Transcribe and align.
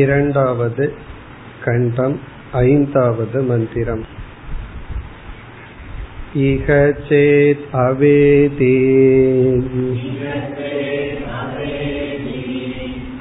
இரண்டாவது 0.00 0.84
खण्डम् 1.64 2.14
ऐन्दावद् 2.60 3.34
मन्दिरम् 3.48 4.04
इह 6.46 6.68
चेत् 7.08 7.66
अवेदि 7.82 8.78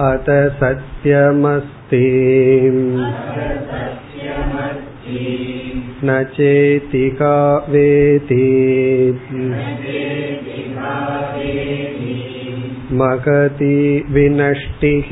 अत 0.09 0.29
सत्यमस्ति 0.61 2.05
न 6.07 6.23
चेतिका 6.37 7.35
वेति 7.73 8.41
महति 12.99 13.77
विनष्टिः 14.15 15.09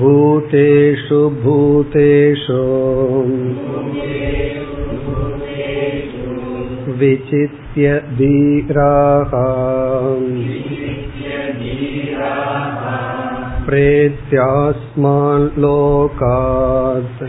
भूतेषु 0.00 1.20
भूतेषु 1.42 2.62
विचित्य 7.00 7.94
धीराः 8.18 9.34
प्रेत्यास्मान् 13.66 15.48
लोकात् 15.64 17.22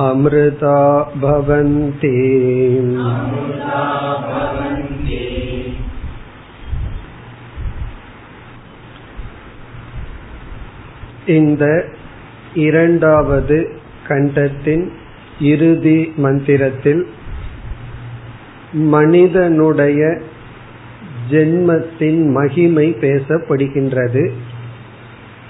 अमृता 0.00 0.78
भवन्ति 1.20 2.16
இந்த 11.26 11.64
இரண்டாவது 12.54 13.56
கண்டத்தின் 14.08 14.84
இறுதி 15.40 15.98
மந்திரத்தில் 16.16 17.02
மனிதனுடைய 18.72 20.02
ஜென்மத்தின் 21.30 22.22
மகிமை 22.32 22.86
பேசப்படுகின்றது 23.00 24.24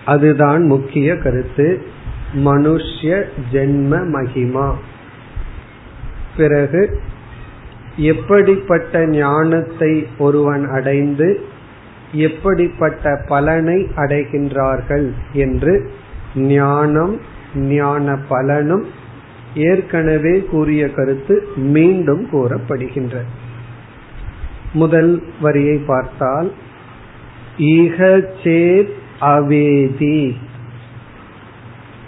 அதுதான் 0.04 0.62
முக்கிய 0.64 1.08
கருத்து 1.14 1.68
மனுஷ்ய 2.35 3.23
ஜென்ம 3.51 3.99
மகிமா. 4.13 4.73
பிறகு 6.37 6.99
எப்படிப்பட்ட 7.97 9.07
ஞானத்தை 9.07 10.07
ஒருவன் 10.17 10.67
அடைந்து 10.69 11.45
எப்படிப்பட்ட 12.11 13.23
பலனை 13.27 13.87
அடைகின்றார்கள் 13.95 15.11
என்று 15.33 15.91
ஞானம் 16.35 17.19
ஞான 17.55 18.17
பலனும் 18.27 18.87
ஏற்கனவே 19.55 20.39
கூறிய 20.39 20.89
கருத்து 20.89 21.47
மீண்டும் 21.55 22.27
கூறப்படுகின்ற. 22.31 23.21
முதல் 24.73 25.23
வரியை 25.41 25.77
பார்த்தால் 25.77 26.51
ஈக 27.57 28.29
சேத் 28.43 28.93
அவேதி. 29.19 30.37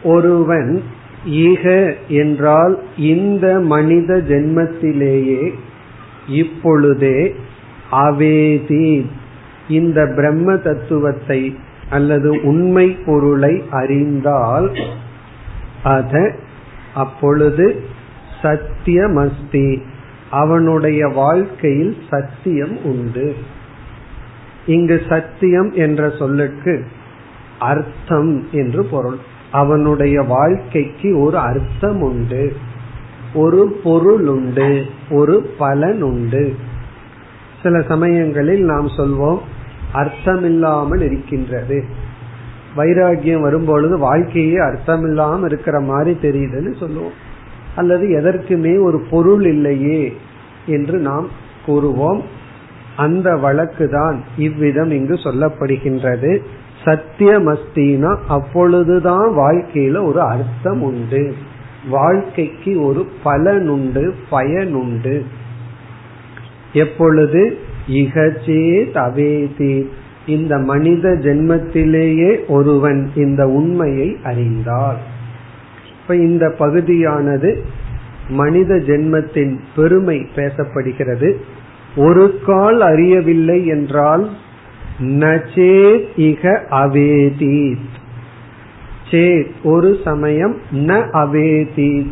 ஒருவன் 0.05 0.83
ஈக 1.25 1.93
என்றால் 2.07 2.73
இந்த 2.97 3.59
மனித 3.59 4.13
ஜென்மத்திலேயே 4.27 5.53
இப்பொழுதே 6.27 7.35
அவேதி. 7.89 9.09
இந்த 9.69 9.99
பிரம்ம 10.15 10.55
தத்துவத்தை 10.57 11.41
அல்லது 11.89 12.41
உண்மை 12.43 12.87
பொருளை 13.05 13.63
அறிந்தால் 13.71 14.69
அத 15.83 16.35
அப்பொழுது 16.95 17.83
சத்தியமஸ்தி. 18.41 19.67
அவனுடைய 20.31 21.07
வாழ்க்கையில் 21.07 21.95
சத்தியம் 22.09 22.77
உண்டு. 22.83 23.35
இங்கு 24.65 25.01
சத்தியம் 25.09 25.71
என்ற 25.73 26.09
சொல்லுக்கு 26.09 26.85
அர்த்தம் 27.59 28.47
என்று 28.51 28.83
பொருள். 28.85 29.19
அவனுடைய 29.55 30.15
வாழ்க்கைக்கு 30.21 31.09
ஒரு 31.19 31.37
அர்த்தம் 31.37 32.01
உண்டு 32.01 32.43
ஒரு 33.33 33.61
பொருள் 33.83 34.25
உண்டு 34.27 34.69
ஒரு 35.09 35.35
பலன் 35.57 36.01
உண்டு 36.01 36.45
சில 37.63 37.79
சமயங்களில் 37.81 38.63
நாம் 38.63 38.87
சொல்வோம் 38.97 39.41
அர்த்தமில்லாமல் 39.93 41.01
இருக்கின்றது. 41.01 41.77
வைராகியம் 42.77 43.41
வரும்பொழுது 43.41 43.95
வாழ்க்கையே 43.97 44.57
அர்த்தமில்லாமல் 44.57 45.45
இருக்கிற 45.45 45.77
மாதிரி 45.79 46.13
தெரியுதுன்னு 46.21 46.71
சொல்லுவோம். 46.79 47.15
அல்லது 47.75 48.05
எதற்குமே 48.19 48.73
ஒரு 48.83 48.99
பொருள் 49.09 49.45
இல்லையே 49.45 50.01
என்று 50.65 50.97
நாம் 50.99 51.27
கூறுவோம். 51.67 52.21
அந்த 52.95 53.29
வழக்கு 53.35 53.85
தான் 53.89 54.17
இவ்விதம் 54.37 54.91
இங்கு 54.91 55.15
சொல்லப்படுகின்றது. 55.23 56.31
சத்தியமஸ்தினா 56.85 58.17
அப்பொழுதுதான் 58.27 59.29
வாழ்க்கையில 59.37 60.05
ஒரு 60.05 60.21
அர்த்தம் 60.21 60.81
உண்டு. 60.81 61.33
வாழ்க்கைக்கு 61.89 62.81
ஒரு 62.81 63.05
பலனுண்டு 63.25 64.11
பயனுண்டு. 64.31 65.21
எப்பொழுது? 66.73 67.57
இகச்சே 67.87 68.91
தவேதி. 68.91 69.89
இந்த 70.25 70.57
மனித 70.57 71.09
ஜென்மத்திலேயே 71.09 72.47
ஒருவன் 72.47 73.09
இந்த 73.15 73.47
உண்மையை 73.47 74.17
அறிந்தார் 74.23 75.01
இப்ப 76.01 76.15
இந்த 76.15 76.55
பகுதியானது 76.57 77.65
மனித 78.29 78.75
ஜென்மத்தின் 78.75 79.59
பெருமை 79.75 80.27
பேசப்படுகிறது. 80.35 81.33
ஒரு 81.95 82.39
கால் 82.45 82.81
அறியவில்லை 82.81 83.65
என்றால் 83.65 84.29
நச்சேத் 84.99 86.05
இக 86.17 86.65
அவேதி. 86.65 87.77
சேத் 89.11 89.51
ஒரு 89.63 89.97
சமயம் 90.03 90.57
ந 90.73 91.09
அவேதி. 91.09 92.11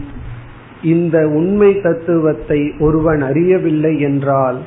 இந்த 0.84 1.28
உண்மை 1.28 1.82
தத்துவத்தை 1.82 2.72
ஒருவன் 2.80 3.22
அறியவில்லை 3.22 4.00
என்றால் 4.00 4.60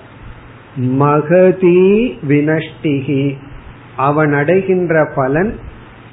மகதி 0.76 2.18
வினஷ்டிகி. 2.28 3.36
அவன் 3.96 4.32
அடைகின்ற 4.32 5.12
பலன் 5.14 5.54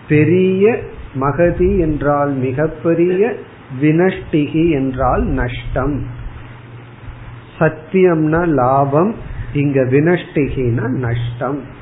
பெரிய 0.07 0.79
மகதி 1.13 1.79
என்றால் 1.79 2.33
மிகப்பெரிய 2.33 3.33
வினஷ்டிகி 3.81 4.71
என்றால் 4.71 5.23
நஷ்டம். 5.23 6.03
சத்தியம்னா 7.59 8.47
லாபம் 8.47 9.15
இங்க 9.53 9.81
வினஷ்டிகினா 9.81 10.87
நஷ்டம். 10.87 11.81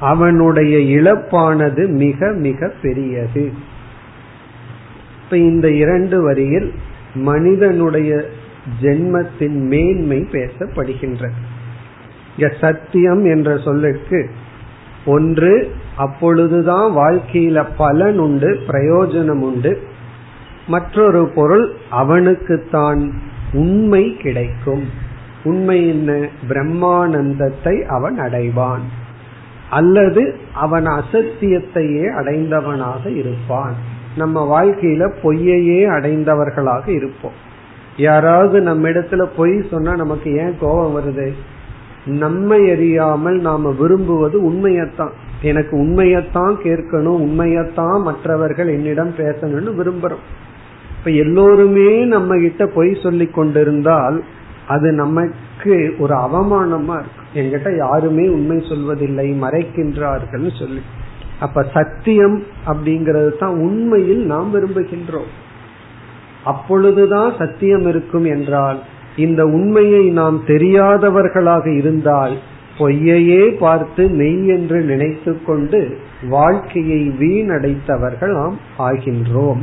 அவனுடைய 0.00 1.00
இழப்பானது 1.00 1.88
மிக 1.88 2.32
மிக 2.32 2.72
பெரியது. 2.82 3.52
இப்ப 5.24 5.36
இந்த 5.36 5.70
இரண்டு 5.70 6.22
வரியில் 6.22 6.74
மனிதனுடைய 7.14 8.24
ஜென்மத்தின் 8.82 9.58
மேன்மை 9.66 10.18
பேசப்படுகின்றது. 10.18 11.30
இங்க 12.36 12.54
சத்தியம் 12.60 13.24
என்ற 13.24 13.58
சொல்லுக்கு 13.58 14.30
ஒன்று 15.06 15.74
அப்பொழுதுதான் 15.96 16.96
வாழ்க்கையில 16.96 17.66
பலன் 17.76 18.18
உண்டு 18.18 18.60
பிரயோஜனம் 18.66 19.40
உண்டு. 19.40 19.82
மற்றொரு 20.66 21.30
பொருள் 21.34 21.72
அவனுக்குத்தான் 21.90 23.20
உண்மை 23.52 24.16
கிடைக்கும். 24.16 24.84
உண்மை 25.44 25.88
என்ன? 25.88 26.28
பிரம்மானந்தத்தை 26.48 27.82
அவன் 27.82 28.20
அடைவான். 28.20 28.80
அல்லது 29.70 30.36
அவன் 30.54 30.84
அசத்தியத்தையே 30.84 32.14
அடைந்தவனாக 32.14 33.16
இருப்பான். 33.16 33.74
நம்ம 34.16 34.64
வாழ்க்கையில 34.64 35.12
பொய்யையே 35.22 35.86
அடைந்தவர்களாக 35.86 36.88
இருப்போம். 36.88 37.44
யாராவது 37.96 38.60
நம்ம 38.60 38.88
இடத்துல 38.88 39.28
பொய் 39.36 39.66
சொன்னா 39.70 39.96
நமக்கு 39.96 40.36
ஏன் 40.36 40.56
கோபம் 40.60 41.02
வருது? 41.02 41.30
நம்மை 42.06 42.70
அறியாமல் 42.70 43.40
நாம 43.40 43.70
விரும்புவது 43.70 44.42
உண்மையத்தான். 44.42 45.10
எனக்கு 45.42 45.76
உண்மையத்தான் 45.76 46.54
கேட்கணும் 46.62 47.20
உண்மையத்தான் 47.20 48.02
மற்றவர்கள் 48.02 48.68
என்னிடம் 48.68 49.14
பேசணும்னு 49.16 49.74
விரும்புறோம். 49.78 50.24
இப்ப 50.98 51.10
எல்லோருமே 51.10 52.04
நம்ம 52.04 52.38
கிட்ட 52.38 52.66
பொய் 52.66 52.98
சொல்லி 53.02 53.26
கொண்டிருந்தால் 53.26 54.24
அது 54.68 54.92
நமக்கு 54.92 55.94
ஒரு 55.98 56.14
அவமானமா 56.14 56.96
இருக்கு 56.98 57.24
எங்கிட்ட 57.34 57.76
யாருமே 57.76 58.28
உண்மை 58.28 58.56
சொல்வதில்லை 58.56 59.28
மறைக்கின்றார்கள் 59.44 60.58
சொல்லி. 60.58 60.80
அப்ப 61.40 61.62
சத்தியம் 61.74 62.42
அப்படிங்கிறது 62.66 63.38
தான் 63.38 63.54
உண்மையில் 63.58 64.26
நாம் 64.26 64.54
விரும்புகின்றோம். 64.54 65.32
அப்பொழுதுதான் 66.44 67.32
சத்தியம் 67.38 67.86
இருக்கும் 67.86 68.24
என்றால் 68.24 68.78
இந்த 69.16 69.44
உண்மையை 69.44 70.04
நாம் 70.10 70.42
தெரியாதவர்களாக 70.46 71.76
இருந்தால் 71.76 72.36
பொய்யையே 72.78 73.56
பார்த்து 73.58 74.08
மெய் 74.08 74.46
என்று 74.46 74.80
நினைத்து 74.80 75.42
கொண்டு 75.42 75.98
வாழ்க்கையை 76.28 77.10
வீணடைத்தவர்கள் 77.18 78.32
நாம் 78.32 78.58
ஆகின்றோம். 78.78 79.62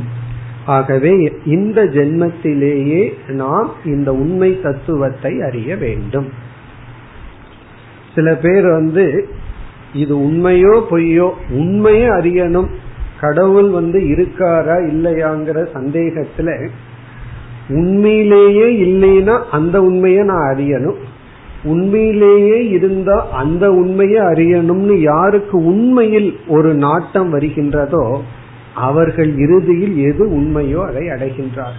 ஆகவே 0.66 1.32
இந்த 1.44 1.84
ஜென்மத்திலேயே 1.84 3.12
நாம் 3.28 3.70
இந்த 3.84 4.12
உண்மை 4.12 4.60
தத்துவத்தை 4.62 5.40
அறிய 5.40 5.76
வேண்டும். 5.76 6.28
சில 8.14 8.34
பேர் 8.34 8.66
வந்து 8.66 9.28
இது 9.92 10.18
உண்மையோ 10.18 10.82
பொய்யோ 10.90 11.30
உண்மையை 11.50 12.08
அறியணும். 12.08 12.66
கடவுள் 13.20 13.68
வந்து 13.68 14.00
இருக்காரா 14.00 14.76
இல்லையாங்கிற 14.92 15.66
சந்தேகத்துல 15.74 16.68
உண்மையிலேயே 17.68 18.86
இல்லைன்னா 18.86 19.42
அந்த 19.50 19.82
உண்மையை 19.82 20.24
நான் 20.24 20.56
அறியணும். 20.56 20.96
உண்மையிலேயே 21.64 22.68
இருந்தா 22.68 23.30
அந்த 23.30 23.72
உண்மையை 23.72 24.22
அறியணும்னு 24.22 25.00
யாருக்கு 25.00 25.64
உண்மையில் 25.64 26.38
ஒரு 26.48 26.74
நாட்டம் 26.74 27.38
வருகின்றதோ 27.38 28.20
அவர்கள் 28.74 29.38
இறுதியில் 29.38 29.96
எது 29.96 30.24
உண்மையோ 30.30 30.86
அதை 30.86 31.08
அடைகின்றார். 31.08 31.78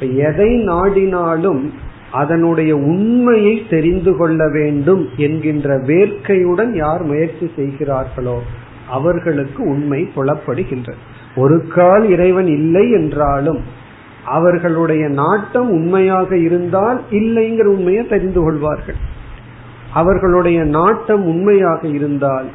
எதை 0.00 0.50
நாடினாலும் 0.68 1.70
அதனுடைய 2.12 2.76
உண்மையை 2.76 3.66
தெரிந்து 3.70 4.16
கொள்ள 4.16 4.48
வேண்டும் 4.48 5.08
என்கின்ற 5.16 5.78
வேர்க்கையுடன் 5.78 6.74
யார் 6.74 7.02
முயற்சி 7.02 7.50
செய்கிறார்களோ 7.56 8.42
அவர்களுக்கு 8.88 9.64
உண்மை 9.64 10.10
புலப்படுகின்றது. 10.16 11.00
ஒரு 11.36 11.66
கால் 11.66 12.08
இறைவன் 12.08 12.46
இல்லை 12.46 12.90
என்றாலும் 12.90 13.60
அவர்களுடைய 14.24 15.08
நாட்டம் 15.08 15.70
உண்மையாக 15.70 16.36
இருந்தால் 16.36 17.00
இல்லைங்கிற 17.10 17.64
உண்மையை 17.64 18.08
தெரிந்து 18.08 18.42
கொள்வார்கள். 18.42 18.96
அவர்களுடைய 19.92 20.64
நாட்டம் 20.64 21.24
உண்மையாக 21.24 21.88
இருந்தால் 21.88 22.48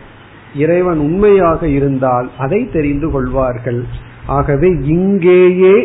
இறைவன் 0.55 0.97
உண்மையாக 0.97 1.67
இருந்தால் 1.67 2.29
அதை 2.37 2.69
தெரிந்து 2.71 3.11
கொள்வார்கள். 3.11 3.81
ஆகவே 4.27 4.69
இங்கேயே 4.69 5.75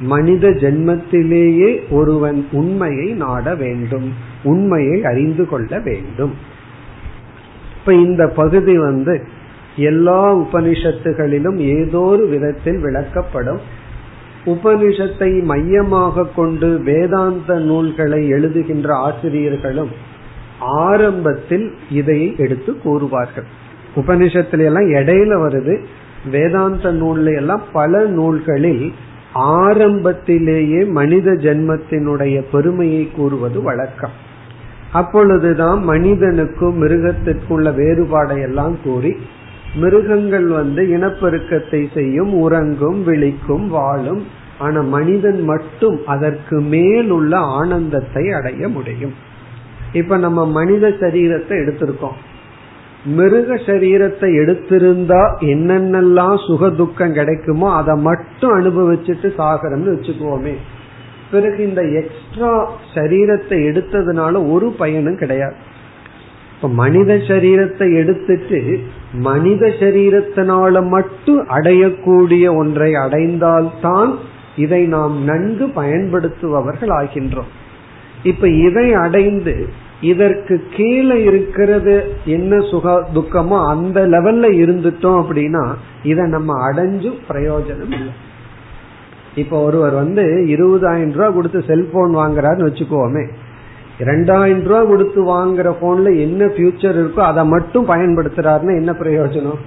மனித 0.00 0.48
ஜென்மத்திலேயே 0.48 1.70
ஒருவன் 1.90 2.46
உண்மையை 2.52 3.08
நாட 3.12 3.54
வேண்டும் 3.54 4.08
உண்மையை 4.42 5.04
அறிந்து 5.04 5.48
கொள்ள 5.48 5.80
வேண்டும். 5.80 6.32
இப்ப 7.78 7.94
இந்த 7.94 8.22
பகுதி 8.28 8.78
வந்து 8.78 9.14
எல்லா 9.76 10.36
உபனிஷத்துகளிலும் 10.36 11.56
ஏதோ 11.56 12.00
ஒரு 12.00 12.26
விதத்தில் 12.28 12.80
விளக்கப்படும். 12.84 13.60
உபனிஷத்தை 14.44 15.42
மையமாக 15.42 16.26
கொண்டு 16.36 16.68
வேதாந்த 16.84 17.58
நூல்களை 17.58 18.32
எழுதுகின்ற 18.32 18.88
ஆசிரியர்களும் 18.90 19.92
ஆரம்பத்தில் 20.58 21.66
இதை 21.90 22.34
எடுத்து 22.36 22.72
கூறுவார்கள். 22.84 23.59
உபனிஷத்துல 23.96 24.64
எல்லாம் 24.64 24.90
இடையில 24.90 25.32
வருது. 25.44 25.84
வேதாந்த 26.30 26.92
நூல்ல 26.92 27.36
எல்லாம் 27.36 27.62
பல 27.72 28.04
நூல்களில் 28.04 28.92
ஆரம்பத்திலேயே 29.32 30.84
மனித 30.84 31.30
ஜென்மத்தினுடைய 31.30 32.44
பெருமையை 32.52 33.10
கூறுவது 33.16 33.62
வழக்கம். 33.62 34.10
அப்பொழுதுதான் 34.92 35.82
மனிதனுக்கும் 35.82 36.82
மிருகத்திற்கும் 36.82 37.48
உள்ள 37.48 37.70
வேறுபாடை 37.70 38.42
எல்லாம் 38.42 38.76
கூறி 38.84 39.16
மிருகங்கள் 39.74 40.46
வந்து 40.46 40.82
இனப்பெருக்கத்தை 40.82 41.86
செய்யும் 41.94 42.32
உறங்கும் 42.32 43.06
விழிக்கும் 43.06 43.68
வாழும். 43.68 44.26
ஆனா 44.58 44.80
மனிதன் 44.80 45.44
மட்டும் 45.44 46.00
அதற்கு 46.06 46.60
மேல் 46.60 47.10
உள்ள 47.10 47.36
ஆனந்தத்தை 47.36 48.30
அடைய 48.30 48.68
முடியும். 48.68 49.14
இப்ப 49.92 50.16
நம்ம 50.16 50.46
மனித 50.46 50.88
சரீரத்தை 50.88 51.56
எடுத்திருக்கோம். 51.58 52.18
மிருக 53.04 53.54
சரீரத்தை 53.54 54.30
எடுத்திருந்தா 54.38 55.34
என்னென்னலாம் 55.40 56.46
சுக 56.46 56.70
துக்கம் 56.70 57.12
கிடைக்குமோ 57.12 57.74
அதை 57.74 57.96
மட்டும் 57.96 58.60
அனுபவிச்சுட்டு 58.60 59.28
சாகரம்னு 59.36 59.94
வச்சுக்குவோமே. 59.94 60.54
பிறகு 61.30 61.68
இந்த 61.68 61.82
எக்ஸ்ட்ரா 61.82 62.70
சரீரத்தை 62.94 63.58
எடுத்ததுனால 63.68 64.50
ஒரு 64.52 64.74
பயனும் 64.78 65.16
கிடையாது. 65.16 65.54
இப்ப 66.56 66.68
மனித 66.68 67.14
சரீரத்தை 67.14 67.94
எடுத்துட்டு 67.94 68.80
மனித 69.12 69.66
சரீரத்தினால 69.66 70.88
மட்டும் 70.88 71.48
அடையக்கூடிய 71.48 72.56
ஒன்றை 72.56 72.92
அடைந்தால்தான் 72.92 74.14
இதை 74.56 74.86
நாம் 74.86 75.24
நன்கு 75.24 75.66
பயன்படுத்துபவர்கள் 75.66 76.88
ஆகின்றோம். 76.88 77.50
இப்ப 78.22 78.48
இதை 78.48 78.92
அடைந்து 78.94 79.68
இதற்கு 80.00 80.54
கீழே 80.76 81.16
இருக்கிறது 81.22 81.94
என்ன 82.24 82.60
சுக 82.60 82.94
துக்கமோ 83.14 83.56
அந்த 83.68 84.00
லெவல்ல 84.06 84.46
இருந்துட்டோம் 84.62 85.18
அப்படின்னா 85.22 85.64
இத 86.02 86.26
நம்ம 86.26 86.52
அடைஞ்சும் 86.68 87.18
பிரயோஜனம் 87.28 87.94
இல்லை. 87.98 88.14
இப்ப 89.34 89.62
ஒருவர் 89.62 89.94
வந்து 89.94 90.24
இருபதாயிரம் 90.46 91.12
ரூபாய் 91.12 91.34
கொடுத்து 91.34 91.62
செல்போன் 91.66 92.16
வாங்குறாருன்னு 92.16 92.68
வச்சுக்கோமே. 92.68 93.24
இரண்டாயிரம் 93.98 94.64
ரூபாய் 94.64 94.86
கொடுத்து 94.86 95.20
வாங்குற 95.24 95.68
போன்ல 95.82 96.18
என்ன 96.20 96.46
ஃபியூச்சர் 96.46 96.98
இருக்கோ 97.00 97.18
அதை 97.18 97.44
மட்டும் 97.44 97.88
பயன்படுத்துறாருன்னு 97.88 98.78
என்ன 98.80 98.92
பிரயோஜனம்? 98.92 99.60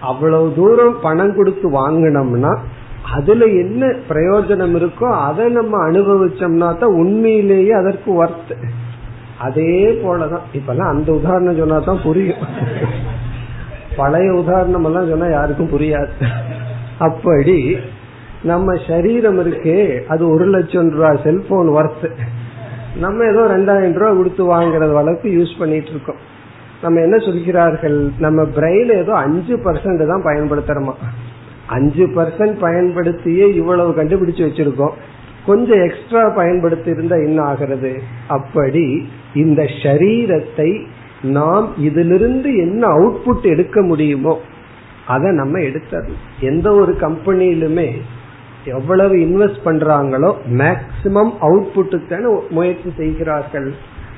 அவ்வளவு 0.00 0.52
தூரம் 0.56 0.96
பணம் 1.02 1.36
கொடுத்து 1.36 1.66
வாங்கினோம்னா 1.70 2.52
அதுல 3.10 3.44
என்ன 3.46 3.86
பிரயோஜனம் 4.08 4.74
இருக்கோ 4.78 5.08
அதை 5.28 5.48
நம்ம 5.48 5.90
அனுபவிச்சோம்னா 5.90 6.78
தான் 6.78 6.98
உண்மையிலேயே 7.02 7.72
அதற்கு 7.72 8.24
ஒர்த் 8.24 8.54
அதே 9.38 10.00
போலதான். 10.04 10.44
இப்பெல்லாம் 10.52 10.92
அந்த 10.94 11.12
உதாரணம் 11.12 11.56
சொன்னா 11.56 11.78
தான் 11.78 12.02
புரியும். 12.02 12.38
பழைய 13.96 14.32
உதாரணம் 14.32 14.84
எல்லாம் 14.84 15.08
சொன்னா 15.08 15.28
யாருக்கும் 15.30 15.72
புரியாது. 15.72 16.12
அப்படி 16.98 17.76
நம்ம 18.42 18.74
சரீரம் 18.86 19.38
இருக்கே 19.38 20.02
அது 20.06 20.28
ஒரு 20.28 20.44
லட்சம் 20.44 20.90
ரூபாய் 20.90 21.22
செல்போன் 21.22 21.68
ஒர்த் 21.68 22.06
நம்ம 22.96 23.24
ஏதோ 23.24 23.42
ரெண்டாயிரம் 23.56 23.92
ரூபாய் 23.92 24.16
கொடுத்து 24.16 24.44
வாங்குறது 24.54 24.92
வளர்த்து 24.92 25.30
யூஸ் 25.30 25.58
பண்ணிட்டு 25.58 25.86
இருக்கோம். 25.86 26.16
நம்ம 26.82 27.00
என்ன 27.00 27.16
சொல்கிறார்கள்? 27.18 28.12
நம்ம 28.18 28.42
பிரெயின் 28.42 28.96
ஏதோ 28.96 29.12
அஞ்சு 29.14 29.56
பர்சன்ட் 29.56 30.06
தான் 30.06 30.24
பயன்படுத்துறோமா? 30.24 30.94
அஞ்சு 31.76 32.04
பர்சன்ட் 32.16 32.56
பயன்படுத்தியே 32.60 33.46
இவ்வளவு 33.54 33.90
கண்டுபிடிச்சு 33.92 34.42
வச்சிருக்கோம். 34.46 34.96
கொஞ்சம் 35.46 35.82
எக்ஸ்ட்ரா 35.82 36.22
பயன்படுத்தி 36.36 36.90
இருந்தா 36.90 37.16
என்ன 37.28 37.38
ஆகிறது? 37.42 37.92
அப்படி 38.28 38.86
இந்த 39.34 39.62
ஷரீரத்தை 39.82 40.70
நாம் 41.36 41.66
இதிலிருந்து 41.78 42.50
என்ன 42.56 42.82
அவுட்புட் 42.88 43.46
எடுக்க 43.52 43.82
முடியுமோ 43.82 44.34
அதை 45.06 45.30
நம்ம 45.30 45.60
எடுத்தது. 45.60 46.12
எந்த 46.40 46.68
ஒரு 46.72 46.92
கம்பெனியிலுமே 47.00 47.88
எவ்வளவு 48.64 49.14
இன்வெஸ்ட் 49.24 49.64
பண்றாங்களோ 49.64 50.30
மேக்சிமம் 50.60 51.32
அவுட்புட்டுக்கு 51.46 52.18
முயற்சி 52.50 52.90
செய்கிறார்கள். 52.96 53.68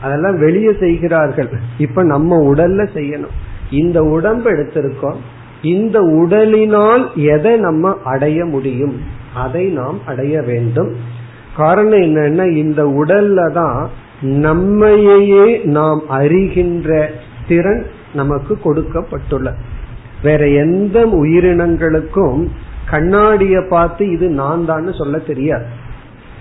அதெல்லாம் 0.03 0.39
வெளியே 0.39 0.73
செய்கிறார்கள். 0.81 1.51
இப்ப 1.79 2.03
நம்ம 2.03 2.39
உடல்ல 2.53 2.83
செய்யணும். 2.95 3.37
இந்த 3.71 3.99
உடம்பு 4.17 4.49
எடுத்திருக்கோம். 4.51 5.21
இந்த 5.65 6.01
உடலினால் 6.01 7.05
எதை 7.15 7.57
நம்ம 7.57 7.97
அடைய 8.05 8.45
முடியும்? 8.45 8.97
அதை 9.35 9.65
நாம் 9.65 9.99
அடைய 10.07 10.43
வேண்டும். 10.43 10.91
காரணம் 11.57 12.01
என்னன்னா 12.01 12.57
இந்த 12.57 12.83
உடல்ல 12.85 13.53
தான் 13.53 13.91
நம்மையே 14.21 15.61
நாம் 15.65 16.03
அறிகின்ற 16.11 17.07
திறன் 17.49 17.87
நமக்கு 18.15 18.59
கொடுக்கப்பட்டுள்ள. 18.63 19.55
வேற 20.23 20.49
எந்த 20.49 21.07
உயிரினங்களுக்கும் 21.07 22.49
கண்ணாடிய 22.91 23.69
பார்த்து 23.69 24.11
இது 24.11 24.29
நான் 24.29 24.65
தான் 24.65 24.93
சொல்ல 24.93 25.19
தெரியாது. 25.19 25.67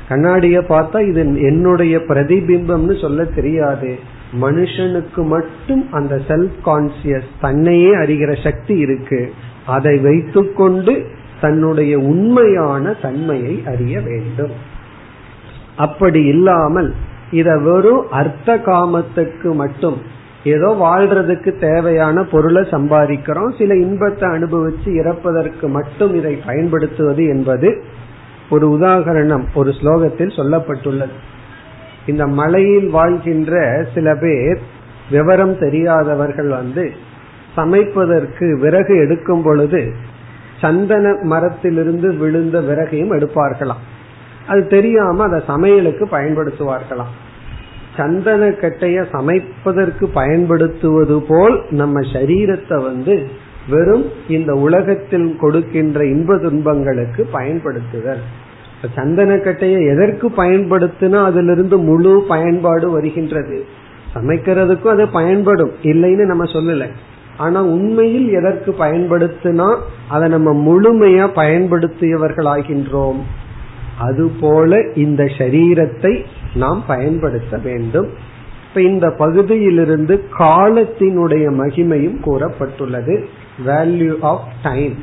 கண்ணாடிய 0.09 0.57
பார்த்தா 0.69 1.07
இது 1.07 1.21
என்னுடைய 1.41 1.97
பிரதிபிம்பம்னு 1.97 3.01
சொல்ல 3.01 3.23
தெரியாது. 3.23 3.99
மனுஷனுக்கு 4.41 5.27
மட்டும் 5.27 5.91
அந்த 5.91 6.21
செல்ஃப் 6.27 6.59
கான்சியஸ் 6.65 7.29
தன்னையே 7.41 7.95
அறிகிற 7.95 8.43
சக்தி 8.43 8.77
இருக்கு. 8.77 9.33
அதை 9.65 9.97
வைத்துக்கொண்டு 9.97 11.05
தன்னுடைய 11.41 11.97
உண்மையான 11.97 12.93
தன்மையை 12.93 13.63
அறிய 13.65 13.99
வேண்டும். 13.99 14.51
அப்படி 15.77 16.23
இல்லாமல் 16.23 16.93
இத 17.31 17.57
வெறும் 17.57 18.09
அர்த்த 18.09 18.57
காமத்துக்கு 18.57 19.53
மட்டும் 19.53 19.97
ஏதோ 20.43 20.75
வாழ்றதுக்கு 20.81 21.59
தேவையான 21.59 22.23
பொருளை 22.23 22.61
சம்பாதிக்கிறோம் 22.61 23.57
சில 23.57 23.75
இன்பத்தை 23.75 24.29
அனுபவிச்சு 24.29 24.85
இறப்பதற்கு 24.85 25.67
மட்டும் 25.67 26.15
இதை 26.15 26.35
பயன்படுத்துவது 26.45 27.25
என்பது 27.25 27.83
ஒரு 28.49 28.67
உதாகரணம் 28.69 29.43
ஒரு 29.53 29.71
ஸ்லோகத்தில் 29.71 30.35
சொல்லப்பட்டுள்ளது. 30.37 31.15
இந்த 32.05 32.27
மலையில் 32.27 32.89
வாழ்கின்ற 32.89 33.85
சில 33.93 34.15
பேர் 34.15 34.59
விவரம் 35.11 35.59
தெரியாதவர்கள் 35.59 36.47
வந்து 36.47 36.91
சமைப்பதற்கு 37.57 38.59
விறகு 38.59 38.97
எடுக்கும் 38.97 39.41
பொழுது 39.41 39.93
சந்தன 40.61 41.13
மரத்திலிருந்து 41.21 42.13
விழுந்த 42.13 42.59
விறகையும் 42.59 43.13
எடுப்பார்களாம். 43.13 43.83
அது 44.47 44.67
தெரியாம 44.67 45.23
அதை 45.23 45.41
சமையலுக்கு 45.47 46.05
பயன்படுத்துவார்களாம். 46.05 47.13
சந்தன 47.97 48.47
கட்டைய 48.47 49.05
சமைப்பதற்கு 49.11 50.05
பயன்படுத்துவது 50.13 51.21
போல் 51.21 51.65
நம்ம 51.69 51.99
சரீரத்தை 51.99 52.81
வந்து 52.81 53.27
வெறும் 53.69 54.05
இந்த 54.27 54.53
உலகத்தில் 54.53 55.35
கொடுக்கின்ற 55.39 56.05
இன்ப 56.05 56.37
துன்பங்களுக்கு 56.37 57.27
பயன்படுத்துதல். 57.31 58.23
சந்தன 58.95 59.35
சந்தனக்கட்டையை 59.35 59.89
எதற்கு 59.89 60.29
பயன்படுத்தினா 60.29 61.23
அதிலிருந்து 61.23 61.77
முழு 61.77 62.25
பயன்பாடு 62.27 62.91
வருகின்றது? 62.91 63.65
சமைக்கிறதுக்கும் 64.15 64.87
அது 64.87 65.07
பயன்படும். 65.07 65.71
இல்லைன்னு 65.81 66.25
நம்ம 66.25 66.43
சொல்லல. 66.43 66.87
ஆனா 67.37 67.63
உண்மையில் 67.63 68.29
எதற்கு 68.29 68.75
பயன்படுத்தினா 68.79 69.77
அதை 70.09 70.29
நம்ம 70.29 70.53
முழுமையா 70.53 71.27
பயன்படுத்தியவர்கள் 71.35 72.45
ஆகின்றோம் 72.45 73.19
அதுபோல 73.99 74.91
இந்த 74.95 75.23
சரீரத்தை 75.23 76.23
நாம் 76.55 76.83
பயன்படுத்த 76.87 77.57
வேண்டும். 77.63 78.07
இப்ப 78.67 78.81
இந்த 78.81 79.09
பகுதியிலிருந்து 79.09 80.23
காலத்தினுடைய 80.39 81.53
மகிமையும் 81.53 82.17
கூறப்பட்டுள்ளது. 82.25 83.23
வேல்யூ 83.65 84.15
ஆஃப் 84.21 84.47
டைம் 84.63 84.93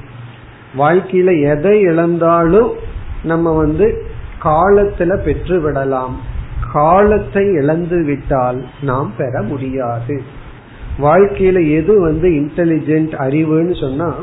வாழ்க்கையில 0.79 1.57
எதை 1.57 1.81
இழந்தாலும் 1.81 2.89
நம்ம 3.23 3.57
வந்து 3.57 4.05
காலத்துல 4.43 5.17
பெற்று 5.17 5.61
விடலாம் 5.61 6.21
காலத்தை 6.73 7.47
இழந்து 7.47 8.05
விட்டால் 8.05 8.65
நாம் 8.83 9.13
பெற 9.17 9.43
முடியாது. 9.43 10.23
வாழ்க்கையில 10.99 11.71
எது 11.71 12.01
வந்து 12.01 12.29
இன்டெலிஜென்ட் 12.29 13.15
அறிவுன்னு 13.15 13.81
சொன்னா 13.81 14.15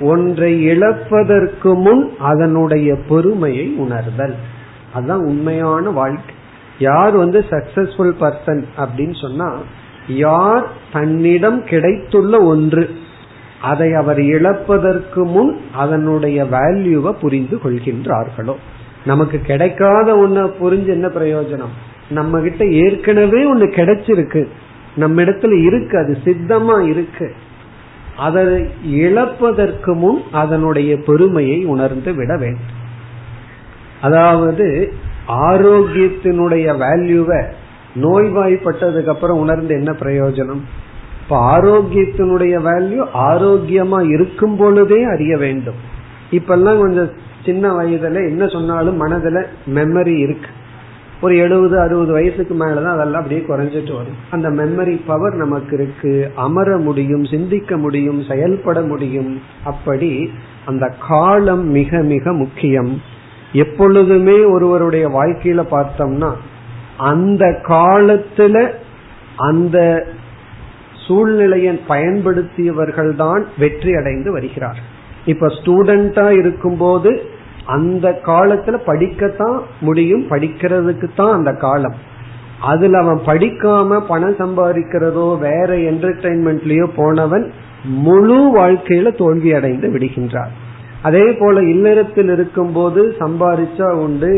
ஒன்றை 0.00 0.68
இழப்பதற்கு 0.68 1.74
முன் 1.74 2.16
அதனுடைய 2.18 2.96
பொறுமையை 3.08 3.74
உணர்தல். 3.76 4.34
அதுதான் 4.94 5.20
உண்மையான 5.20 5.90
வாழ்க்கை. 5.90 6.34
யார் 6.78 7.16
வந்து 7.16 7.44
சக்சஸ்ஃபுல் 7.50 8.14
பர்சன் 8.20 8.64
அப்படின்னு 8.76 9.20
சொன்னா 9.20 9.54
யார் 10.08 10.68
தன்னிடம் 10.92 11.64
கிடைத்துள்ள 11.64 12.40
ஒன்று 12.40 12.90
அதை 13.62 13.94
அவர் 13.94 14.20
இழப்பதற்கு 14.20 15.24
முன் 15.24 15.60
அதனுடைய 15.74 16.44
வேல்யூவை 16.44 17.12
புரிந்து 17.12 17.58
கொள்கின்றார்களோ? 17.64 18.54
நமக்கு 19.04 19.40
கிடைக்காத 19.40 20.14
ஒண்ணு 20.14 20.52
புரிஞ்சு 20.64 20.86
என்ன 20.86 21.06
பிரயோஜனம்? 21.06 21.74
நம்ம 22.10 22.40
கிட்ட 22.40 22.66
ஏற்கனவே 22.66 23.54
ஒண்ணு 23.54 23.66
கிடைச்சிருக்கு. 23.66 24.48
நம்ம 24.96 25.22
இடத்துல 25.22 25.62
இருக்கு 25.62 25.98
அது 25.98 26.18
சித்தமா 26.24 26.88
இருக்கு. 26.88 27.32
அதை 28.16 28.44
இழப்பதற்கு 28.84 29.94
முன் 29.94 30.22
அதனுடைய 30.32 30.96
பெருமையை 30.96 31.64
உணர்ந்து 31.64 32.14
விட 32.14 32.36
வேண்டும். 32.36 32.74
அதாவது 34.00 34.92
ஆரோக்கியத்தினுடைய 35.28 36.76
வேல்யூவை 36.76 37.44
நோய்வாய்ப்பட்டதுக்கு 37.94 39.06
அப்புறம் 39.06 39.38
உணர்ந்து 39.38 39.74
என்ன 39.74 39.92
பிரயோஜனம்? 39.92 40.60
இப்ப 41.26 41.58
ஆரோக்கியத்தினுடைய 41.58 42.60
வேல்யூ 42.60 43.06
ஆரோக்கியமா 43.14 44.08
இருக்கும் 44.08 44.56
பொழுதே 44.56 45.04
அறிய 45.04 45.36
வேண்டும். 45.36 45.74
இப்பெல்லாம் 46.30 46.78
கொஞ்சம் 46.78 47.10
சின்ன 47.44 47.72
வயதுல 47.72 48.28
என்ன 48.28 48.46
சொன்னாலும் 48.46 49.06
மனதுல 49.06 49.44
மெமரி 49.74 50.18
இருக்கு. 50.18 50.50
ஒரு 51.20 51.36
எழுபது 51.36 51.80
அறுபது 51.80 52.12
வயசுக்கு 52.12 52.54
மேலதான் 52.54 52.92
அதெல்லாம் 52.92 53.22
அப்படியே 53.22 53.40
குறைஞ்சிட்டு 53.40 53.96
வரும். 53.96 54.16
அந்த 54.30 54.50
மெமரி 54.50 55.00
பவர் 55.06 55.34
நமக்கு 55.34 55.76
இருக்கு. 55.76 56.32
அமர 56.36 56.76
முடியும் 56.76 57.24
சிந்திக்க 57.24 57.76
முடியும் 57.76 58.22
செயல்பட 58.22 58.80
முடியும். 58.80 59.40
அப்படி 59.64 60.30
அந்த 60.64 60.94
காலம் 61.08 61.66
மிக 61.68 61.98
மிக 61.98 62.32
முக்கியம். 62.32 63.02
எப்பொழுதுமே 63.52 64.44
ஒருவருடைய 64.44 65.08
வாழ்க்கையில 65.08 65.66
பார்த்தோம்னா 65.70 66.32
அந்த 66.98 67.60
காலத்துல 67.68 68.70
அந்த 69.36 70.06
சூழ்நிலையை 71.06 71.72
பயன்படுத்தியவர்கள் 71.92 73.12
தான் 73.22 73.42
வெற்றி 73.58 73.92
அடைந்து 74.00 74.30
வருகிறார். 74.32 74.78
இப்ப 75.32 75.48
ஸ்டூடெண்டா 75.56 76.26
இருக்கும்போது 76.40 77.10
அந்த 77.76 78.06
காலத்துல 78.26 78.76
படிக்கத்தான் 78.90 79.56
முடியும் 79.80 80.24
படிக்கிறதுக்கு 80.30 81.08
தான் 81.16 81.32
அந்த 81.38 81.52
காலம். 81.64 81.96
அதுல 82.72 82.98
அவன் 82.98 83.20
படிக்காம 83.26 83.98
பணம் 84.08 84.36
சம்பாதிக்கிறதோ 84.42 85.26
வேற 85.38 85.70
என்டர்டைன்மெண்ட்லயோ 85.90 86.86
போனவன் 86.96 87.46
முழு 88.04 88.38
வாழ்க்கையில 88.56 89.10
தோல்வி 89.16 89.50
அடைந்து 89.52 89.88
விடுகின்றார். 89.94 90.52
அதே 91.02 91.26
போல 91.40 91.56
இல்லறத்தில் 91.72 92.30
இருக்கும் 92.36 92.72
போது 92.72 93.02
சம்பாதிச்சா 93.20 93.88
உண்டு 94.04 94.30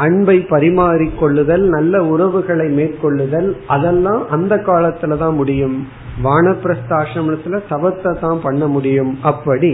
அன்பை 0.00 0.36
பரிமாறிக்கொள்ளுதல் 0.52 1.64
நல்ல 1.74 1.94
உறவுகளை 2.02 2.66
மேற்கொள்ளுதல் 2.78 3.48
அதெல்லாம் 3.66 4.22
அந்த 4.28 4.54
காலத்துல 4.68 5.18
தான் 5.18 5.34
முடியும். 5.34 5.76
வானப்பிரஸ்தாசிரமத்துல 6.24 7.60
தவத்தை 7.68 8.12
தான் 8.24 8.40
பண்ண 8.46 8.62
முடியும். 8.66 9.12
அப்படி 9.22 9.72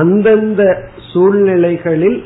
அந்தந்த 0.00 0.62
சூழ்நிலைகளில் 1.10 2.18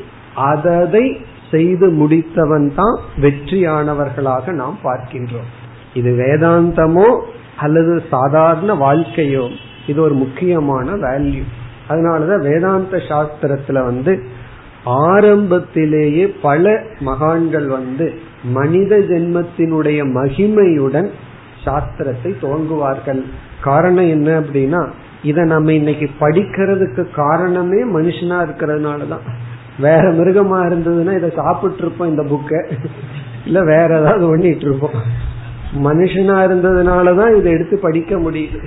அதை 0.51 1.05
செய்து 1.51 1.87
முடித்தவன் 2.01 2.69
தான் 2.75 2.95
வெற்றியானவர்களாக 3.23 4.53
நாம் 4.61 4.77
பார்க்கின்றோம். 4.83 5.49
இது 5.93 6.11
வேதாந்தமோ 6.21 7.07
அல்லது 7.65 7.93
சாதாரண 8.13 8.73
வாழ்க்கையோ 8.85 9.45
இது 9.87 9.99
ஒரு 10.01 10.15
முக்கியமான 10.23 10.87
வேல்யூ 11.05 11.43
அதனாலதான் 11.89 12.45
வேதாந்த 12.49 12.97
சாஸ்திரத்துல 13.09 13.79
வந்து 13.89 14.11
ஆரம்பத்திலேயே 14.83 16.27
பல 16.27 16.83
மகான்கள் 16.99 17.67
வந்து 17.67 18.13
மனித 18.43 18.97
ஜென்மத்தினுடைய 18.97 20.05
மகிமையுடன் 20.09 21.09
சாஸ்திரத்தை 21.65 22.33
துவங்குவார்கள். 22.41 23.23
காரணம் 23.61 24.09
என்ன 24.09 24.39
அப்படின்னா 24.39 24.91
இத 25.23 25.43
நம்ம 25.43 25.73
இன்னைக்கு 25.73 26.09
படிக்கிறதுக்கு 26.19 27.07
காரணமே 27.15 27.85
மனுஷனா 27.85 28.47
இருக்கிறதுனாலதான். 28.47 29.27
வேற 29.79 30.13
மிருகமா 30.13 30.71
இருந்ததுன்னா 30.71 31.17
இதை 31.17 31.31
சாப்பிட்டு 31.35 31.77
இருப்போம் 31.77 32.09
இந்த 32.09 32.21
புக்க. 32.21 32.71
இல்ல 33.45 33.63
வேற 33.63 33.99
ஏதாவது 33.99 34.27
பண்ணிட்டு 34.27 34.65
இருப்போம் 34.65 35.29
மனுஷனா 35.83 36.35
இருந்ததுனாலதான் 36.47 37.35
இதை 37.35 37.51
எடுத்து 37.51 37.79
படிக்க 37.79 38.15
முடியுது. 38.15 38.63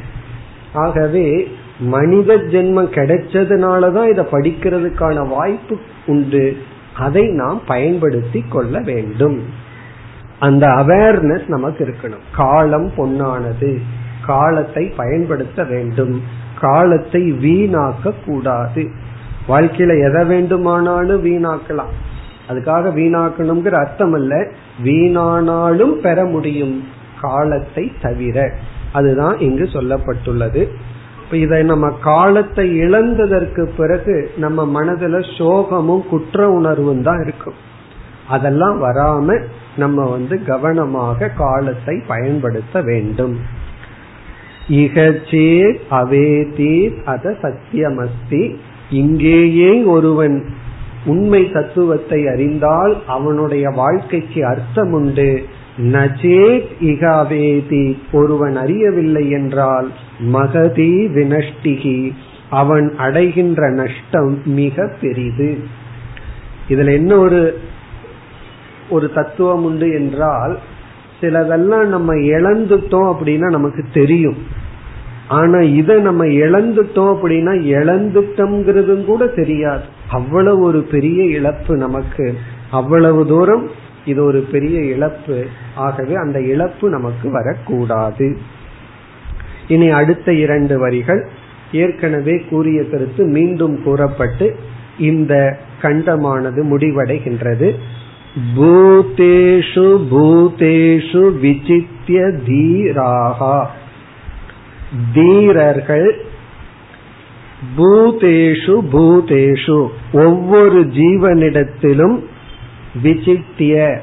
ஆகவே 0.72 1.48
மனித 1.78 2.36
ஜென்மம் 2.36 2.92
கிடைச்சதுனாலதான் 2.92 4.10
இதை 4.10 4.24
படிக்கிறதுக்கான 4.24 5.28
வாய்ப்பு 5.28 5.78
உண்டு. 6.06 6.56
அதை 6.96 7.26
நாம் 7.28 7.62
பயன்படுத்தி 7.66 8.44
கொள்ள 8.48 8.80
வேண்டும். 8.80 9.42
அந்த 10.38 10.66
அவேர்னஸ் 10.66 11.48
நமக்கு 11.48 11.86
இருக்கணும். 11.86 12.36
காலம் 12.36 12.92
பொன்னானது. 12.96 13.80
காலத்தை 14.26 14.92
பயன்படுத்த 14.96 15.64
வேண்டும். 15.64 16.22
காலத்தை 16.60 17.32
வீணாக்க 17.32 18.12
கூடாது. 18.26 18.90
வாழ்க்கையில 19.48 20.10
எதை 20.10 20.24
வேண்டுமானாலும் 20.24 21.24
வீணாக்கலாம். 21.24 21.92
அதுக்காக 22.48 22.92
வீணாக்கணுங்கிற 22.92 23.70
அர்த்தம் 23.70 24.12
அல்ல 24.12 24.46
வீணானாலும் 24.84 25.92
பெற 25.92 26.24
முடியும். 26.24 26.84
காலத்தை 27.20 27.92
தவிர. 28.02 28.52
அதுதான் 28.92 29.38
இங்கு 29.38 29.64
சொல்லப்பட்டுள்ளது. 29.64 30.68
இதை 31.34 31.62
நம்ம 31.62 31.90
காலத்தை 31.90 32.80
இழந்ததற்கு 32.80 33.68
பிறகு 33.76 34.30
நம்ம 34.36 34.82
மனதுல 34.82 35.24
சோகமும் 35.38 36.08
குற்ற 36.08 36.50
உணர்வும் 36.50 37.02
தான் 37.02 37.22
இருக்கும். 37.22 37.54
அதெல்லாம் 38.28 38.82
வராம 38.82 39.38
நம்ம 39.76 40.04
வந்து 40.06 40.44
கவனமாக 40.44 41.28
காலத்தை 41.28 42.02
பயன்படுத்த 42.06 42.80
வேண்டும். 42.80 43.38
இகச்சே 44.68 45.78
அவேதீத் 45.90 47.02
அத 47.04 47.36
சத்தியமஸ்தி. 47.42 48.56
இங்கேயே 48.90 49.82
ஒருவன் 49.84 50.44
உண்மை 51.04 51.52
தத்துவத்தை 51.52 52.26
அறிந்தால் 52.26 53.02
அவனுடைய 53.06 53.70
வாழ்க்கைக்கு 53.70 54.46
அர்த்தம் 54.46 54.92
உண்டு 54.92 55.46
நஜேத் 55.76 56.66
இகாவேதி. 56.80 57.96
ஒருவன் 58.12 58.56
அறியவில்லை 58.56 59.30
என்றால் 59.30 59.90
மகதி 60.18 61.06
வினஷ்டிகி. 61.06 62.12
அவன் 62.50 62.94
அடைகின்ற 62.96 63.70
நஷ்டம் 63.70 64.38
மிக 64.44 64.96
பெரிது. 65.00 65.58
இதுல 66.68 66.92
என்ன 66.92 67.18
ஒரு 67.18 67.60
ஒரு 68.90 69.12
தத்துவம் 69.12 69.64
உண்டு 69.64 69.92
என்றால் 69.92 70.58
சிலதெல்லாம் 71.20 71.86
நம்ம 71.86 72.14
இழந்துட்டோம் 72.14 73.14
அப்படின்னா 73.14 73.50
நமக்கு 73.50 73.84
தெரியும். 73.92 74.36
ஆனா 75.28 75.58
இதை 75.58 76.00
நம்ம 76.00 76.24
இழந்துட்டோம் 76.24 77.18
அப்படின்னா 77.18 77.52
இழந்துட்டோம்ங்கிறதும் 77.62 79.04
கூட 79.04 79.26
தெரியாது. 79.26 79.84
அவ்வளவு 80.10 80.62
ஒரு 80.62 80.82
பெரிய 80.82 81.24
இழப்பு 81.24 81.76
நமக்கு. 81.76 82.38
அவ்வளவு 82.70 83.26
தூரம் 83.26 83.68
இது 84.04 84.24
ஒரு 84.24 84.40
பெரிய 84.40 84.80
இழப்பு. 84.80 85.46
ஆகவே 85.74 86.14
அந்த 86.14 86.40
இழப்பு 86.40 86.88
நமக்கு 86.88 87.30
வரக்கூடாது. 87.30 88.36
இனி 89.68 89.88
அடுத்த 89.88 90.32
இரண்டு 90.32 90.78
வரிகள். 90.78 91.28
ஏற்கனவே 91.72 92.38
கூறிய 92.50 92.88
கருத்து 92.88 93.24
மீண்டும் 93.24 93.82
கூறப்பட்டு 93.82 94.56
இந்த 94.98 95.58
கண்டமானது 95.82 96.62
முடிவடைகின்றது. 96.62 97.74
பூதேஷு 98.56 99.86
பூதேஷு 100.10 101.38
விசித்திய 101.38 102.32
தீராகா. 102.46 103.66
தீரர்கள் 105.12 106.24
பூதேஷு 107.76 108.76
பூதேஷு. 108.92 109.88
ஒவ்வொரு 110.12 110.80
ஜீவனிடத்திலும் 110.80 112.22
விசித்திய 113.02 113.98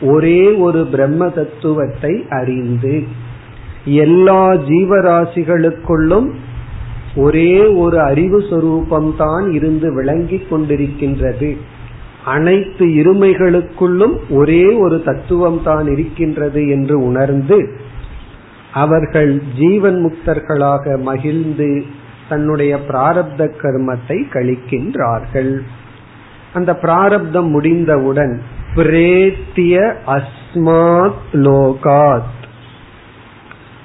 ஒரே 0.00 0.52
ஒரு 0.52 0.86
பிரம்ம 0.86 1.28
தத்துவத்தை 1.28 2.26
அறிந்து 2.28 3.02
எல்லா 3.84 4.52
ஜீவராசிகளுக்குள்ளும் 4.52 6.30
ஒரே 7.16 7.66
ஒரு 7.66 8.00
அறிவு 8.00 8.38
சொரூபம்தான் 8.40 9.52
இருந்து 9.52 9.94
விளங்கிக் 9.94 10.52
கொண்டிருக்கின்றது. 10.52 11.56
அனைத்து 12.24 12.86
இருமைகளுக்குள்ளும் 12.86 14.16
ஒரே 14.30 14.72
ஒரு 14.72 15.02
தத்துவம் 15.02 15.62
தான் 15.62 15.92
இருக்கின்றது 15.92 16.68
என்று 16.68 17.04
உணர்ந்து 17.04 17.72
அவர்கள் 18.72 19.42
ஜீவன் 19.58 19.98
முக்தர்களாக 20.04 21.00
மகிழ்ந்து 21.00 21.82
தன்னுடைய 22.28 22.78
பிராரப்த 22.88 23.50
கர்மத்தை 23.62 24.18
கழிக்கின்றார்கள். 24.32 25.60
அந்த 26.56 26.74
பிராரப்தம் 26.74 27.50
முடிந்தவுடன் 27.50 28.42
பிரேத்திய 28.74 29.94
அஸ்மாத் 30.06 31.26
லோகாத். 31.32 32.34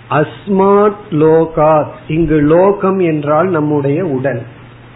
அஸ்மாத் 0.09 1.01
லோகாத். 1.11 1.91
இங்கு 2.07 2.41
லோகம் 2.41 2.99
என்றால் 2.99 3.49
நம்முடைய 3.49 4.05
உடல். 4.05 4.41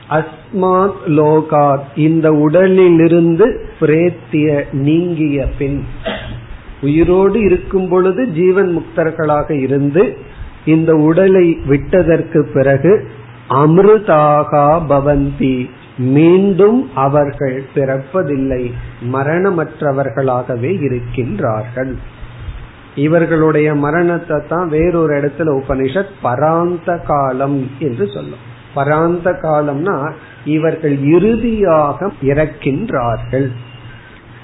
அஸ்மாத் 0.10 1.02
லோகாத். 1.08 1.88
இந்த 1.96 2.32
உடலிலிருந்து 2.32 3.70
பிரேத்திய 3.80 4.64
நீங்கிய 4.72 5.48
பின். 5.58 5.86
உயிரோடு 6.82 7.40
இருக்கும் 7.40 7.90
பொழுது 7.90 8.28
ஜீவன் 8.28 8.72
முக்தர்களாக 8.78 9.52
இருந்து 9.52 10.18
இந்த 10.66 10.96
உடலை 10.96 11.58
விட்டதற்கு 11.66 12.50
பிறகு 12.54 13.10
அமிர்தாகா 13.50 14.68
பவந்தி. 14.90 15.70
மீண்டும் 15.98 16.90
அவர்கள் 16.96 17.64
பிறப்பதில்லை 17.76 18.72
மரணமற்றவர்களாகவே 19.14 20.72
இருக்கின்றார்கள். 20.82 21.94
இவர்களுடைய 22.96 23.76
மரணத்தை 23.76 24.40
தான் 24.50 24.70
வேறொரு 24.70 25.16
இடத்துல 25.16 25.62
உபனிஷத் 25.62 26.14
பராந்த 26.24 27.02
காலம் 27.06 27.72
என்று 27.80 28.08
சொல்லும். 28.08 28.54
பராந்த 28.76 29.32
காலம்னா 29.44 30.12
இவர்கள் 30.46 30.98
இறுதியாக 31.04 32.12
இறக்கின்றார்கள். 32.22 33.52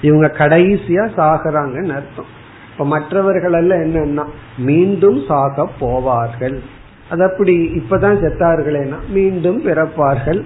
இவங்க 0.02 0.32
கடைசியா 0.38 1.04
சாகிறாங்கன்னு 1.16 1.94
அர்த்தம். 1.94 2.40
இப்ப 2.72 2.84
மற்றவர்கள் 2.84 3.52
எல்லாம் 3.52 3.78
என்னன்னா 3.78 4.24
மீண்டும் 4.58 5.22
சாக 5.28 5.68
போவார்கள். 5.80 6.58
அது 7.10 7.24
அப்படி 7.24 7.82
இப்பதான் 7.82 8.20
செத்தார்களேனா 8.20 8.96
மீண்டும் 9.08 9.64
பிறப்பார்கள். 9.64 10.44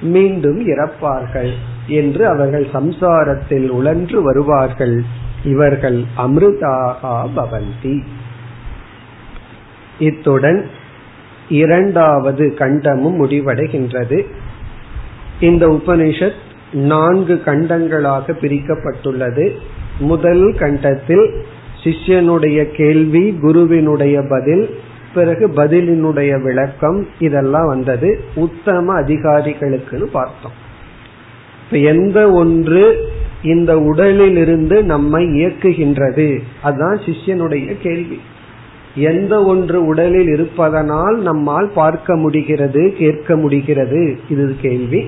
மீண்டும் 0.00 0.66
இறப்பார்கள் 0.66 1.50
என்று 1.86 2.28
அவர்கள் 2.28 2.66
சம்சாரத்தில் 2.74 3.68
உழன்று 3.68 4.22
வருவார்கள். 4.22 5.02
இவர்கள் 5.44 6.04
அமிர்தாகா 6.18 7.28
பவந்தி. 7.36 8.02
இத்துடன் 9.98 10.66
இரண்டாவது 11.48 12.54
கண்டமும் 12.58 13.22
முடிவடைகின்றது. 13.22 14.26
இந்த 15.40 15.66
உபனிஷத் 15.66 16.42
நான்கு 16.72 17.42
கண்டங்களாக 17.44 18.32
பிரிக்கப்பட்டுள்ளது. 18.40 19.50
முதல் 19.98 20.54
கண்டத்தில் 20.58 21.44
சிஷ்யனுடைய 21.84 22.64
கேள்வி 22.64 23.38
குருவினுடைய 23.40 24.22
பதில் 24.28 24.78
பிறகு 25.14 25.48
பதிலினுடைய 25.48 26.42
விளக்கம் 26.42 27.06
இதெல்லாம் 27.18 27.66
வந்தது. 27.66 28.20
உத்தம 28.34 29.00
அதிகாரிகளுக்குன்னு 29.00 30.04
பார்த்தோம். 30.04 30.52
இப்ப 31.64 31.76
எந்த 31.76 32.32
ஒன்று 32.32 33.08
இந்த 33.42 33.78
உடலில் 33.78 34.36
இருந்து 34.36 34.84
நம்மை 34.84 35.24
இயக்குகின்றது? 35.24 36.38
அதுதான் 36.62 36.96
சிஷ்யனுடைய 36.96 37.76
கேள்வி. 37.82 38.20
எந்த 38.94 39.44
ஒன்று 39.44 39.86
உடலில் 39.86 40.28
இருப்பதனால் 40.28 41.22
நம்மால் 41.22 41.70
பார்க்க 41.74 42.16
முடிகிறது 42.16 42.94
கேட்க 42.98 43.36
முடிகிறது? 43.36 44.18
இது 44.28 44.54
கேள்வி. 44.60 45.04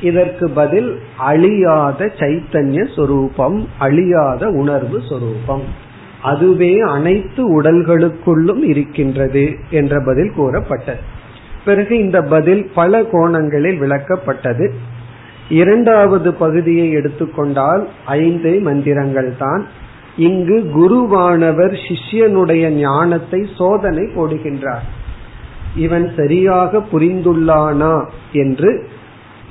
இதற்கு 0.00 0.50
பதில் 0.50 0.98
அழியாத 1.18 2.12
சைத்தன்ய 2.18 2.94
சொரூபம் 2.96 3.68
அழியாத 3.78 4.48
உணர்வு 4.48 5.00
சொரூபம். 5.08 5.88
அதுவே 6.22 6.80
அனைத்து 6.80 7.62
உடல்களுக்குள்ளும் 7.62 8.62
இருக்கின்றது 8.62 9.56
என்ற 9.70 10.02
பதில் 10.06 10.32
கூறப்பட்டது. 10.36 10.98
பிறகு 11.64 11.98
இந்த 11.98 12.22
பதில் 12.22 12.70
பல 12.74 13.02
கோணங்களில் 13.02 13.80
விளக்கப்பட்டது. 13.80 14.70
இரண்டாவது 15.48 16.34
பகுதியை 16.34 16.90
எடுத்துக்கொண்டால் 16.90 17.88
ஐந்து 18.06 18.60
மந்திரங்கள் 18.60 19.36
தான். 19.38 19.66
இங்கு 20.16 20.70
குருவானவர் 20.76 21.78
சிஷ்யனுடைய 21.88 22.68
ஞானத்தை 22.68 23.46
சோதனை 23.56 24.04
போடுகின்றார். 24.04 24.86
இவன் 25.76 26.12
சரியாக 26.16 26.82
புரிந்துள்ளானா 26.92 28.08
என்று 28.32 28.88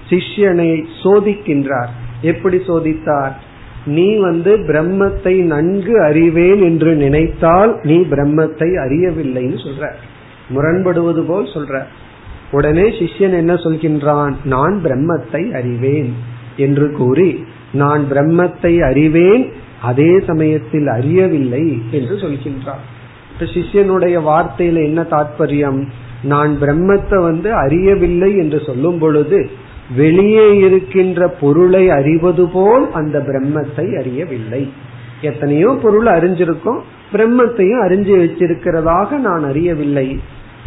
சிஷ்யனை 0.09 0.85
சோதிக்கின்றார். 1.03 1.87
எப்படி 2.21 2.57
சோதித்தார்? 2.67 3.47
நீ 3.89 4.07
வந்து 4.17 4.51
பிரம்மத்தை 4.57 5.33
நன்கு 5.43 5.93
அறிவேன் 6.03 6.61
என்று 6.61 6.91
நினைத்தால் 6.95 7.73
நீ 7.83 7.97
பிரம்மத்தை 8.11 8.69
அறியவில்லைன்னு 8.85 9.57
சொல்ற. 9.65 9.85
முரண்படுவது 10.49 11.21
போல் 11.21 11.53
சொல்ற. 11.53 11.83
உடனே 12.51 12.85
சிஷ்யன் 12.89 13.35
என்ன 13.37 13.53
சொல்கின்றான்? 13.53 14.35
நான் 14.45 14.75
பிரம்மத்தை 14.83 15.41
அறிவேன் 15.53 16.11
என்று 16.57 16.87
கூறி 16.91 17.31
நான் 17.71 18.03
பிரம்மத்தை 18.11 18.73
அறிவேன் 18.81 19.43
அதே 19.81 20.11
சமயத்தில் 20.19 20.87
அறியவில்லை 20.87 21.65
என்று 21.91 22.15
சொல்கின்றான். 22.15 22.85
சிஷ்யனுடைய 23.39 24.15
வார்த்தையில 24.29 24.83
என்ன 24.83 25.01
தாற்பயம் 25.01 25.81
நான் 26.23 26.53
பிரம்மத்தை 26.61 27.17
வந்து 27.21 27.49
அறியவில்லை 27.53 28.31
என்று 28.37 28.59
சொல்லும் 28.65 28.99
பொழுது 28.99 29.39
வெளியே 29.95 30.57
இருக்கின்ற 30.57 31.27
பொருளை 31.27 31.89
அறிவது 31.89 32.49
போல் 32.49 32.91
அந்த 32.91 33.19
பிரம்மத்தை 33.19 33.85
அறியவில்லை. 33.99 34.69
எத்தனையோ 35.21 35.77
பொருள் 35.81 36.05
அறிஞ்சிருக்கும் 36.05 36.79
பிரம்மத்தையும் 37.13 37.83
அறிஞ்சு 37.85 38.15
வச்சிருக்கிறதாக 38.23 39.17
நான் 39.17 39.43
அறியவில்லை. 39.43 40.19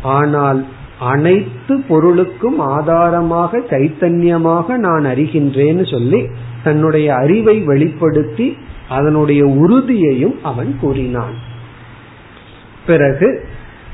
ஆனால் 0.02 0.64
அனைத்து 0.98 1.80
பொருளுக்கும் 1.88 2.58
ஆதாரமாக 2.58 3.58
சைத்தன்யமாக 3.70 4.76
நான் 4.76 5.04
அறிகின்றேன்னு 5.04 5.90
சொல்லி 5.90 6.20
தன்னுடைய 6.64 7.14
அறிவை 7.14 7.60
வெளிப்படுத்தி 7.60 8.56
அதனுடைய 8.88 9.44
உறுதியையும் 9.44 10.36
அவன் 10.42 10.76
கூறினான். 10.80 11.34
பிறகு 12.86 13.44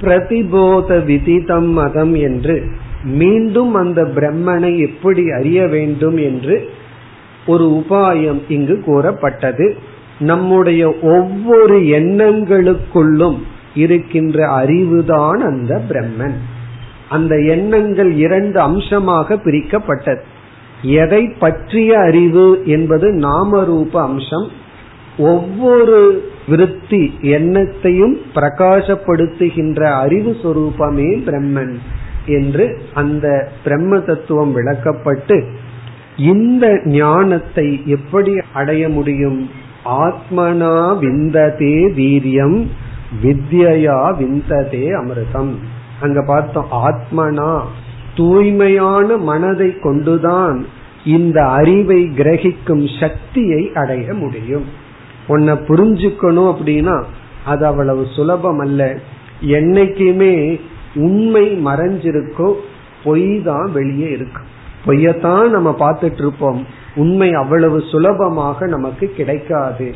பிரதிபோத 0.01 0.99
விதிதம் 1.05 1.71
மதம் 1.71 2.15
என்று 2.15 2.57
மீண்டும் 3.03 3.75
அந்த 3.75 4.03
பிரம்மனை 4.03 4.79
எப்படி 4.79 5.31
அறிய 5.31 5.67
வேண்டும் 5.67 6.17
என்று 6.17 6.71
ஒரு 7.47 7.65
உபாயம் 7.65 8.41
இங்கு 8.49 8.83
கூறப்பட்டது. 8.83 9.77
நம்முடைய 10.19 10.95
ஒவ்வொரு 11.03 11.81
எண்ணங்களுக்குள்ளும் 11.81 13.39
இருக்கின்ற 13.75 14.49
அறிவுதான் 14.49 15.37
அந்த 15.37 15.83
பிரம்மன். 15.89 16.35
அந்த 17.09 17.39
எண்ணங்கள் 17.39 18.13
இரண்டு 18.13 18.61
அம்சமாக 18.61 19.35
பிரிக்கப்பட்டது. 19.35 20.21
எதை 20.83 21.29
பற்றிய 21.29 21.99
அறிவு 21.99 22.63
என்பது 22.65 23.13
நாமரூப 23.13 23.97
அம்சம். 23.97 24.49
ஒவ்வொரு 25.19 26.31
விருத்தி 26.49 27.15
எண்ணத்தையும் 27.23 28.17
பிரகாசப்படுத்துகின்ற 28.35 29.83
அறிவு 29.83 30.37
சொரூபமே 30.43 31.23
பிரம்மன். 31.27 31.77
என்று 32.29 32.81
அந்த 32.95 33.53
பிரம்ம 33.65 33.99
தத்துவம் 33.99 34.57
விளக்கப்பட்டு 34.57 35.51
இந்த 36.17 36.81
ஞானத்தை 36.85 37.83
எப்படி 37.87 38.33
அடைய 38.53 38.89
முடியும்? 38.89 39.51
ஆத்மனா 39.85 40.99
விந்ததே 40.99 41.77
வீரியம் 41.89 42.67
வித்யா 43.23 44.17
விந்ததே 44.17 44.87
அமிர்தம். 44.91 45.53
அங்க 46.01 46.23
பார்த்தோம் 46.27 46.67
ஆத்மனா 46.73 47.61
தூய்மையான 48.15 49.17
மனதை 49.17 49.79
கொண்டுதான் 49.79 50.67
இந்த 51.05 51.47
அறிவை 51.49 52.11
கிரகிக்கும் 52.17 53.01
சக்தியை 53.01 53.71
அடைய 53.75 54.15
முடியும். 54.15 54.65
உன்னை 55.27 55.55
புரிஞ்சுக்கணும் 55.55 56.51
அப்படின்னா 56.55 57.05
அது 57.45 57.67
அவ்வளவு 57.67 58.07
சுலபம் 58.17 58.59
அல்ல 58.59 58.99
என்னைக்குமே 59.41 60.61
உண்மை 60.95 61.47
மறைஞ்சிருக்கோ 61.65 62.49
பொய் 63.05 63.43
தான் 63.43 63.69
வெளியே 63.73 64.11
இருக்கு. 64.11 64.43
பொய்யத்தான் 64.87 65.49
நம்ம 65.49 65.71
பார்த்துட்டு 65.79 66.19
இருப்போம் 66.19 66.67
உண்மை 66.95 67.35
அவ்வளவு 67.35 67.81
சுலபமாக 67.81 68.67
நமக்கு 68.67 69.07
கிடைக்காது. 69.17 69.95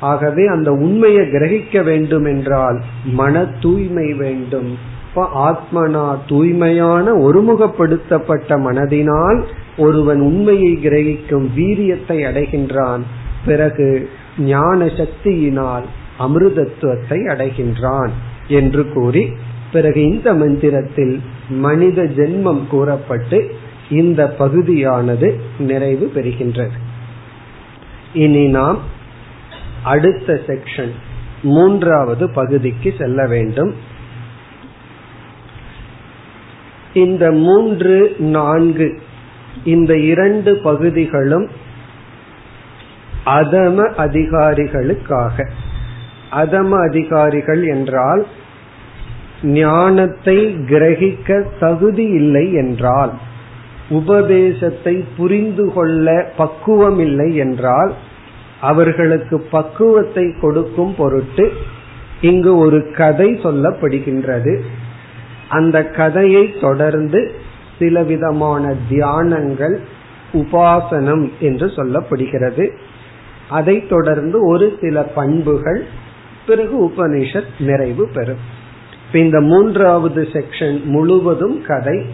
ஆகவே 0.00 0.46
அந்த 0.46 0.72
உண்மையை 0.72 1.24
கிரகிக்க 1.26 1.84
வேண்டும் 1.84 2.24
என்றால் 2.24 2.82
மன 3.04 3.44
தூய்மை 3.60 4.14
வேண்டும். 4.14 4.78
ஆத்மனா 5.16 6.16
தூய்மையான 6.26 7.12
ஒருமுகப்படுத்தப்பட்ட 7.12 8.56
மனதினால் 8.58 9.44
ஒருவன் 9.76 10.20
உண்மையை 10.20 10.72
கிரகிக்கும் 10.82 11.46
வீரியத்தை 11.56 12.18
அடைகின்றான். 12.30 13.02
பிறகு 13.44 14.08
ஞான 14.38 14.84
சக்தியினால் 14.84 15.86
அமிர்தத்துவத்தை 16.18 17.18
அடைகின்றான் 17.26 18.12
என்று 18.48 18.92
கூறி 18.92 19.32
பிறகு 19.72 20.02
இந்த 20.02 20.34
மந்திரத்தில் 20.34 21.20
மனித 21.48 22.02
ஜென்மம் 22.02 22.66
கூறப்பட்டு 22.66 23.54
இந்த 23.90 24.28
பகுதியானது 24.28 25.40
நிறைவு 25.58 26.12
பெறுகின்றது. 26.14 26.76
இனி 28.12 28.46
நாம் 28.46 28.78
அடுத்த 29.82 30.40
செக்ஷன் 30.46 30.90
மூன்றாவது 31.42 32.30
பகுதிக்கு 32.30 32.94
செல்ல 32.98 33.26
வேண்டும். 33.26 33.74
இந்த 36.94 37.30
மூன்று 37.30 38.16
நான்கு 38.18 39.02
இந்த 39.64 39.98
இரண்டு 39.98 40.56
பகுதிகளும் 40.56 41.48
அதம 43.24 43.92
அதிகாரிகளுக்காக. 43.98 45.50
அதம 46.32 46.88
அதிகாரிகள் 46.88 47.66
என்றால் 47.66 48.26
ஞானத்தை 49.42 50.36
கிரகிக்க 50.46 51.44
தகுதி 51.60 52.04
இல்லை 52.04 52.52
என்றால் 52.52 53.12
உபதேசத்தை 53.88 55.04
புரிந்து 55.16 55.72
கொள்ள 55.72 56.32
பக்குவம் 56.36 56.98
இல்லை 56.98 57.36
என்றால் 57.36 57.94
அவர்களுக்கு 58.60 59.40
பக்குவத்தை 59.40 60.34
கொடுக்கும் 60.40 60.94
பொருட்டு 60.94 61.52
இங்கு 62.20 62.56
ஒரு 62.56 62.90
கதை 62.92 63.34
சொல்லப்படுகின்றது. 63.34 64.60
அந்த 65.48 65.86
கதையை 65.86 66.54
தொடர்ந்து 66.60 67.32
சில 67.78 68.02
விதமான 68.02 68.74
தியானங்கள் 68.90 69.78
உபாசனம் 70.32 71.30
என்று 71.40 71.66
சொல்லப்படுகிறது. 71.66 72.70
அதைத் 73.48 73.88
தொடர்ந்து 73.88 74.46
ஒரு 74.46 74.78
சில 74.80 75.02
பண்புகள் 75.02 75.84
பிறகு 76.46 76.84
உபனிஷத் 76.84 77.52
நிறைவு 77.58 78.08
பெறும். 78.14 78.60
இந்த 79.12 79.40
மூன்றாவது 79.40 80.28
செக்ஷன் 80.32 80.84
முழுவதும் 80.84 81.62
கதை. 81.66 82.06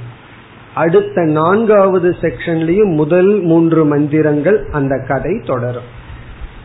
அடுத்த 0.74 1.22
நான்காவது 1.22 2.16
செக்ஷன்லயும் 2.20 2.94
முதல் 2.94 3.40
மூன்று 3.40 3.84
மந்திரங்கள் 3.84 4.64
அந்த 4.72 5.04
கதை 5.08 5.42
தொடரும். 5.46 5.96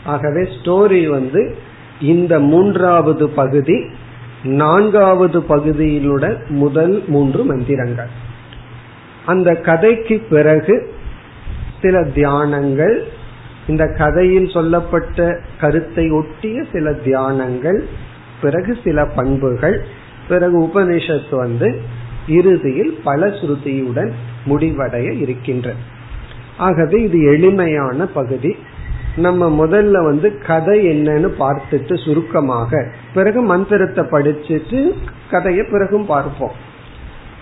ஆகவே 0.04 0.42
ஸ்டோரி 0.42 1.10
வந்து 1.10 1.58
இந்த 2.02 2.40
மூன்றாவது 2.40 3.30
பகுதி 3.30 3.86
நான்காவது 4.44 5.44
பகுதியிலுள்ள 5.44 6.38
முதல் 6.48 7.04
மூன்று 7.08 7.44
மந்திரங்கள். 7.44 8.10
அந்த 9.26 9.56
கதைக்கு 9.56 10.22
பிறகு 10.30 10.92
சில 11.82 12.00
தியானங்கள் 12.00 13.00
இந்த 13.68 13.88
கதையில் 13.88 14.48
சொல்லப்பட்ட 14.48 15.42
கருத்தை 15.60 16.10
ஒட்டிய 16.10 16.64
சில 16.72 16.92
தியானங்கள் 16.92 17.84
பிறகு 18.42 18.78
சில 18.84 19.06
பண்புகள் 19.06 19.86
பிறகு 20.28 20.58
உபனிஷத்து 20.64 21.36
வந்து 21.36 21.82
இறுதியில் 22.28 23.00
பல 23.04 23.28
ஸ்ருதியுடன் 23.28 24.12
முடிவடைய 24.48 25.20
இருக்கின்ற. 25.20 25.74
ஆகவே 26.58 27.02
இது 27.02 27.24
எளிமையான 27.24 28.06
பகுதி. 28.06 28.56
நம்ம 29.16 29.66
முதல்ல 29.66 30.04
வந்து 30.04 30.38
கதை 30.38 30.88
என்னன்னு 30.88 31.30
பார்த்துட்டு 31.40 32.06
சுருக்கமாக 32.06 32.92
பிறகு 33.14 33.42
மந்திரத்தை 33.42 34.06
படிச்சுட்டு 34.06 34.94
கதையை 35.30 35.66
பிறகும் 35.72 36.06
பார்ப்போம். 36.06 36.52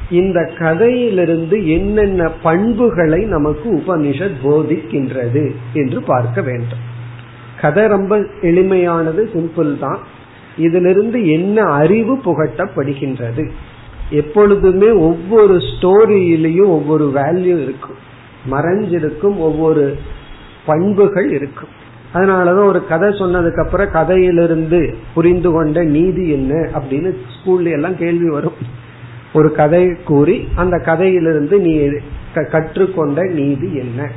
இந்த 0.10 0.52
கதையிலிருந்து 0.58 1.68
என்னென்ன 1.68 2.30
பண்புகளை 2.30 3.26
நமக்கு 3.26 3.74
உபனிஷத் 3.74 4.40
போதிக்கின்றது 4.44 5.56
என்று 5.74 6.02
பார்க்க 6.02 6.42
வேண்டும். 6.42 6.84
கதை 7.62 7.88
ரொம்ப 7.88 8.18
எளிமையானது 8.42 9.22
சிம்பிள் 9.34 9.80
தான் 9.80 10.00
இதிலிருந்து 10.58 11.30
என்ன 11.30 11.62
அறிவு 11.62 12.16
புகட்டப்படுகின்றது? 12.16 13.50
எப்பொழுதுமே 14.10 14.90
ஒவ்வொரு 14.90 15.58
ஸ்டோரியிலையும் 15.58 16.66
ஒவ்வொரு 16.66 17.12
வேல்யூ 17.16 17.62
இருக்கும். 17.64 17.96
மறைஞ்சிருக்கும் 18.52 19.38
ஒவ்வொரு 19.38 19.98
பண்புகள் 20.66 21.32
இருக்கும். 21.32 21.70
அதனாலதான் 22.14 22.66
ஒரு 22.66 22.88
கதை 22.88 23.10
சொன்னதுக்கு 23.10 23.66
அப்புறம் 23.66 23.92
கதையிலிருந்து 23.92 24.96
புரிந்து 25.14 25.52
கொண்ட 25.52 25.84
நீதி 25.84 26.30
என்ன 26.30 26.70
அப்படின்னு 26.74 27.16
ஸ்கூல்ல 27.36 27.72
எல்லாம் 27.72 27.98
கேள்வி 27.98 28.30
வரும். 28.30 28.54
ஒரு 29.34 29.52
கதை 29.52 29.88
கூறி 30.06 30.48
அந்த 30.56 30.78
கதையிலிருந்து 30.78 31.60
நீ 31.60 31.88
கற்றுக்கொண்ட 32.34 33.24
நீதி 33.24 33.76
என்ன? 33.76 34.10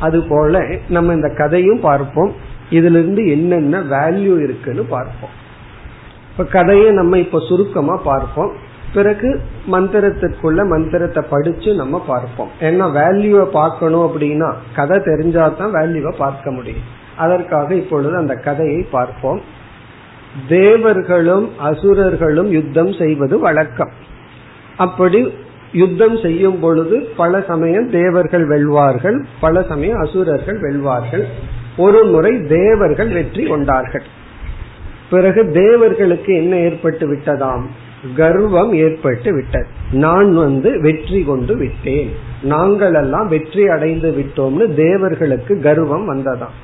அது 0.00 0.22
போல 0.22 0.76
நம்ம 0.88 1.12
இந்த 1.12 1.34
கதையும் 1.36 1.80
பார்ப்போம். 1.80 2.32
இதுல 2.70 3.00
இருந்து 3.00 3.30
என்னென்ன 3.30 3.80
வேல்யூ 3.80 4.42
இருக்குன்னு 4.42 4.82
பார்ப்போம். 4.82 5.42
இப்ப 6.34 6.44
கதையை 6.44 6.90
நம்ம 6.90 7.18
இப்ப 7.18 7.40
சுருக்கமா 7.48 7.96
பார்ப்போம். 7.96 8.52
பிறகு 8.94 9.40
மந்திரத்திற்குள்ள 9.72 10.68
மந்திரத்தை 10.68 11.22
படிச்சு 11.30 11.74
நம்ம 11.74 12.04
பார்ப்போம். 12.06 12.50
ஏன்னா 12.60 12.86
வேல்யூவை 13.00 13.44
பார்க்கணும் 13.44 14.04
அப்படின்னா 14.06 14.52
கதை 14.74 14.98
தெரிஞ்சாதான் 14.98 15.74
வேல்யூவை 15.74 16.12
பார்க்க 16.16 16.50
முடியும். 16.50 16.82
அதற்காக 17.16 17.74
இப்பொழுது 17.74 18.16
அந்த 18.16 18.34
கதையை 18.34 18.82
பார்ப்போம். 18.90 19.40
தேவர்களும் 20.48 21.50
அசுரர்களும் 21.58 22.50
யுத்தம் 22.50 22.92
செய்வது 22.92 23.38
வழக்கம். 23.38 23.90
அப்படி 24.76 25.34
யுத்தம் 25.72 26.16
செய்யும் 26.16 26.60
பொழுது 26.60 27.08
பல 27.16 27.40
சமயம் 27.40 27.90
தேவர்கள் 27.90 28.48
வெல்வார்கள் 28.48 29.24
பல 29.40 29.62
சமயம் 29.62 30.00
அசுரர்கள் 30.00 30.60
வெல்வார்கள். 30.60 31.24
ஒரு 31.76 32.04
முறை 32.04 32.42
தேவர்கள் 32.42 33.08
வெற்றி 33.08 33.46
கொண்டார்கள். 33.46 34.02
பிறகு 35.10 35.40
தேவர்களுக்கு 35.52 36.34
என்ன 36.34 36.56
ஏற்பட்டு 36.56 37.06
விட்டதாம்? 37.12 37.64
கர்வம் 38.16 38.72
ஏற்பட்டு 38.74 39.30
விட்டது. 39.34 39.66
நான் 39.92 40.34
வந்து 40.34 40.80
வெற்றி 40.80 41.22
கொண்டு 41.22 41.56
விட்டேன். 41.56 42.10
நாங்கள் 42.42 42.94
எல்லாம் 42.94 43.28
வெற்றி 43.28 43.68
அடைந்து 43.68 44.10
விட்டோம்னு 44.10 44.74
தேவர்களுக்கு 44.74 45.60
கர்வம் 45.60 46.04
வந்ததாம். 46.04 46.56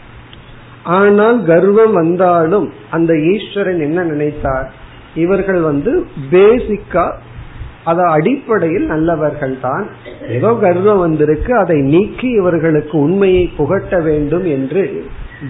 ஆனால் 0.83 1.45
கர்வம் 1.45 1.93
வந்தாலும் 1.93 2.73
அந்த 2.91 3.15
ஈஸ்வரன் 3.15 3.81
என்ன 3.81 4.03
நினைத்தார்? 4.03 4.69
இவர்கள் 5.15 5.61
வந்து 5.61 5.93
பேசிக்கா 6.31 7.13
அத 7.85 8.01
அடிப்படையில் 8.07 8.87
நல்லவர்கள் 8.87 9.55
தான் 9.61 9.85
ஏதோ 10.29 10.51
கர்வம் 10.61 10.99
வந்திருக்கு 10.99 11.53
அதை 11.57 11.79
நீக்கி 11.83 12.29
இவர்களுக்கு 12.31 12.99
உண்மையை 12.99 13.45
புகட்ட 13.57 14.01
வேண்டும் 14.01 14.45
என்று 14.45 15.05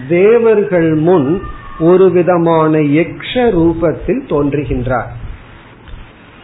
தேவர்கள் 0.07 0.95
முன் 0.95 1.41
ஒரு 1.81 2.11
விதமான 2.11 2.77
யக்ஷ 2.77 3.33
ரூபத்தில் 3.33 4.23
தோன்றுகின்றார். 4.29 5.11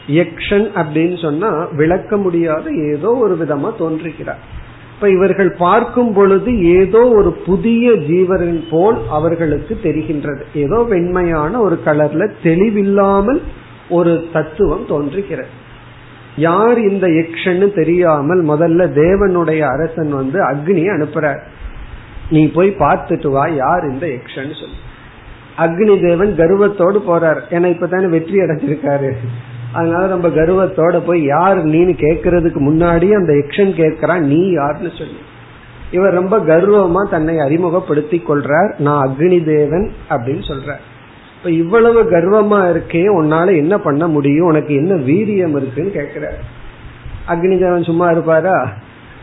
யக்ஷன் 0.08 0.67
அப்படின்னு 0.82 1.21
சொன்னா 1.21 1.50
விளக்க 1.71 2.17
முடியாத 2.17 2.71
ஏதோ 2.93 3.10
ஒரு 3.15 3.36
விதமா 3.41 3.69
தோன்றுகிறார். 3.78 4.56
இப்ப 4.93 5.10
இவர்கள் 5.10 5.52
பார்க்கும் 5.52 6.13
பொழுது 6.13 6.52
ஏதோ 6.60 7.02
ஒரு 7.10 7.32
புதிய 7.32 7.93
ஜீவரின் 7.93 8.63
போல் 8.69 8.97
அவர்களுக்கு 9.10 9.80
தெரிகின்றது. 9.84 10.43
ஏதோ 10.54 10.78
வெண்மையான 10.82 11.60
ஒரு 11.60 11.80
கலர்ல 11.86 12.32
தெளிவில்லாமல் 12.43 13.41
ஒரு 13.89 14.13
தத்துவம் 14.34 14.86
தோன்றுகிறது. 14.86 15.54
யார் 16.36 16.80
இந்த 16.80 17.08
யக்ஷன்னு 17.08 17.67
தெரியாமல் 17.73 18.41
முதல்ல 18.45 18.82
தேவனுடைய 18.93 19.60
அரசன் 19.60 20.12
வந்து 20.12 20.39
அக்னியை 20.50 20.89
அனுப்புறார். 20.95 21.41
நீ 22.30 22.47
போய் 22.47 22.69
பார்த்துட்டு 22.80 23.28
வா 23.28 23.47
யார் 23.47 23.86
இந்த 23.89 24.06
யக்ஷன்னு 24.08 24.58
சொல்லு. 24.62 24.78
அக்னி 25.57 26.07
தேவன் 26.07 26.35
கர்வத்தோடு 26.35 27.03
போறார். 27.07 27.39
ஏன்னா 27.49 27.67
இப்பதானே 27.73 28.09
வெற்றி 28.09 28.37
அடைஞ்சிருக்காரு. 28.37 29.11
அதனால 29.73 30.07
நம்ம 30.07 30.27
கர்வத்தோட 30.27 30.99
போய் 31.05 31.23
யார் 31.23 31.65
நீனு 31.67 31.93
கேட்கறதுக்கு 31.97 32.59
முன்னாடி 32.69 33.07
அந்த 33.11 33.33
எக்ஷன் 33.33 33.73
கேட்கிறான் 33.79 34.19
நீ 34.19 34.51
யாருன்னு 34.51 34.91
சொல்லி. 34.97 35.17
இவர் 35.91 36.13
ரொம்ப 36.13 36.37
கர்வமா 36.37 37.09
தன்னை 37.09 37.39
அறிமுகப்படுத்தி 37.39 38.23
கொள்றார். 38.29 38.79
நான் 38.79 39.01
அக்னி 39.07 39.43
தேவன் 39.45 39.91
அப்படின்னு 40.09 40.43
சொல்றார். 40.47 40.83
இப்ப 41.37 41.51
இவ்வளவு 41.51 42.03
கர்வமா 42.03 42.59
இருக்கே 42.69 43.03
உன்னால 43.19 43.55
என்ன 43.55 43.79
பண்ண 43.79 44.07
முடியும்? 44.07 44.47
உனக்கு 44.47 44.73
என்ன 44.75 44.93
வீரியம் 44.93 45.55
இருக்குன்னு 45.55 45.91
கேக்குறாரு 45.93 46.39
அக்னி 47.27 47.59
தேவன் 47.59 47.83
சும்மா 47.83 48.09
இருப்பாரா? 48.09 48.73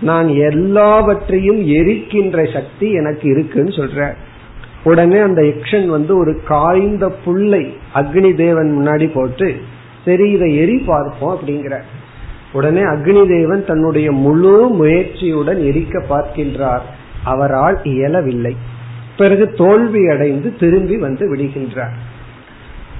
நான் 0.01 0.29
எல்லாவற்றையும் 0.29 1.61
எரிக்கின்ற 1.61 2.53
சக்தி 2.53 2.93
எனக்கு 2.93 3.31
இருக்குன்னு 3.31 3.73
சொல்றேன் 3.73 4.15
உடனே 4.85 5.19
அந்த 5.19 5.43
யக்ஷன் 5.43 5.87
வந்து 5.87 6.17
ஒரு 6.17 6.41
காய்ந்த 6.45 7.11
புல்லை 7.11 7.77
அக்னி 7.95 8.35
தேவன் 8.35 8.71
முன்னாடி 8.79 9.11
போட்டு 9.15 9.55
சரி 10.05 10.31
இதை 10.31 10.57
எரி 10.57 10.79
பார்ப்போம் 10.87 11.39
அப்படிங்கிற. 11.39 11.79
உடனே 12.53 12.81
அக்னி 12.81 13.29
தேவன் 13.29 13.65
தன்னுடைய 13.65 14.13
முழு 14.13 14.85
முயற்சியுடன் 14.85 15.61
எரிக்க 15.71 16.03
பார்க்கின்றார். 16.11 16.85
அவரால் 17.25 17.81
இயலவில்லை. 17.85 18.57
பிறகு 19.17 19.53
தோல்வி 19.53 20.09
அடைந்து 20.09 20.57
திரும்பி 20.57 20.97
வந்து 20.97 21.35
விடுகின்றார். 21.35 21.95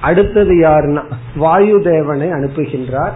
அடுத்தது 0.01 0.53
யாருன்னா 0.55 1.03
வாயு 1.35 1.81
தேவனை 1.81 2.29
அனுப்புகின்றார். 2.29 3.13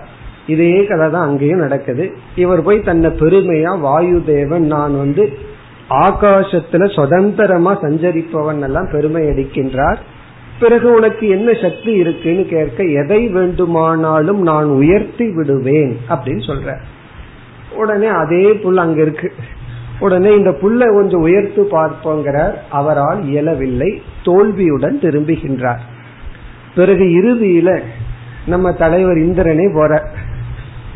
இதே 0.47 0.85
கதை 0.85 1.09
தான் 1.09 1.27
அங்கேயும் 1.27 1.59
நடக்குது. 1.59 2.11
இவர் 2.35 2.63
போய் 2.63 2.81
தன்னை 2.81 3.09
பெருமையா 3.11 3.79
வாயு 3.79 4.23
தேவன் 4.25 4.65
நான் 4.65 4.97
வந்து 4.97 5.37
ஆகாசத்துல 5.89 6.93
சுதந்திரமா 6.93 7.81
சஞ்சரிப்பவன் 7.81 8.61
எல்லாம் 8.61 8.89
பெருமை 8.91 9.23
அடிக்கின்றார் 9.23 9.97
பிறகு 10.59 10.91
உனக்கு 10.91 11.27
என்ன 11.27 11.53
சக்தி 11.53 11.91
இருக்குன்னு 11.91 12.45
கேட்க 12.45 12.83
எதை 12.83 13.27
வேண்டுமானாலும் 13.27 14.41
நான் 14.41 14.65
உயர்த்தி 14.65 15.31
விடுவேன் 15.31 15.97
அப்படின்னு 16.09 16.49
சொல்ற. 16.49 16.77
உடனே 17.75 18.07
அதே 18.07 18.53
புல் 18.53 18.77
அங்க 18.77 19.01
இருக்கு. 19.01 19.33
உடனே 19.99 20.35
இந்த 20.35 20.51
புல்லை 20.51 20.87
கொஞ்சம் 20.87 21.21
உயர்த்து 21.21 21.67
பார்ப்போங்கிறார். 21.71 22.53
அவரால் 22.69 23.23
இயலவில்லை. 23.25 24.01
தோல்வியுடன் 24.23 24.99
திரும்புகின்றார். 25.01 25.79
பிறகு 26.75 27.03
இறுதியில 27.03 27.81
நம்ம 28.45 28.71
தலைவர் 28.71 29.17
இந்திரனே 29.17 29.73
போற 29.73 30.09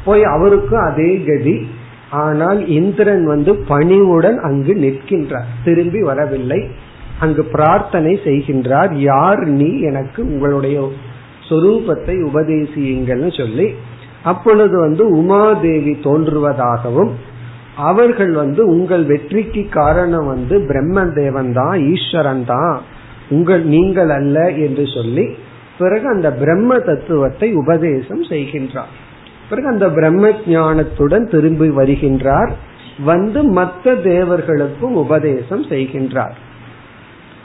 போய் 0.06 0.24
அவருக்கும் 0.24 0.86
அதே 0.86 1.24
கதி. 1.28 1.68
ஆனால் 2.14 2.68
இந்திரன் 2.68 3.26
வந்து 3.26 3.56
பணிவுடன் 3.56 4.40
அங்கு 4.40 4.74
நிற்கின்றார். 4.74 5.50
திரும்பி 5.64 6.02
வரவில்லை. 6.02 6.68
அங்கு 7.20 7.44
பிரார்த்தனை 7.44 8.20
செய்கின்றார். 8.24 8.92
யார் 8.94 9.48
நீ? 9.48 9.80
எனக்கு 9.80 10.20
உங்களுடைய 10.26 10.92
சொரூபத்தை 11.50 12.16
உபதேசியுங்கள்னு 12.30 13.38
சொல்லி 13.38 13.68
அப்பொழுது 14.24 14.76
வந்து 14.80 15.04
உமாதேவி 15.18 15.94
தோன்றுவதாகவும் 16.02 17.12
அவர்கள் 17.76 18.34
வந்து 18.34 18.68
உங்கள் 18.68 19.06
வெற்றிக்கு 19.06 19.70
காரணம் 19.70 20.26
வந்து 20.26 20.62
பிரம்ம 20.62 21.06
தேவன் 21.06 21.54
தான் 21.54 21.76
ஈஸ்வரன் 21.94 22.46
தான் 22.46 22.76
உங்கள் 23.30 23.64
நீங்கள் 23.66 24.10
அல்ல 24.10 24.50
என்று 24.50 24.86
சொல்லி 24.88 25.26
பிறகு 25.78 26.08
அந்த 26.08 26.32
பிரம்ம 26.32 26.78
தத்துவத்தை 26.80 27.54
உபதேசம் 27.54 28.24
செய்கின்றார். 28.24 28.94
பிறகு 29.50 29.68
அந்த 29.68 29.90
பிரம்ம 29.90 30.30
ஞானத்துடன் 30.30 31.30
திரும்பி 31.30 31.70
வருகின்றார். 31.70 32.52
வந்து 33.04 33.44
மற்ற 33.44 33.94
தேவர்களுக்கும் 33.94 34.94
உபதேசம் 34.94 35.66
செய்கின்றார். 35.66 36.34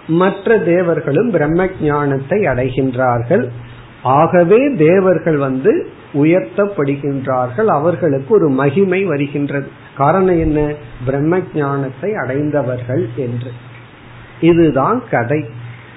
மற்ற 0.07 0.59
தேவர்களும் 0.59 1.31
பிரம்ம 1.31 1.69
ஞானத்தை 1.81 2.41
அடைகின்றார்கள். 2.41 3.49
ஆகவே 4.03 4.75
தேவர்கள் 4.75 5.37
வந்து 5.37 5.91
உயர்த்தப்படுகின்றார்கள். 6.15 7.67
அவர்களுக்கு 7.67 8.35
ஒரு 8.35 8.49
மகிமை 8.49 9.05
வருகின்றது. 9.05 9.69
காரணம் 9.97 10.39
என்ன? 10.39 10.73
பிரம்ம 11.05 11.39
ஞானத்தை 11.55 12.15
அடைந்தவர்கள் 12.15 13.09
என்று. 13.17 13.51
இதுதான் 14.41 15.03
கதை. 15.11 15.45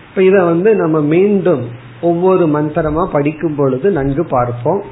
இப்ப 0.10 0.24
இத 0.24 0.44
வந்து 0.44 0.76
நம்ம 0.76 1.02
மீண்டும் 1.02 1.68
ஒவ்வொரு 2.02 2.48
மந்திரமா 2.48 3.06
படிக்கும் 3.06 3.56
பொழுது 3.56 3.92
நன்கு 3.92 4.26
பார்ப்போம். 4.26 4.84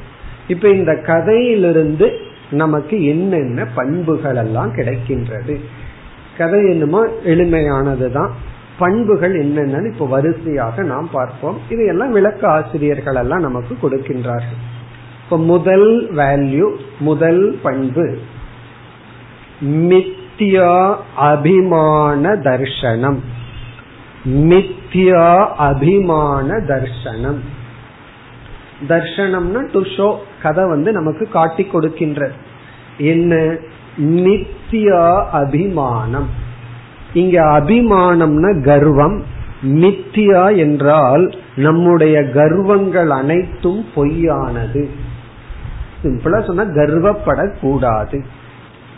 இப்ப 0.50 0.70
இந்த 0.70 0.94
கதையிலிருந்து 0.96 2.08
நமக்கு 2.52 2.96
என்னென்ன 3.06 3.66
பண்புகள் 3.76 4.36
எல்லாம் 4.36 4.76
கிடைக்கின்றது? 4.76 5.56
கதை 6.38 6.60
என்னமோ 6.70 7.06
எளிமையானதுதான். 7.26 8.30
பண்புகள் 8.80 9.36
என்னென்னு 9.44 9.92
இப்ப 9.92 10.08
வரிசையாக 10.08 10.84
நாம் 10.84 11.10
பார்ப்போம். 11.12 11.58
இதையெல்லாம் 11.70 12.12
விளக்க 12.12 12.48
ஆசிரியர்கள் 12.48 13.16
எல்லாம் 13.16 13.42
நமக்கு 13.42 13.78
கொடுக்கின்றார்கள். 13.82 14.60
இப்ப 15.24 15.38
முதல் 15.38 16.14
வேல்யூ 16.16 16.70
முதல் 17.00 17.60
பண்பு 17.64 18.18
மித்தியா 19.66 20.96
அபிமான 21.16 22.34
தர்ஷனம். 22.36 23.20
மித்தியா 24.28 25.48
அபிமான 25.48 26.54
தர்ஷனம். 26.68 27.40
தர்ஷனம்னா 28.88 29.72
டு 29.72 29.82
ஷோ 29.82 30.18
கதை 30.42 30.68
வந்து 30.68 30.92
நமக்கு 30.92 31.28
காட்டி 31.28 31.66
கொடுக்கின்ற. 31.66 32.32
என்ன? 32.98 33.56
நித்தியா 33.98 35.26
அபிமானம். 35.32 36.30
இங்க 37.14 37.44
அபிமானம்னா 37.44 38.64
கர்வம். 38.64 39.24
மித்தியா 39.64 40.58
என்றால் 40.58 41.34
நம்முடைய 41.56 42.20
கர்வங்கள் 42.20 43.08
அனைத்தும் 43.08 43.86
பொய்யானது. 43.96 44.90
சிம்பிளா 46.04 46.46
சொன்னா 46.46 46.64
கர்வப்படக்கூடாது. 46.64 48.24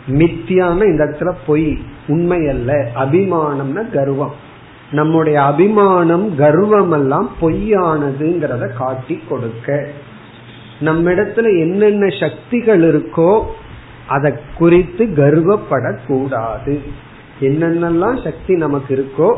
மித்தியான 0.06 0.84
இந்த 0.84 1.04
இடத்துல 1.04 1.32
பொய் 1.46 1.78
உண்மை 2.06 2.48
அல்ல 2.48 2.88
அபிமானம்னா 2.94 3.90
கர்வம். 3.92 4.50
நம்முடைய 4.92 5.42
அபிமானம் 5.42 6.36
கர்வம் 6.36 6.92
எல்லாம் 6.92 7.28
பொய்யானதுங்கிறத 7.40 8.64
காட்டி 8.76 9.16
கொடுக்க. 9.28 9.86
நம்மிடத்துல 10.80 11.46
என்னென்ன 11.60 12.04
சக்திகள் 12.20 12.82
இருக்கோ 12.82 13.32
அதை 14.06 14.32
குறித்து 14.58 15.04
கர்வப்படக்கூடாது. 15.04 16.74
என்னென்னலாம் 17.40 18.22
சக்தி 18.24 18.54
நமக்கு 18.54 18.92
இருக்கோ 18.94 19.30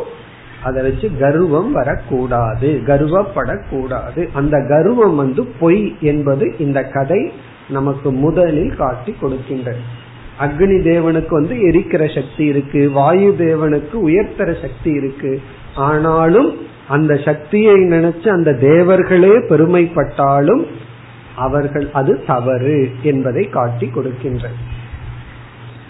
அதை 0.62 0.82
வச்சு 0.82 1.10
கர்வம் 1.20 1.72
வரக்கூடாது 1.72 2.82
கர்வப்படக்கூடாது. 2.86 4.28
அந்த 4.32 4.56
கர்வம் 4.68 5.16
வந்து 5.16 5.44
பொய் 5.60 5.96
என்பது 6.00 6.54
இந்த 6.58 6.82
கதை 6.82 7.32
நமக்கு 7.68 8.12
முதலில் 8.12 8.76
காட்டி 8.76 9.14
கொடுக்கின்றது. 9.22 9.84
அக்னி 10.40 10.76
தேவனுக்கு 10.90 11.28
வந்து 11.28 11.54
எரிக்கிற 11.54 12.14
சக்தி 12.14 12.44
இருக்கு 12.44 12.90
வாயு 12.90 13.34
தேவனுக்கு 13.38 13.94
உயர்த்தர 13.94 14.60
சக்தி 14.60 14.90
இருக்கு. 14.90 15.40
ஆனாலும் 15.74 16.56
அந்த 16.88 17.16
சக்தியை 17.16 17.74
நினைச்சு 17.74 18.28
அந்த 18.28 18.50
தேவர்களே 18.52 19.34
பெருமைப்பட்டாலும் 19.48 20.66
அவர்கள் 21.36 21.90
அது 21.92 22.24
தவறு 22.26 22.90
என்பதை 23.02 23.48
காட்டி 23.48 23.86
கொடுக்கின்ற 23.86 24.48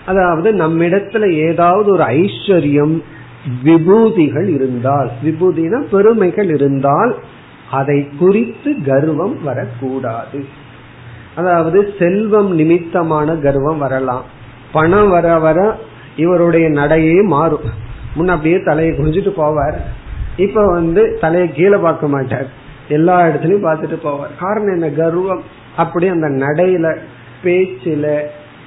அதாவது 0.06 0.52
நம்மிடத்துல 0.52 1.32
ஏதாவது 1.32 1.90
ஒரு 1.90 2.04
ஐஸ்வர்யம் 2.04 3.02
விபூதிகள் 3.64 4.48
இருந்தால் 4.48 5.10
விபூதினா 5.24 5.80
பெருமைகள் 5.90 6.54
இருந்தால் 6.54 7.16
அதை 7.70 8.08
குறித்து 8.18 8.74
கர்வம் 8.86 9.42
வரக்கூடாது. 9.42 10.44
அதாவது 11.34 11.94
செல்வம் 11.98 12.54
நிமித்தமான 12.54 13.34
கர்வம் 13.34 13.78
வரலாம். 13.78 14.24
பணம் 14.74 15.08
வர 15.08 15.38
வர 15.38 15.78
இவருடைய 16.16 16.68
நடையே 16.68 17.22
மாறும். 17.22 17.66
முன்ன 18.16 18.26
அப்படியே 18.26 18.60
தலையை 18.62 18.94
குனிஞ்சிட்டு 18.94 19.32
போவார். 19.36 19.76
இப்ப 20.36 20.66
வந்து 20.66 21.18
தலையை 21.20 21.52
கீழே 21.52 21.76
பார்க்க 21.76 22.08
மாட்டார். 22.08 22.46
எல்லா 22.88 23.22
இடத்துலயும் 23.22 23.66
பார்த்துட்டு 23.66 23.98
போவார். 24.04 24.38
காரணம் 24.38 24.72
என்ன? 24.72 24.90
கர்வம். 24.90 25.42
அப்படி 25.76 26.08
அந்த 26.08 26.28
நடையில 26.28 26.96
பேச்சில 27.44 28.20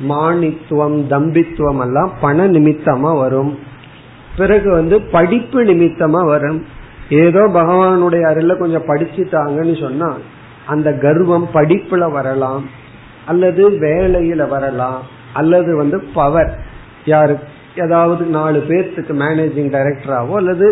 மானித்துவம் 0.10 0.98
தம்பித்துவம் 1.10 1.82
எல்லாம் 1.82 2.14
பண 2.22 2.48
நிமித்தமா 2.48 3.18
வரும். 3.18 3.60
பிறகு 4.38 4.72
வந்து 4.72 5.02
படிப்பு 5.02 5.64
நிமித்தமா 5.64 6.26
வரும். 6.26 6.66
ஏதோ 7.10 7.40
பகவானுடைய 7.40 8.22
அருள 8.28 8.56
கொஞ்சம் 8.56 8.88
படிச்சுட்டாங்கன்னு 8.88 9.80
சொன்னா 9.80 10.18
அந்த 10.66 10.94
கர்வம் 10.94 11.50
படிப்புல 11.54 12.12
வரலாம். 12.12 12.70
அல்லது 13.26 13.70
வேலையில 13.72 14.48
வரலாம். 14.48 15.02
அல்லது 15.38 15.72
வந்து 15.76 15.98
பவர் 16.14 16.52
யாரு? 17.06 17.36
ஏதாவது 17.78 18.24
நாலு 18.26 18.60
பேர்த்துக்கு 18.68 19.14
மேனேஜிங் 19.24 19.72
டைரக்டராவோ 19.76 20.36
அல்லது 20.36 20.68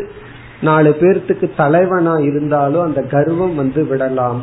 நாலு 0.62 0.91
பேர்த்துக்கு 0.99 1.47
தலைவனா 1.58 2.13
இருந்தாலும் 2.17 2.86
அந்த 2.88 3.01
கர்வம் 3.01 3.56
வந்து 3.56 3.82
விடலாம். 3.86 4.41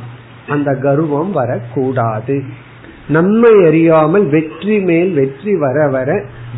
அந்த 0.48 0.70
கர்வம் 0.82 1.32
வரக்கூடாது. 1.32 2.36
நம்மை 3.08 3.52
அறியாமல் 3.66 4.26
வெற்றி 4.26 4.76
மேல் 4.80 5.12
வெற்றி 5.14 5.54
வர 5.56 5.88
வர 5.88 6.10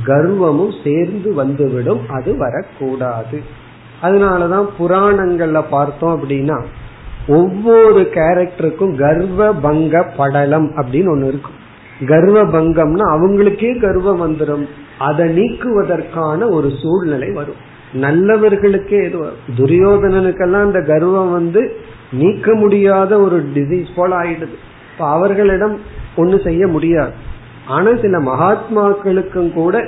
கர்வமும் 0.06 0.74
சேர்ந்து 0.84 1.34
வந்துவிடும். 1.34 2.02
அது 2.08 2.30
வரக்கூடாது. 2.36 3.38
அதனாலதான் 4.02 4.68
புராணங்கள்ல 4.78 5.60
பார்த்தோம் 5.70 6.14
அப்படின்னா 6.14 6.58
ஒவ்வொரு 7.28 8.00
கேரக்டருக்கும் 8.14 8.94
கர்வ 8.96 9.52
பங்க 9.52 10.02
படலம் 10.16 10.68
அப்படின்னு 10.76 11.10
ஒண்ணு 11.14 11.28
இருக்கும். 11.32 11.62
கர்வ 12.06 12.44
பங்கம்னா 12.44 13.06
அவங்களுக்கே 13.16 13.80
கர்வம் 13.80 14.22
வந்துடும் 14.22 14.66
அதை 14.98 15.38
நீக்குவதற்கான 15.38 16.50
ஒரு 16.50 16.70
சூழ்நிலை 16.82 17.30
வரும். 17.30 17.72
நல்லவர்களுக்கே 17.94 19.04
இது 19.04 19.18
துரியோதனனுக்கெல்லாம் 19.56 20.62
அந்த 20.62 20.82
கர்வம் 20.82 21.32
வந்து 21.32 21.76
நீக்க 22.12 22.54
முடியாத 22.54 23.20
ஒரு 23.20 23.46
டிசீஸ் 23.54 23.86
போல 23.96 24.16
ஆயிடுது. 24.16 24.56
இப்ப 24.92 25.08
அவர்களிடம் 25.08 25.78
ஒண்ணு 26.16 26.44
செய்ய 26.44 26.66
முடியாது. 26.66 27.12
ஆனா 27.66 27.90
சில 28.00 28.18
மகாத்மாக்களுக்கும் 28.18 29.52
கூட 29.52 29.84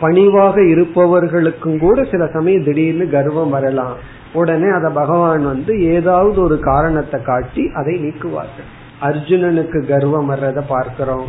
பணிவாக 0.00 0.62
இருப்பவர்களுக்கும் 0.62 1.78
கூட 1.78 2.04
சில 2.10 2.26
சமயம் 2.26 2.64
திடீர்னு 2.64 3.10
கர்வம் 3.10 3.50
வரலாம். 3.50 3.96
உடனே 4.32 4.68
அத 4.68 4.90
பகவான் 4.90 5.44
வந்து 5.44 5.82
ஏதாவது 5.82 6.42
ஒரு 6.42 6.58
காரணத்தை 6.60 7.22
காட்டி 7.22 7.70
அதை 7.74 7.94
நீக்குவார்கள். 7.94 8.78
அர்ஜுனனுக்கு 9.00 9.86
கர்வம் 9.86 10.30
வர்றத 10.30 10.62
பார்க்கிறோம். 10.68 11.28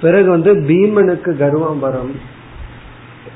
பிறகு 0.00 0.30
வந்து 0.30 0.54
பீமனுக்கு 0.54 1.36
கர்வம் 1.36 1.78
வரும். 1.78 2.14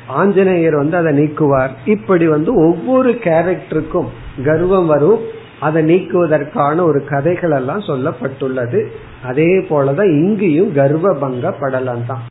ஆஞ்சநேயர் 0.06 0.76
வந்து 0.76 0.96
அதை 0.96 1.18
நீக்குவார். 1.18 1.70
இப்படி 1.84 2.28
வந்து 2.28 2.54
ஒவ்வொரு 2.54 3.10
கேரக்டருக்கும் 3.10 4.08
கர்வம் 4.44 4.86
வரும். 4.86 5.20
அதை 5.60 5.84
நீக்குவதற்கான 5.84 6.80
ஒரு 6.82 7.04
கதைகள் 7.04 7.50
எல்லாம் 7.50 7.80
சொல்லப்பட்டுள்ளது. 7.80 8.86
அதே 9.22 9.58
போலதான் 9.58 10.10
இங்கேயும் 10.10 10.74
கர்வ 10.74 11.14
பங்க 11.14 11.52
படலம் 11.52 12.06
தான் 12.06 12.22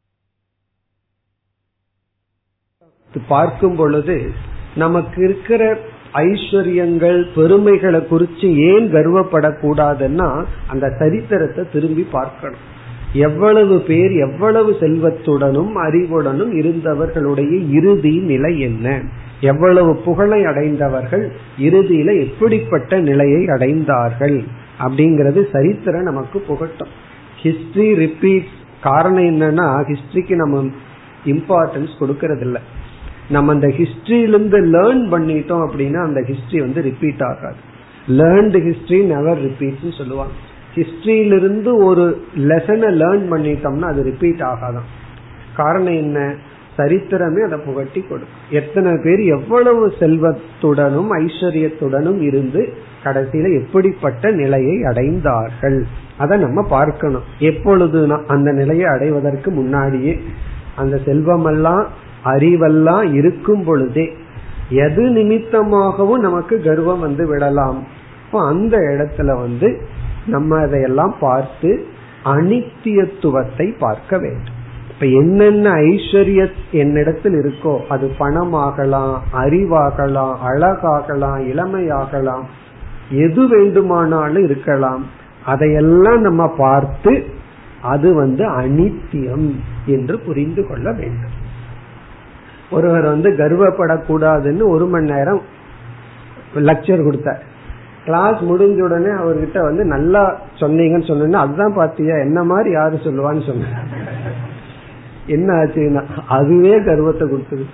பார்க்கும் 3.27 3.75
பொழுது 3.75 4.31
நமக்கு 4.75 5.23
இருக்கிற 5.23 5.77
ஐஸ்வர்யங்கள் 6.13 7.25
பெருமைகளை 7.35 8.07
குறித்து 8.07 8.57
ஏன் 8.57 8.93
கர்வப்படக்கூடாதுன்னா 8.93 10.43
அந்த 10.67 10.89
சரித்திரத்தை 10.99 11.65
திரும்பி 11.73 12.07
பார்க்கணும். 12.11 12.69
எவ்வளவு 13.13 13.81
பேர் 13.81 14.11
எவ்வளவு 14.11 14.77
செல்வத்துடனும் 14.79 15.71
அறிவுடனும் 15.75 16.53
இருந்தவர்களுடைய 16.53 17.69
இறுதி 17.71 18.17
நிலை 18.17 18.59
என்ன? 18.59 19.01
எவ்வளவு 19.41 19.95
புகழை 19.95 20.45
அடைந்தவர்கள் 20.45 21.31
இறுதியில 21.59 22.19
எப்படிப்பட்ட 22.21 22.99
நிலையை 22.99 23.45
அடைந்தார்கள்? 23.45 24.43
அப்படிங்கறது 24.79 25.51
சரித்திரம் 25.51 26.03
நமக்கு 26.03 26.43
புகட்டும். 26.47 26.91
ஹிஸ்டரி 27.43 27.95
ரிப்பீட் 27.95 28.43
காரணம் 28.81 29.23
என்னன்னா 29.23 29.85
ஹிஸ்டரிக்கு 29.87 30.35
நம்ம 30.35 30.63
இம்பார்ட்டன்ஸ் 31.25 31.93
கொடுக்கறதில்ல. 31.99 32.57
நம்ம 33.31 33.53
அந்த 33.53 33.67
ஹிஸ்டரியிலிருந்து 33.67 34.59
லேர்ன் 34.73 35.03
பண்ணிட்டோம் 35.11 35.67
அப்படின்னா 35.67 36.03
அந்த 36.03 36.21
ஹிஸ்டரி 36.21 36.59
வந்து 36.59 36.81
ரிப்பீட் 36.81 37.21
ஆகாது. 37.21 37.55
லேர்ன்டு 38.07 38.59
ஹிஸ்டரி 38.67 39.05
நெவர் 39.05 39.39
ரிப்பீட்ஸ் 39.41 39.97
சொல்லுவாங்க. 39.97 40.33
ஹிஸ்டரியிலிருந்து 40.75 41.83
ஒரு 41.83 42.23
லெசனை 42.37 42.89
லேர்ன் 43.01 43.25
பண்ணிட்டோம்னா 43.31 43.81
அது 43.81 44.03
ரிப்பீட் 44.03 44.39
ஆகாதான். 44.39 44.87
காரணம் 45.55 45.93
என்ன? 45.93 46.35
சரித்திரமே 46.77 47.41
அதை 47.43 47.59
புகட்டி 47.65 48.01
கொடுக்கும். 48.01 48.37
எத்தனை 48.49 48.91
பேர் 49.03 49.19
எவ்வளவு 49.19 49.87
செல்வத்துடனும் 49.87 51.09
ஐஸ்வர்யத்துடனும் 51.19 52.21
இருந்து 52.21 52.73
கடைசியில 53.03 53.63
எப்படிப்பட்ட 53.63 54.31
நிலையை 54.31 54.81
அடைந்தார்கள்? 54.81 55.81
அதை 56.17 56.39
நம்ம 56.39 56.67
பார்க்கணும். 56.69 57.23
எப்பொழுது 57.39 58.13
அந்த 58.27 58.51
நிலையை 58.51 58.85
அடைவதற்கு 58.85 59.51
முன்னாடியே 59.51 60.19
அந்த 60.75 60.99
செல்வமெல்லாம் 61.05 61.87
அறிவெல்லாம் 62.23 63.13
இருக்கும் 63.13 63.63
பொழுதே 63.63 64.13
எது 64.69 65.03
நிமித்தமாகவும் 65.09 66.19
நமக்கு 66.19 66.61
கர்வம் 66.61 66.99
வந்து 66.99 67.27
விடலாம். 67.27 67.83
அந்த 68.31 68.77
இடத்துல 68.77 69.25
வந்து 69.25 69.81
நம்ம 70.25 70.59
அதையெல்லாம் 70.59 71.15
பார்த்து 71.19 71.85
அனித்தியத்துவத்தை 72.25 73.73
பார்க்க 73.79 74.17
வேண்டும். 74.17 74.57
இப்ப 74.89 75.05
என்னென்ன 75.05 75.69
ஐஸ்வர்ய 75.71 76.51
என்னிடத்தில் 76.71 77.33
இருக்கோ 77.33 77.85
அது 77.87 78.11
பணமாகலாம் 78.19 79.15
அறிவாகலாம் 79.33 80.35
அழகாகலாம் 80.43 81.39
இளமையாகலாம் 81.47 82.45
எது 83.09 83.47
வேண்டுமானாலும் 83.47 84.43
இருக்கலாம். 84.43 85.05
அதையெல்லாம் 85.45 86.21
நம்ம 86.21 86.47
பார்த்து 86.57 87.25
அது 87.81 88.13
வந்து 88.13 88.43
அனித்தியம் 88.49 89.49
என்று 89.85 90.19
புரிந்து 90.19 90.67
கொள்ள 90.67 90.91
வேண்டும். 90.91 91.30
ஒருவர் 92.71 93.05
வந்து 93.13 93.29
கர்வப்படக்கூடாதுன்னு 93.31 94.65
ஒரு 94.75 94.85
மணி 94.85 95.11
நேரம் 95.11 95.41
லெக்சர் 96.55 97.03
கொடுத்தார். 97.03 97.41
கிளாஸ் 98.05 98.39
முடிஞ்ச 98.49 98.79
உடனே 98.81 99.11
அவர்கிட்ட 99.21 99.59
வந்து 99.59 99.83
நல்லா 99.85 100.21
சொன்னீங்கன்னு 100.59 101.07
சொன்னா 101.07 101.39
அதுதான் 101.39 101.73
பாத்தியா 101.73 102.15
என்ன 102.17 102.43
மாதிரி 102.43 102.71
யாரு 102.71 102.95
சொல்லுவான்னு 103.03 103.43
சொன்ன 103.47 103.81
என்ன 105.25 105.49
ஆச்சுன்னா 105.53 106.03
அதுவே 106.27 106.75
கர்வத்தை 106.83 107.25
கொடுத்தது. 107.29 107.65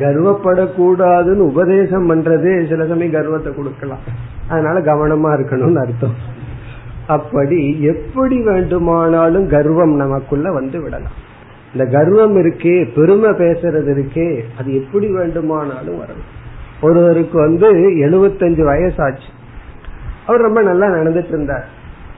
கர்வப்படக்கூடாதுன்னு 0.00 1.44
உபதேசம் 1.52 2.08
பண்றதே 2.10 2.52
சில 2.68 2.86
சமயம் 2.86 3.12
கர்வத்தை 3.12 3.52
கொடுக்கலாம். 3.54 4.04
அதனால 4.48 4.80
கவனமா 4.80 5.30
இருக்கணும்னு 5.36 5.80
அர்த்தம். 5.84 6.16
அப்படி 7.06 7.60
எப்படி 7.82 8.36
வேண்டுமானாலும் 8.42 9.48
கர்வம் 9.48 9.94
நமக்குள்ள 9.96 10.50
வந்து 10.52 10.82
விடலாம். 10.82 11.16
இந்த 11.74 11.90
கர்வம் 11.90 12.36
இருக்கே 12.36 12.88
பெருமை 12.94 13.30
பேசுறது 13.30 13.92
இருக்கே 13.94 14.40
அது 14.58 14.74
எப்படி 14.74 15.06
வேண்டுமானாலும் 15.12 15.98
வரலாம் 15.98 16.36
ஒருவருக்கு 16.82 17.38
வந்து 17.38 17.72
எழுபத்தஞ்சு 17.90 18.62
வயசாச்சு. 18.64 19.28
அவர் 20.26 20.40
ரொம்ப 20.40 20.62
நல்லா 20.62 20.86
நடந்துட்டு 20.86 21.28
இருந்தார். 21.28 21.68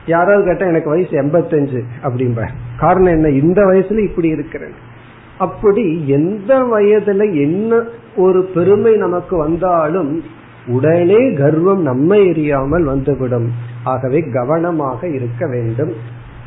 யாராவது 0.05 0.43
கேட்டா 0.43 0.65
எனக்கு 0.65 0.89
வயசு 0.89 1.21
எண்பத்தஞ்சு 1.21 1.81
அப்படிம்ப 2.03 2.47
காரணம் 2.77 3.11
என்ன? 3.11 3.29
இந்த 3.29 3.63
வயசுல 3.63 4.03
இப்படி 4.03 4.27
இருக்கிறேன். 4.27 4.73
அப்படி 5.37 6.07
எந்த 6.07 6.57
வயதுல 6.59 7.33
என்ன 7.41 7.83
ஒரு 8.15 8.43
பெருமை 8.53 8.95
நமக்கு 8.95 9.37
வந்தாலும் 9.37 10.23
உடனே 10.67 11.33
கர்வம் 11.33 11.81
நம்ம 11.81 12.15
எரியாமல் 12.15 12.83
வந்துவிடும். 12.83 13.51
ஆகவே 13.83 14.23
கவனமாக 14.33 15.07
இருக்க 15.07 15.47
வேண்டும். 15.47 15.93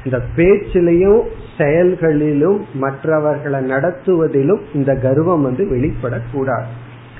இந்த 0.04 0.20
பேச்சிலையும் 0.36 1.20
செயல்களிலும் 1.58 2.64
மற்றவர்களை 2.74 3.60
நடத்துவதிலும் 3.60 4.60
இந்த 4.74 4.94
கர்வம் 4.94 5.42
வந்து 5.42 5.64
வெளிப்படக்கூடாது. 5.64 6.70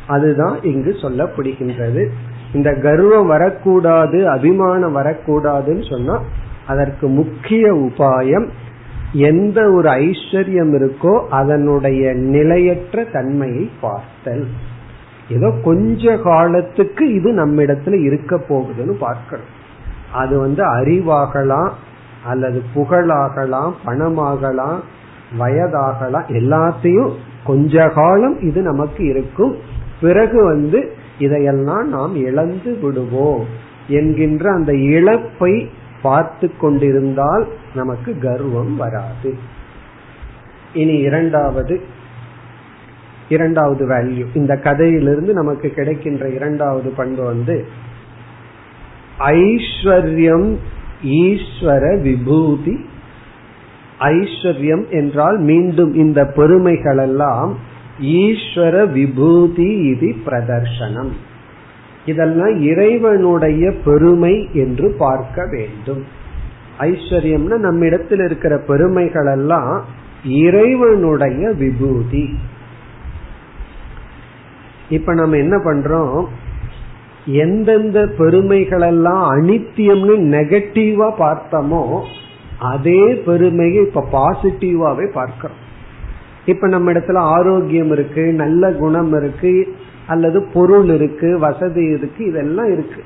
அதுதான் 0.07 0.63
இங்கு 0.63 0.91
சொல்லப்படுகின்றது. 0.91 2.07
இந்த 2.53 2.75
கர்வம் 2.75 3.27
வரக்கூடாது 3.27 4.29
அபிமானம் 4.29 4.97
வரக்கூடாதுன்னு 4.97 5.91
சொன்னா 5.91 6.23
அதற்கு 6.67 7.09
முக்கிய 7.09 7.73
உபாயம் 7.75 8.49
எந்த 9.13 9.71
ஒரு 9.71 9.89
ஐஸ்வர்யம் 9.89 10.73
இருக்கோ 10.77 11.27
அதனுடைய 11.29 12.13
நிலையற்ற 12.13 13.05
தன்மையை 13.05 13.71
பார்த்தல். 13.81 14.47
ஏதோ 15.31 15.55
கொஞ்ச 15.65 16.17
காலத்துக்கு 16.17 17.15
இது 17.15 17.33
நம்மிடத்துல 17.33 18.05
இருக்க 18.05 18.37
போகுதுன்னு 18.49 18.93
பார்க்கணும். 18.93 19.53
அது 20.13 20.39
வந்து 20.39 20.63
அறிவாகலாம் 20.77 21.71
அல்லது 22.25 22.63
புகழாகலாம் 22.75 23.73
பணமாகலாம் 23.87 24.81
வயதாகலாம் 25.39 26.29
எல்லாத்தையும் 26.29 27.13
கொஞ்ச 27.45 27.89
காலம் 27.89 28.41
இது 28.41 28.63
நமக்கு 28.63 29.05
இருக்கும். 29.05 29.57
பிறகு 30.01 30.45
வந்து 30.45 30.97
இதையெல்லாம் 31.19 31.89
நாம் 31.89 32.15
இழந்து 32.15 32.79
விடுவோம் 32.83 33.45
என்கின்ற 33.89 34.53
அந்த 34.53 34.73
இழப்பை 34.75 35.71
பார்த்து 36.03 36.51
கொண்டிருந்தால் 36.57 37.47
நமக்கு 37.75 38.19
கர்வம் 38.19 38.77
வராது. 38.77 39.31
இனி 40.73 40.97
இரண்டாவது 40.99 41.81
இரண்டாவது 43.29 43.89
வேல்யூ 43.89 44.25
இந்த 44.35 44.57
கதையிலிருந்து 44.57 45.33
நமக்கு 45.33 45.69
கிடைக்கின்ற 45.69 46.29
இரண்டாவது 46.29 46.91
பண்பு 46.91 47.23
வந்து 47.25 47.57
ஐஸ்வர்யம் 49.19 50.57
ஈஸ்வர 51.05 52.01
விபூதி. 52.01 52.77
ஐஸ்வர்யம் 53.99 54.89
என்றால் 54.91 55.39
மீண்டும் 55.39 55.95
இந்த 55.95 56.33
பெருமைகளெல்லாம் 56.37 57.53
ஈஸ்வர 58.01 58.93
விபூதி 58.93 59.71
இது 59.77 60.15
பிரதர்சனம் 60.27 61.11
இதெல்லாம் 62.07 62.61
இறைவனுடைய 62.61 63.73
பெருமை 63.85 64.49
என்று 64.53 64.95
பார்க்க 64.99 65.47
வேண்டும். 65.51 66.05
ஐஸ்வர்யம்னா 66.79 67.57
நம்மிடத்தில் 67.59 68.19
இருக்கிற 68.19 68.59
பெருமைகள் 68.59 69.27
எல்லாம் 69.27 69.85
இறைவனுடைய 70.25 71.51
விபூதி. 71.51 72.39
இப்ப 74.89 75.15
நம்ம 75.15 75.37
என்ன 75.37 75.57
பண்றோம்? 75.57 76.29
எந்தெந்த 77.27 78.01
பெருமைகளெல்லாம் 78.19 79.23
அனித்தியம்னு 79.35 80.15
நெகட்டிவா 80.35 81.09
பார்த்தோமோ 81.19 82.01
அதே 82.59 83.15
பெருமையை 83.15 83.87
இப்ப 83.87 84.05
பாசிட்டிவாவே 84.13 85.13
பார்க்கிறோம். 85.13 85.63
இப்ப 86.47 86.67
நம்ம 86.67 86.93
இடத்துல 86.93 87.19
ஆரோக்கியம் 87.19 87.91
இருக்கு 87.91 88.33
நல்ல 88.33 88.73
குணம் 88.73 89.13
இருக்கு 89.13 89.77
அல்லது 90.07 90.43
பொருள் 90.53 90.89
இருக்கு 90.89 91.39
வசதி 91.39 91.85
இருக்கு 91.85 92.27
இதெல்லாம் 92.27 92.73
இருக்கு. 92.73 93.03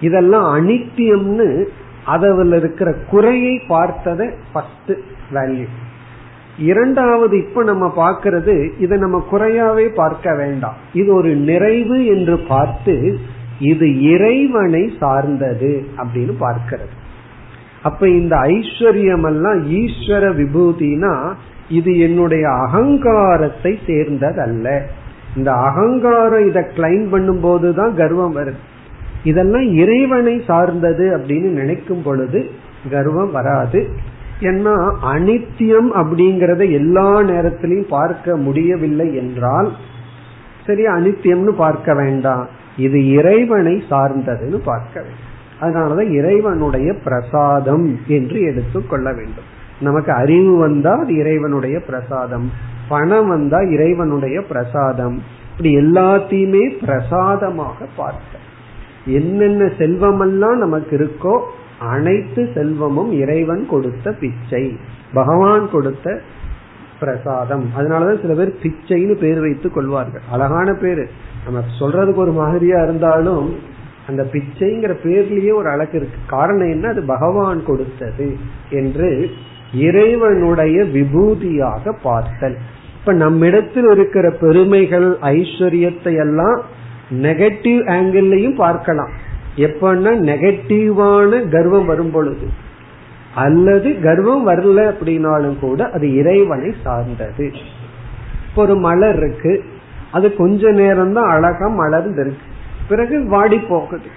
இதெல்லாம் 0.00 0.46
அனித்தியம்னு 0.56 1.64
அதில் 2.04 2.52
இருக்கிற 2.52 2.94
குறையை 3.10 3.62
பார்த்தத 3.68 4.30
ஃபர்ஸ்ட் 4.52 4.92
வேல்யூ 5.32 5.66
இரண்டாவது 6.58 7.38
இப்ப 7.38 7.62
நம்ம 7.62 7.86
பார்க்கறது 7.96 8.70
இதை 8.78 8.98
நம்ம 8.98 9.24
குறையாவே 9.30 9.88
பார்க்க 9.94 10.34
வேண்டாம். 10.34 10.74
இது 10.92 11.14
ஒரு 11.14 11.34
நிறைவு 11.34 12.06
என்று 12.06 12.38
பார்த்து 12.38 13.18
இது 13.60 13.86
இறைவனை 14.00 14.92
சார்ந்தது 14.98 15.86
அப்படின்னு 15.96 16.34
பார்க்கிறது. 16.40 16.94
அப்ப 17.82 18.08
இந்த 18.08 18.36
ஐஸ்வர்யம் 18.36 19.26
எல்லாம் 19.26 19.60
ஈஸ்வர 19.70 20.24
விபூதினா 20.40 21.32
இது 21.68 21.98
என்னுடைய 21.98 22.48
அகங்காரத்தை 22.48 23.78
சேர்ந்ததல்ல. 23.86 24.80
இந்த 25.36 25.52
அகங்காரம் 25.52 26.46
இதை 26.48 26.62
கிளைம் 26.76 27.08
பண்ணும் 27.10 27.40
போதுதான் 27.40 27.94
கர்வம் 27.94 28.36
வருது. 28.36 28.60
இதெல்லாம் 29.24 29.66
இறைவனை 29.74 30.42
சார்ந்தது 30.46 31.18
அப்படின்னு 31.18 31.48
நினைக்கும் 31.50 32.02
பொழுது 32.02 32.50
கர்வம் 32.90 33.30
வராது. 33.30 33.90
ஏன்னா 34.40 34.74
அனித்தியம் 35.14 35.90
அப்படிங்கறத 36.00 36.70
எல்லா 36.70 37.20
நேரத்திலையும் 37.20 37.88
பார்க்க 37.88 38.36
முடியவில்லை 38.36 39.14
என்றால் 39.14 39.72
சரி 40.66 40.84
அனித்தியம்னு 40.86 41.52
பார்க்க 41.56 41.94
வேண்டாம். 41.94 42.48
இது 42.76 43.08
இறைவனை 43.08 43.82
சார்ந்ததுன்னு 43.90 44.60
பார்க்க 44.64 45.02
வேண்டும். 45.02 45.28
அதனாலதான் 45.60 46.10
இறைவனுடைய 46.10 46.94
பிரசாதம் 47.04 47.98
என்று 48.06 48.40
எடுத்துக்கொள்ள 48.40 49.12
வேண்டும். 49.12 49.58
நமக்கு 49.80 50.12
அறிவு 50.12 50.56
வந்தா 50.56 50.98
அது 50.98 51.16
இறைவனுடைய 51.16 51.80
பிரசாதம். 51.80 52.50
பணம் 52.88 53.28
வந்தா 53.28 53.60
இறைவனுடைய 53.60 54.42
பிரசாதம். 54.42 55.22
இப்படி 55.50 55.76
எல்லாத்தையுமே 55.76 56.78
பிரசாதமாக 56.80 57.86
பார்க்க. 57.96 58.38
என்னென்ன 59.06 59.64
செல்வமெல்லாம் 59.78 60.58
நமக்கு 60.58 60.96
இருக்கோ 60.96 61.40
அனைத்து 61.78 62.48
செல்வமும் 62.54 63.12
இறைவன் 63.12 63.66
கொடுத்த 63.68 64.12
பிச்சை. 64.12 64.76
பகவான் 65.14 65.70
கொடுத்த 65.70 66.20
பிரசாதம். 67.00 67.70
அதனாலதான் 67.78 68.20
சில 68.20 68.34
பேர் 68.34 68.58
பிச்சைன்னு 68.62 69.14
பேர் 69.14 69.40
வைத்துக் 69.40 69.74
கொள்வார்கள். 69.74 70.20
அழகான 70.32 70.72
பேரு. 70.72 71.08
நம்ம 71.44 71.60
சொல்றதுக்கு 71.80 72.14
ஒரு 72.14 72.32
மாதிரியா 72.32 72.82
இருந்தாலும் 72.82 73.58
அந்த 74.08 74.26
பிச்சைங்கிற 74.32 74.94
பேர்லயே 75.02 75.54
ஒரு 75.54 75.68
அழகு 75.68 75.96
இருக்கு. 75.96 76.18
காரணம் 76.26 76.70
என்ன? 76.70 76.88
அது 76.88 77.02
பகவான் 77.02 77.64
கொடுத்தது 77.64 78.36
என்று 78.70 79.30
இறைவனுடைய 79.74 80.82
விபூதியாக 80.82 81.92
பார்த்தல். 82.02 82.56
இப்ப 83.00 83.12
நம்மிடத்தில் 83.12 83.90
இருக்கிற 83.90 84.30
பெருமைகள் 84.30 85.16
ஐஸ்வர்யத்தை 85.22 86.18
எல்லாம் 86.18 86.62
நெகட்டிவ் 87.10 87.84
ஆங்கிள்லயும் 87.88 88.54
பார்க்கலாம். 88.54 89.10
எப்பன்னா 89.56 90.14
நெகட்டிவான 90.18 91.48
கர்வம் 91.48 91.86
வரும் 91.86 92.10
பொழுது. 92.10 92.48
அல்லது 93.34 94.00
கர்வம் 94.00 94.48
வரல 94.48 94.94
அப்படின்னாலும் 94.94 95.58
கூட 95.58 95.90
அது 95.90 96.14
இறைவனை 96.14 96.74
சார்ந்தது. 96.82 97.52
இப்போ 98.48 98.62
ஒரு 98.62 98.76
மலர் 98.76 99.16
இருக்கு. 99.16 99.64
அது 100.12 100.26
கொஞ்ச 100.36 100.72
நேரம் 100.72 101.12
தான் 101.12 101.30
அழகா 101.34 101.66
மலர்ந்து 101.80 102.22
இருக்கு 102.24 102.46
பிறகு 102.88 103.16
வாடி 103.34 103.58
போகுது. 103.70 104.08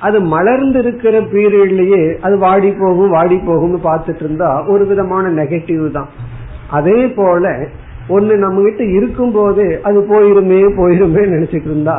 அது 0.00 0.18
மலர்ந்து 0.34 0.78
இருக்கிற 0.78 1.16
பீரியட்லயே 1.32 2.02
அது 2.20 2.34
வாடி 2.38 2.70
போகும் 2.80 3.14
வாடி 3.16 3.36
போகும்னு 3.48 3.80
பார்த்துட்டு 3.88 4.24
இருந்தா 4.24 4.50
ஒரு 4.72 4.84
விதமான 4.86 5.24
நெகட்டிவ் 5.40 5.84
தான். 5.90 6.10
அதே 6.70 6.98
போல 7.18 7.44
ஒண்ணு 8.08 8.34
நம்ம 8.36 8.62
கிட்ட 8.62 8.84
இருக்கும் 8.96 9.32
போது 9.32 9.64
அது 9.88 9.98
போயிருமே 10.12 10.60
போயிருமே 10.78 11.22
நினைச்சிட்டு 11.34 11.68
இருந்தா 11.70 11.96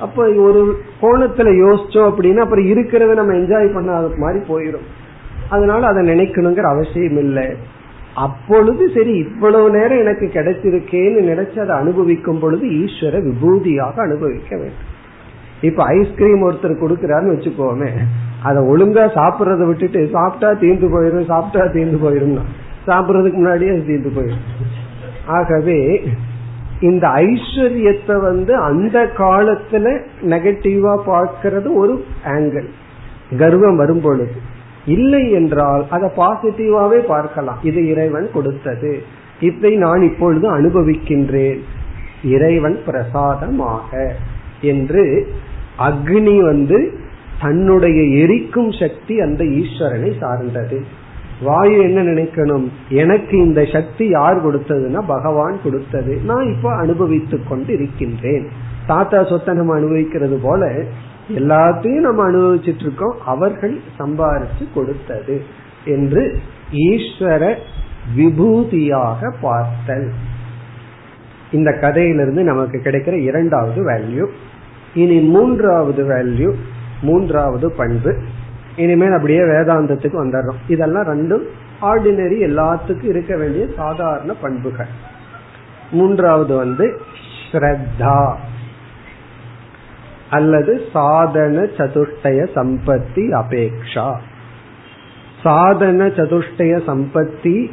அப்ப 0.00 0.24
ஒரு 0.46 0.60
கோணத்துல 1.02 1.50
யோசிச்சோம் 1.64 2.08
அப்படின்னா 2.10 2.44
அப்புறம் 2.44 2.70
இருக்கிறத 2.72 3.14
நம்ம 3.14 3.34
என்ஜாய் 3.40 3.68
பண்ணாத 3.76 4.08
மாதிரி 4.24 4.40
போயிடும் 4.48 4.86
அதனால 5.50 5.82
அதை 5.86 6.02
நினைக்கணுங்கிற 6.12 6.68
அவசியம் 6.74 7.18
இல்லை 7.24 7.46
அப்பொழுது 8.24 8.84
சரி 8.88 9.12
இவ்வளவு 9.16 9.70
நேரம் 9.70 9.98
எனக்கு 9.98 10.26
கிடைச்சிருக்கேன்னு 10.26 11.22
நினைச்சு 11.30 11.58
அதை 11.60 11.74
அனுபவிக்கும் 11.76 12.38
பொழுது 12.38 12.66
ஈஸ்வர 12.82 13.16
விபூதியாக 13.26 13.96
அனுபவிக்க 14.00 14.52
வேண்டும். 14.56 14.86
இப்ப 15.60 15.84
ஐஸ்கிரீம் 15.98 16.42
ஒருத்தர் 16.42 16.80
கொடுக்கிறாருன்னு 16.80 17.34
வச்சுக்கோமே 17.34 17.90
அதை 18.42 18.60
ஒழுங்கா 18.62 19.04
சாப்பிடறத 19.18 19.66
விட்டுட்டு 19.66 20.00
சாப்பிட்டா 20.12 20.48
தீர்ந்து 20.52 20.88
போயிடும் 20.88 21.28
சாப்பிட்டா 21.32 21.66
தீர்ந்து 21.66 21.98
போயிடும் 21.98 22.34
சாப்பிடறதுக்கு 22.86 23.38
முன்னாடியே 23.40 23.74
தீர்ந்து 23.90 24.10
போயிடும் 24.16 24.44
ஆகவே 25.38 25.78
இந்த 26.80 27.06
ஐஸ்வர்யத்தை 27.26 28.16
வந்து 28.20 28.52
அந்த 28.64 28.96
காலத்துல 29.18 29.92
நெகட்டிவா 30.32 30.94
பார்க்கறது 31.06 31.68
ஒரு 31.74 31.94
ஆங்கிள் 32.34 32.68
கர்வம் 33.38 33.76
வரும் 33.76 34.00
பொழுது 34.00 34.36
இல்லை 34.86 35.32
என்றால் 35.32 35.86
அதை 35.90 36.10
பாசிட்டிவாவே 36.16 36.98
பார்க்கலாம். 36.98 37.58
இது 37.62 37.88
இறைவன் 37.88 38.28
கொடுத்தது. 38.32 39.02
இதை 39.40 39.76
நான் 39.76 40.02
இப்பொழுது 40.02 40.58
அனுபவிக்கின்றேன். 40.58 41.58
இறைவன் 42.24 42.78
பிரசாதமாக 42.86 44.14
என்று 44.60 45.28
அக்னி 45.78 46.40
வந்து 46.40 46.98
தன்னுடைய 47.42 48.02
எரிக்கும் 48.02 48.72
சக்தி 48.72 49.20
அந்த 49.20 49.44
ஈஸ்வரனை 49.44 50.18
சார்ந்தது. 50.18 50.84
வாயு 51.42 51.78
என்ன 51.78 52.02
நினைக்கணும்? 52.02 52.68
எனக்கு 52.88 53.36
இந்த 53.38 53.64
சக்தி 53.64 54.08
யார் 54.08 54.46
கொடுத்ததுன்னா 54.46 55.02
பகவான் 55.06 55.56
கொடுத்தது. 55.64 56.20
நான் 56.24 56.46
இப்ப 56.54 56.76
அனுபவித்துக் 56.76 57.48
கொண்டு 57.48 57.72
இருக்கின்றேன் 57.72 58.48
தாத்தா 58.86 59.24
சொத்தை 59.24 59.54
நம்ம 59.54 59.74
அனுபவிக்கிறது 59.74 60.38
போல 60.42 60.84
எல்லாத்தையும் 61.28 62.00
நம்ம 62.00 62.30
அனுபவிச்சுட்டு 62.30 62.80
இருக்கோம் 62.80 63.16
அவர்கள் 63.24 63.80
சம்பாரிச்சு 63.98 64.64
கொடுத்தது 64.74 65.44
என்று 65.84 66.40
ஈஸ்வர 66.72 67.54
விபூதியாக 68.16 69.34
பார்த்தல். 69.40 70.12
இந்த 71.52 71.72
கதையிலிருந்து 71.72 72.42
நமக்கு 72.42 72.80
கிடைக்கிற 72.84 73.12
இரண்டாவது 73.12 73.88
வேல்யூ 73.88 74.26
இனி 74.94 75.20
மூன்றாவது 75.20 76.04
வேல்யூ 76.04 76.54
மூன்றாவது 77.02 77.72
பண்பு. 77.72 78.16
இனிமேல் 78.76 79.12
அப்படியே 79.12 79.38
வேதாந்தத்துக்கு 79.38 80.16
வந்துடுறோம். 80.24 80.60
இதெல்லாம் 80.68 81.04
ரெண்டும் 81.04 81.42
ஆர்டினரி 81.82 82.38
எல்லாத்துக்கும் 82.40 83.08
இருக்க 83.08 83.36
வேண்டிய 83.36 83.66
சாதாரண 83.76 84.34
பண்புகள். 84.34 84.86
மூன்றாவது 85.90 86.56
வந்து 86.56 87.00
ஸ்ரத்தா. 87.52 88.34
அல்லது 90.30 90.80
சாதன 90.92 91.62
சதுஷ்டய 91.76 92.38
சம்பத்தி 92.54 93.24
அபேக்ஷா. 93.42 94.16
சாதன 95.42 96.06
சதுஷ்டய 96.06 96.80
சம்பத்தி 96.86 97.70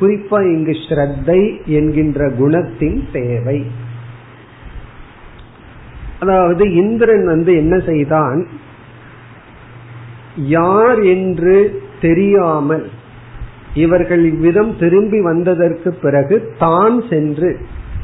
குறிப்பா 0.00 0.38
இங்கு 0.54 0.72
ஸ்ரத்தை 0.72 1.64
என்கின்ற 1.64 2.28
குணத்தின் 2.28 3.02
தேவை. 3.12 3.66
அதாவது 6.20 6.74
இந்திரன் 6.74 7.24
வந்து 7.26 7.56
என்ன 7.56 7.78
செய்தான்? 7.78 8.46
யார் 10.36 11.02
என்று 11.02 11.82
தெரியாமல் 12.00 12.90
இவர்கள் 13.74 14.24
இவ்விதம் 14.24 14.78
திரும்பி 14.78 15.20
வந்ததற்கு 15.20 15.92
பிறகு 15.92 16.54
தான் 16.58 17.02
சென்று 17.10 17.58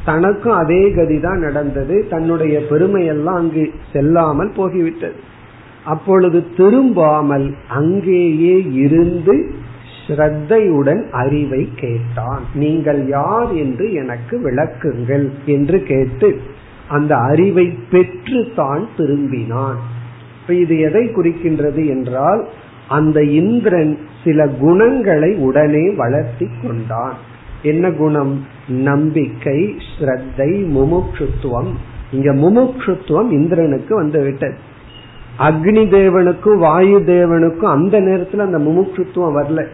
தனக்கும் 0.05 0.53
அதே 0.53 0.83
கதிதான் 0.85 1.37
நடந்தது. 1.37 2.07
தன்னுடைய 2.09 2.59
பெருமையெல்லாம் 2.69 3.39
அங்கு 3.41 3.71
செல்லாமல் 3.93 4.51
போகிவிட்டது. 4.57 5.19
அப்பொழுது 5.85 6.45
திரும்பாமல் 6.57 7.53
அங்கேயே 7.67 8.63
இருந்து 8.73 9.51
ஸ்ரத்தையுடன் 10.07 11.09
அறிவை 11.09 11.69
கேட்டான். 11.75 12.43
நீங்கள் 12.53 13.07
யார் 13.07 13.53
என்று 13.53 13.93
எனக்கு 13.93 14.37
விளக்குங்கள் 14.37 15.29
என்று 15.45 15.83
கேட்டு 15.83 16.39
அந்த 16.87 17.15
அறிவை 17.15 17.73
பெற்று 17.89 18.51
தான் 18.55 18.87
திரும்பினான். 18.97 19.79
இது 20.47 20.79
எதை 20.79 21.03
குறிக்கின்றது 21.07 21.87
என்றால் 21.87 22.47
அந்த 22.87 23.23
இந்திரன் 23.23 23.97
சில 24.23 24.47
குணங்களை 24.47 25.35
உடனே 25.35 25.89
வளர்த்தி 25.89 26.47
கொண்டான். 26.61 27.15
என்ன 27.63 27.91
குணம்? 27.91 28.45
நம்பிக்கை 28.67 29.75
ஸ்ரத்தை 29.99 30.67
முமுட்சுத்துவம். 30.67 31.71
இங்க 32.11 32.33
முமுட்சுத்துவம் 32.33 33.31
இந்திரனுக்கு 33.31 33.95
வந்து 33.95 34.23
விட்டது. 34.23 34.57
அக்னி 35.39 35.83
தேவனுக்கும் 35.87 36.57
வாயு 36.57 36.99
தேவனுக்கும் 36.99 37.65
அந்த 37.65 38.01
நேரத்துல 38.01 38.37
அந்த 38.37 38.57
முமுட்சுத்துவம் 38.57 39.35
வரல. 39.35 39.65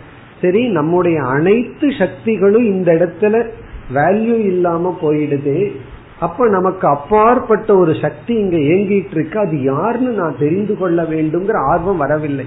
சரி 0.41 0.67
நம்முடைய 0.67 1.21
அனைத்து 1.21 1.91
சக்திகளும் 1.99 2.63
இந்த 2.63 2.93
இடத்துல 2.93 3.49
வேல்யூ 3.93 4.39
இல்லாம 4.39 4.97
போயிடுது. 5.01 5.71
அப்ப 6.19 6.47
நமக்கு 6.47 6.87
அப்பாற்பட்ட 6.87 7.77
ஒரு 7.77 7.95
சக்தி 8.01 8.33
இங்க 8.33 8.57
இயங்கிட்டு 8.57 9.11
இருக்கு 9.11 9.39
அது 9.39 9.63
யாருன்னு 9.63 10.11
நான் 10.11 10.35
தெரிந்து 10.39 10.77
கொள்ள 10.77 11.03
வேண்டும்ங்கிற 11.03 11.53
ஆர்வம் 11.53 11.97
வரவில்லை. 11.97 12.45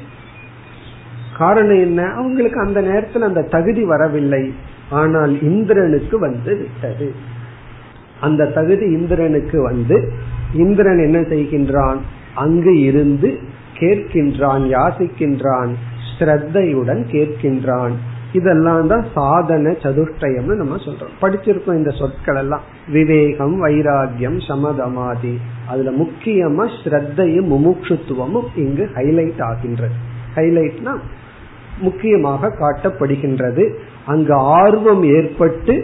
காரணம் 1.39 1.79
என்ன? 1.79 2.03
அவங்களுக்கு 2.03 2.61
அந்த 2.61 2.81
நேரத்தில் 2.81 3.23
அந்த 3.23 3.43
தகுதி 3.43 3.85
வரவில்லை. 3.85 4.53
ஆனால் 4.91 5.43
இந்திரனுக்கு 5.43 6.19
வந்து 6.19 6.57
விட்டது. 6.57 7.15
அந்த 8.21 8.47
தகுதி 8.47 8.87
இந்திரனுக்கு 8.87 9.63
வந்து 9.63 10.13
இந்திரன் 10.55 10.99
என்ன 10.99 11.19
செய்கின்றான்? 11.21 11.97
அங்கு 12.35 12.81
இருந்து 12.81 13.39
கேட்கின்றான் 13.75 14.65
யாசிக்கின்றான் 14.77 15.73
ஸ்ரத்தையுடன் 16.19 17.03
கேட்கின்றான். 17.13 17.93
இதெல்லாம் 18.33 18.87
தான் 18.87 19.05
சாதன 19.15 19.71
சதுஷ்டயம்னு 19.71 20.55
நம்ம 20.55 20.77
சொல்றோம். 20.77 21.13
படிச்சிருக்கோம் 21.21 21.75
இந்த 21.75 21.91
சொற்கள் 21.91 22.37
எல்லாம் 22.37 22.61
விவேகம் 22.89 23.65
வைராகியம் 23.65 24.41
சமதமாதி. 24.49 25.37
அதுல 25.69 25.91
முக்கியமா 25.91 26.69
ஸ்ரத்தையும் 26.85 27.51
முமுட்சுத்துவமும் 27.53 28.47
இங்கு 28.57 28.91
ஹைலைட் 28.95 29.43
ஆகின்றது. 29.43 29.93
ஹைலைட்னா 30.35 30.99
முக்கியமாக 31.81 32.53
காட்டப்படுகின்றது. 32.61 33.75
அங்கு 34.09 34.35
ஆர்வம் 34.35 35.03
ஏற்பட்டு 35.03 35.75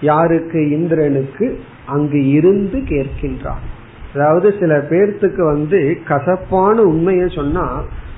யாருக்கு 0.00 0.60
இந்திரனுக்கு 0.70 1.46
அங்கு 1.86 2.20
இருந்து 2.28 2.78
கேட்கின்றான். 2.78 3.62
அதாவது 4.14 4.48
சில 4.60 4.72
பேர்த்துக்கு 4.90 5.42
வந்து 5.44 5.80
கசப்பான 6.08 6.82
உண்மையை 6.82 7.28
சொன்னா 7.28 7.66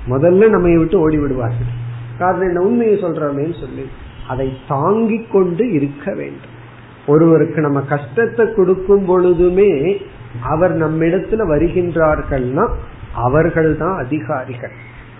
முதல்ல 0.09 0.49
நம்ம 0.49 0.77
விட்டு 0.77 0.99
ஓடி 0.99 1.17
விடுவார்கள் 1.17 1.73
காரணம் 2.17 2.47
என்ன? 2.47 2.61
உண்மையை 2.61 2.95
சொல்றோமேன்னு 3.01 3.59
சொல்லி. 3.59 3.85
அதை 4.27 4.47
தாங்கிக் 4.67 5.31
கொண்டு 5.31 5.71
இருக்க 5.71 6.13
வேண்டும். 6.13 6.53
ஒருவருக்கு 7.07 7.61
நம்ம 7.61 7.81
கஷ்டத்தை 7.81 8.45
கொடுக்கும் 8.53 9.05
பொழுதுமே 9.05 9.97
அவர் 10.43 10.73
நம்மிடத்துல 10.75 11.43
வருகின்றார்கள்னா 11.53 12.65
அவர்கள் 13.15 13.77
தான் 13.77 13.97
அதிகாரிகள். 14.05 14.75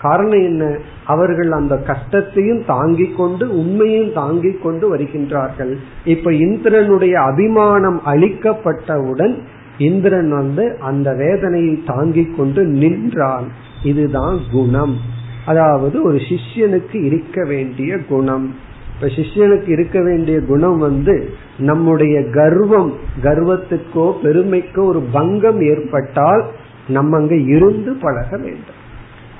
காரணம் 0.06 0.44
என்ன? 0.44 0.64
அவர்கள் 1.06 1.50
அந்த 1.50 1.74
கஷ்டத்தையும் 1.90 2.62
தாங்கிக் 2.66 3.16
கொண்டு 3.16 3.44
உண்மையும் 3.58 4.12
தாங்கிக் 4.12 4.62
கொண்டு 4.62 4.84
வருகின்றார்கள். 4.96 5.74
இப்ப 6.04 6.32
இந்திரனுடைய 6.46 7.14
அபிமானம் 7.30 8.00
அளிக்கப்பட்டவுடன் 8.06 9.34
இந்திரன் 9.78 10.30
வந்து 10.30 10.64
அந்த 10.80 11.08
வேதனையை 11.14 11.74
தாங்கிக் 11.86 12.36
கொண்டு 12.36 12.64
நின்றான். 12.64 13.48
இதுதான் 13.82 14.38
குணம். 14.52 14.96
அதாவது 15.46 15.96
ஒரு 16.02 16.18
சிஷ்யனுக்கு 16.28 16.96
இருக்க 17.04 17.44
வேண்டிய 17.44 17.98
குணம். 18.08 18.46
இப்ப 18.94 19.06
சிஷ்யனுக்கு 19.06 19.68
இருக்க 19.68 20.02
வேண்டிய 20.02 20.36
குணம் 20.40 20.78
வந்து 20.78 21.16
நம்முடைய 21.58 22.16
கர்வம் 22.30 22.92
கர்வத்துக்கோ 23.22 24.06
பெருமைக்கோ 24.22 24.82
ஒரு 24.84 25.00
பங்கம் 25.12 25.60
ஏற்பட்டால் 25.60 26.44
நம்ம 26.88 27.16
அங்க 27.16 27.34
இருந்து 27.54 27.92
பழக 28.00 28.36
வேண்டும். 28.36 28.84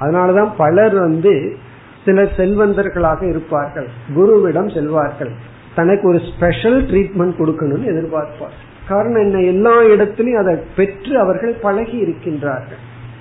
அதனாலதான் 0.01 0.51
பலர் 0.57 0.94
வந்து 0.94 1.57
சில 2.05 2.22
செல்வந்தர்களாக 2.22 3.28
இருப்பார்கள். 3.28 3.88
குருவிடம் 4.16 4.74
செல்வார்கள். 4.74 5.30
தனக்கு 5.74 6.09
ஒரு 6.09 6.20
ஸ்பெஷல் 6.36 6.84
ட்ரீட்மெண்ட் 6.84 7.34
கொடுக்கணும்னு 7.38 7.86
எதிர்பார்ப்பார். 7.86 8.57
காரணம் 8.88 9.22
என்ன? 9.22 9.40
எல்லா 9.40 9.80
இடத்திலையும் 9.80 10.38
அதை 10.38 10.59
பெற்று 10.76 11.18
அவர்கள் 11.18 11.55
பழகி 11.62 12.03
இருக்கின்றார்கள். 12.03 12.80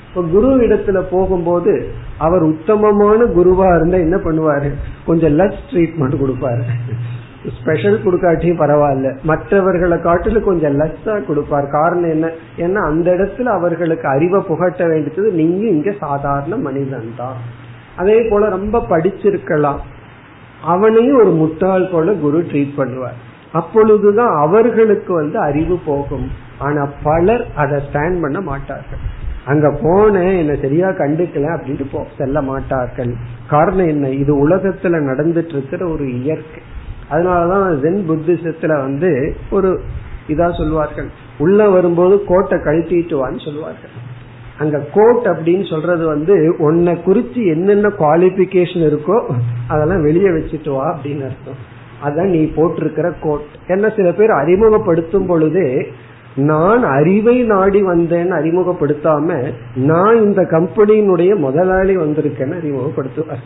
இப்ப 0.09 0.23
குரு 0.31 0.67
இடத்துல 0.67 1.03
போகும்போது 1.11 1.87
அவர் 2.17 2.41
உத்தமமான 2.41 3.23
குருவா 3.23 3.75
இருந்தா 3.75 3.97
என்ன 3.97 4.15
பண்ணுவாரு? 4.15 4.73
கொஞ்சம் 5.05 5.39
லெஸ் 5.39 5.55
ட்ரீட்மெண்ட் 5.71 6.15
கொடுப்பாரு. 6.25 6.61
ஸ்பெஷல் 7.61 8.03
கொடுக்காட்டியும் 8.03 8.59
பரவாயில்ல. 8.61 9.21
மற்றவர்களை 9.23 10.01
காட்டிலும் 10.01 10.43
கொஞ்சம் 10.43 10.79
லெஸ்ஸா 10.79 11.25
கொடுப்பார். 11.25 11.67
காரணம் 11.67 12.09
என்ன? 12.09 12.31
ஏன்னா 12.57 12.85
அந்த 12.85 13.11
இடத்துல 13.11 13.43
அவர்களுக்கு 13.43 14.07
அறிவை 14.07 14.41
புகட்ட 14.41 14.87
வேண்டியது 14.87 15.31
நீங்க 15.31 15.67
இங்க 15.67 15.91
சாதாரண 15.99 16.55
மனிதன் 16.55 17.13
தான் 17.17 17.33
அதே 17.97 18.27
போல 18.29 18.49
ரொம்ப 18.49 18.85
படிச்சிருக்கலாம். 18.89 19.77
அவனையும் 20.63 21.17
ஒரு 21.17 21.31
முட்டாள் 21.31 21.89
போல 21.91 22.13
குரு 22.13 22.39
ட்ரீட் 22.41 22.73
பண்ணுவார். 22.77 23.19
அப்பொழுதுதான் 23.51 24.35
அவர்களுக்கு 24.35 25.13
வந்து 25.13 25.39
அறிவு 25.39 25.79
போகும். 25.85 26.29
ஆனா 26.57 26.89
பலர் 27.03 27.47
அதை 27.55 27.81
ஸ்டாண்ட் 27.91 28.21
பண்ண 28.21 28.41
மாட்டார்கள். 28.41 29.23
அங்க 29.45 29.67
போனேன் 29.67 30.37
என்ன 30.37 30.55
சரியா 30.55 30.89
கண்டுக்கல 30.89 31.47
அப்படின்ட்டு 31.55 32.03
செல்ல 32.17 32.41
மாட்டார்கள். 32.41 33.13
காரணம் 33.49 33.87
என்ன? 33.87 34.09
இது 34.09 34.49
உலகத்துல 34.49 34.95
நடந்துட்டு 35.09 35.47
இருக்கிற 35.47 35.87
ஒரு 35.87 36.13
இயற்கை. 36.13 36.61
அதனாலதான் 37.11 37.79
ஜென் 37.83 38.01
புத்திசத்துல 38.09 38.79
வந்து 38.79 39.35
ஒரு 39.51 39.79
இதா 40.27 40.57
சொல்வார்கள். 40.57 41.09
உள்ள 41.37 41.69
வரும்போது 41.69 42.23
கோட்டை 42.23 42.57
கழட்டிட்டு 42.59 43.15
வான்னு 43.21 43.45
சொல்லுவார்கள் 43.45 43.93
அங்க 44.57 44.77
கோட் 44.93 45.25
அப்படின்னு 45.25 45.69
சொல்றது 45.69 46.05
வந்து 46.05 46.55
உன்னை 46.57 46.93
குறிச்சு 46.93 47.41
என்னென்ன 47.45 47.87
குவாலிபிகேஷன் 47.87 48.85
இருக்கோ 48.89 49.17
அதெல்லாம் 49.67 50.03
வெளியே 50.03 50.27
வச்சுட்டு 50.27 50.69
வா 50.69 50.85
அப்படின்னு 50.89 51.29
அர்த்தம். 51.29 51.61
அதான் 52.05 52.29
நீ 52.29 52.41
போட்டிருக்கிற 52.45 53.13
கோட். 53.21 53.53
என்ன 53.67 53.89
சில 53.95 54.11
பேர் 54.11 54.31
அறிமுகப்படுத்தும் 54.31 55.25
பொழுதே 55.25 55.87
நான் 56.35 56.83
அறிவை 56.83 57.43
நாடி 57.43 57.81
வந்தேன்னு 57.81 58.35
அறிமுகப்படுத்தாம 58.39 59.53
நான் 59.75 60.23
இந்த 60.23 60.41
கம்பெனியினுடைய 60.41 61.35
முதலாளி 61.35 61.97
வந்திருக்கேன்னு 61.97 62.57
அறிமுகப்படுத்துவார். 62.61 63.43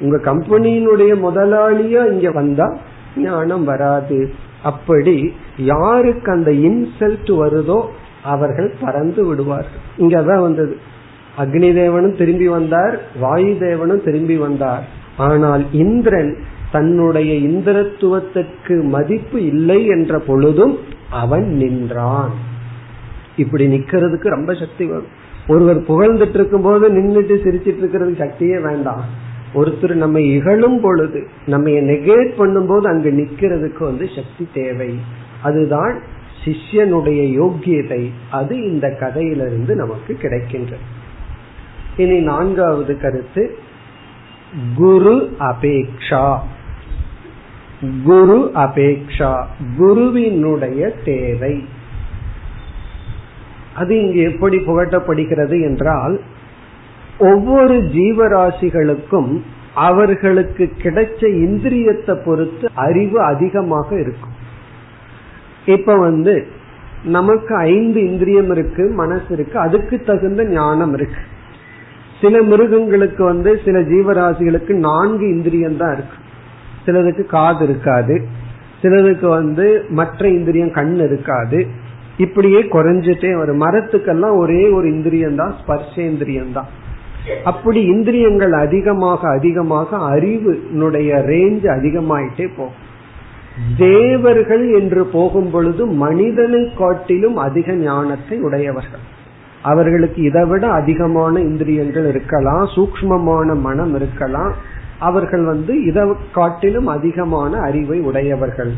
உங்க 0.00 0.16
கம்பெனியினுடைய 0.16 1.12
முதலாளியா 1.26 2.12
இங்க 2.12 2.30
வந்தா 2.30 2.76
ஞானம் 3.16 3.64
வராது. 3.64 4.32
அப்படி 4.62 5.32
யாருக்கு 5.56 6.32
அந்த 6.32 6.50
இன்சல்ட் 6.50 7.30
வருதோ 7.32 7.84
அவர்கள் 8.22 8.74
பறந்து 8.80 9.26
விடுவார்கள். 9.26 9.84
இங்கதான் 9.98 10.40
வந்தது. 10.40 10.76
அக்னி 11.38 11.70
தேவனும் 11.78 12.16
திரும்பி 12.16 12.48
வந்தார் 12.48 13.00
வாயு 13.20 13.56
தேவனும் 13.60 14.04
திரும்பி 14.04 14.36
வந்தார். 14.36 14.84
ஆனால் 15.16 15.64
இந்திரன் 15.72 16.36
தன்னுடைய 16.70 17.32
இந்திரத்துவத்திற்கு 17.34 18.82
மதிப்பு 18.82 19.46
இல்லை 19.46 19.86
என்ற 19.86 20.18
பொழுதும் 20.18 20.78
அவன் 21.10 21.46
நின்றான். 21.52 22.30
இப்படி 23.36 23.66
நிக்கிறதுக்கு 23.66 24.28
ரொம்ப 24.28 24.54
சக்தி 24.54 24.84
வரும். 24.84 25.24
ஒருவர் 25.48 25.76
புகழ்ந்துட்டு 25.76 26.34
இருக்கும் 26.34 26.62
போது 26.62 26.88
நின்றுட்டு 26.88 27.34
சிரிச்சிட்டு 27.34 27.80
இருக்கிறதுக்கு 27.82 28.24
சக்தியே 28.24 28.62
வேண்டாம். 28.62 29.02
ஒருத்தர் 29.54 29.92
நம்ம 29.92 30.20
இகழும் 30.20 30.80
பொழுது 30.80 31.28
நம்ம 31.46 31.68
நெகேட் 31.68 32.32
பண்ணும்போது 32.38 32.86
அங்கு 32.86 33.10
நிக்கிறதுக்கு 33.10 33.82
வந்து 33.82 34.08
சக்தி 34.16 34.48
தேவை. 34.54 34.98
அதுதான் 35.42 35.98
சிஷ்யனுடைய 36.44 37.20
யோக்கியதை 37.40 38.10
அது 38.30 38.72
இந்த 38.72 38.90
கதையிலிருந்து 38.90 39.74
நமக்கு 39.74 40.18
கிடைக்கின்றது. 40.22 40.84
இனி 41.96 42.20
நான்காவது 42.20 43.00
கருத்து 43.00 43.58
குரு 44.74 45.36
அபேக்ஷா. 45.38 46.38
குரு 48.04 48.50
அபேக்ஷா 48.54 49.44
குருவினுடைய 49.76 50.92
தேவை. 51.04 51.68
அது 53.74 54.00
இங்கு 54.00 54.20
எப்படி 54.20 54.56
புகட்டப்படுகிறது 54.56 55.62
என்றால் 55.62 56.20
ஒவ்வொரு 57.18 57.74
ஜீவராசிகளுக்கும் 57.74 59.40
அவர்களுக்கு 59.74 60.72
கிடைச்ச 60.82 61.20
இந்திரியத்தை 61.20 62.16
பொறுத்து 62.24 62.68
அறிவு 62.74 63.20
அதிகமாக 63.20 63.98
இருக்கும். 63.98 64.34
இப்ப 65.66 65.96
வந்து 65.96 66.46
நமக்கு 67.02 67.54
ஐந்து 67.54 68.04
இந்திரியம் 68.04 68.50
இருக்கு 68.50 68.88
மனசு 68.88 69.34
இருக்கு 69.34 69.58
அதுக்கு 69.58 70.02
தகுந்த 70.02 70.44
ஞானம் 70.44 70.94
இருக்கு. 70.94 71.20
சில 72.20 72.42
மிருகங்களுக்கு 72.42 73.24
வந்து 73.24 73.60
சில 73.64 73.80
ஜீவராசிகளுக்கு 73.80 74.72
நான்கு 74.72 75.28
இந்திரியம் 75.28 75.76
தான் 75.76 75.92
இருக்கு. 75.92 76.16
சிலதுக்கு 76.86 77.26
காது 77.26 77.64
இருக்காது. 77.64 78.26
சிலதுக்கு 78.82 79.28
வந்து 79.28 79.84
மற்ற 79.88 80.28
இந்திரியம் 80.28 80.70
கண் 80.70 80.94
இருக்காது. 80.94 81.66
இப்படியே 82.16 82.62
குறைஞ்சிட்டே 82.62 83.36
வரும். 83.36 83.60
மரத்துக்கெல்லாம் 83.60 84.36
ஒரே 84.36 84.68
ஒரு 84.68 84.92
இந்திரியம் 84.92 85.34
தான் 85.34 85.54
ஸ்பர்ஷேந்திரியம் 85.66 86.52
தான். 86.52 86.84
அப்படி 87.44 87.84
இந்திரியங்கள் 87.84 88.52
அதிகமாக 88.52 89.28
அதிகமாக 89.28 89.96
அறிவுனுடைய 89.96 91.10
ரேஞ்ச் 91.30 91.66
அதிகமாயிட்டே 91.76 92.48
போகும். 92.56 92.84
தேவர்கள் 93.78 94.70
என்று 94.80 95.04
போகும் 95.04 95.50
பொழுது 95.50 95.86
மனிதனை 95.86 96.72
காட்டிலும் 96.74 97.36
அதிக 97.36 97.72
ஞானத்தை 97.72 98.38
உடையவர்கள். 98.40 99.04
அவர்களுக்கு 99.62 100.22
இதை 100.22 100.44
விட 100.44 100.70
அதிகமான 100.70 101.40
இந்திரியங்கள் 101.40 102.08
இருக்கலாம் 102.08 102.66
சூக்மமான 102.66 103.60
மனம் 103.60 103.94
இருக்கலாம். 103.94 104.52
அவர்கள் 104.98 105.44
வந்து 105.44 105.84
இதை 105.84 106.06
காட்டிலும் 106.32 106.86
அதிகமான 106.86 107.58
அறிவை 107.58 108.00
உடையவர்கள். 108.00 108.72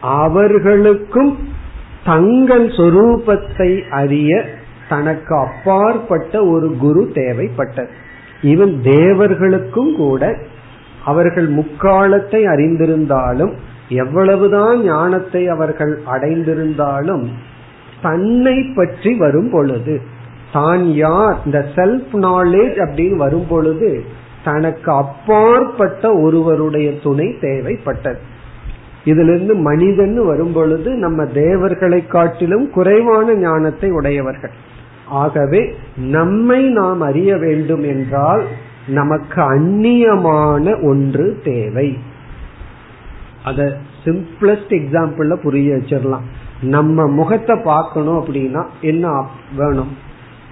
அவர்களுக்கும் 0.00 1.38
தங்கள் 2.04 2.66
சொரூபத்தை 2.68 3.88
அறிய 3.90 4.44
தனக்கு 4.88 5.36
அப்பாற்பட்ட 5.36 6.44
ஒரு 6.46 6.76
குரு 6.76 7.10
தேவைப்பட்டது. 7.14 7.88
இவன் 8.42 8.80
தேவர்களுக்கும் 8.82 9.96
கூட 9.96 10.36
அவர்கள் 11.04 11.48
முக்காலத்தை 11.48 12.44
அறிந்திருந்தாலும் 12.44 13.52
எவ்வளவுதான் 13.88 14.82
ஞானத்தை 14.82 15.48
அவர்கள் 15.48 16.00
அடைந்திருந்தாலும் 16.06 17.24
தன்னை 18.02 18.62
பற்றி 18.76 19.14
வரும் 19.14 19.50
பொழுது 19.50 20.00
தான் 20.52 20.92
யார் 20.92 21.36
இந்த 21.44 21.58
செல்ஃப் 21.74 22.12
நாலேஜ் 22.12 22.78
அப்படின்னு 22.86 23.16
வரும் 23.16 23.46
பொழுது 23.48 24.04
தனக்கு 24.44 24.92
அப்பாற்பட்ட 24.92 26.14
ஒருவருடைய 26.14 27.00
துணை 27.02 27.26
தேவைப்பட்டது. 27.40 28.20
இதிலிருந்து 29.04 29.54
மனிதன் 29.54 30.24
வரும் 30.24 30.52
பொழுது 30.52 30.90
நம்ம 30.94 31.24
தேவர்களை 31.24 32.06
காட்டிலும் 32.06 32.70
குறைவான 32.70 33.34
ஞானத்தை 33.34 33.90
உடையவர்கள். 33.90 34.54
ஆகவே 35.06 35.74
நம்மை 35.96 36.62
நாம் 36.62 37.00
அறிய 37.00 37.36
வேண்டும் 37.36 37.82
என்றால் 37.82 38.46
நமக்கு 38.86 39.42
அந்நியமான 39.42 40.84
ஒன்று 40.84 41.40
தேவை. 41.44 41.98
அத 43.44 43.76
சிம்பிளஸ்ட் 44.04 44.68
எக்ஸாம்பிள்ல 44.68 45.34
புரிய 45.34 45.74
வச்சிடலாம். 45.74 46.22
நம்ம 46.62 47.06
முகத்தை 47.06 47.60
பார்க்கணும் 47.64 48.24
அப்படின்னா 48.24 48.66
என்ன 48.80 49.28
வேணும்? 49.56 49.96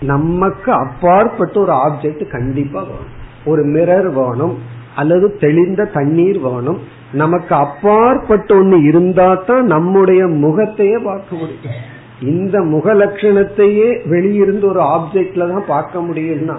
நமக்கு 0.01 0.73
அப்பாற்பட்ட 0.73 1.61
ஒரு 1.61 1.73
ஆப்ஜெக்ட் 1.73 2.31
கண்டிப்பா 2.31 2.81
வேணும். 2.81 3.23
ஒரு 3.45 3.65
மிரர் 3.65 4.13
வேணும். 4.13 4.59
அல்லது 4.97 5.37
தெளிந்த 5.37 5.85
தண்ணீர் 5.85 6.41
வேணும். 6.41 6.79
நமக்கு 7.13 7.55
அப்பாற்பட்ட 7.55 8.55
ஒண்ணு 8.55 8.85
இருந்தா 8.85 9.35
தான் 9.35 9.65
நம்முடைய 9.65 10.27
முகத்தையே 10.27 10.99
பார்க்க 10.99 11.37
முடியும். 11.37 11.93
இந்த 12.21 12.63
முக 12.63 12.95
லட்சணத்தையே 12.95 14.09
வெளியிருந்து 14.11 14.65
ஒரு 14.65 14.81
ஆப்ஜெக்ட்ல 14.81 15.49
தான் 15.49 15.65
பார்க்க 15.67 16.01
முடியும்னா 16.01 16.57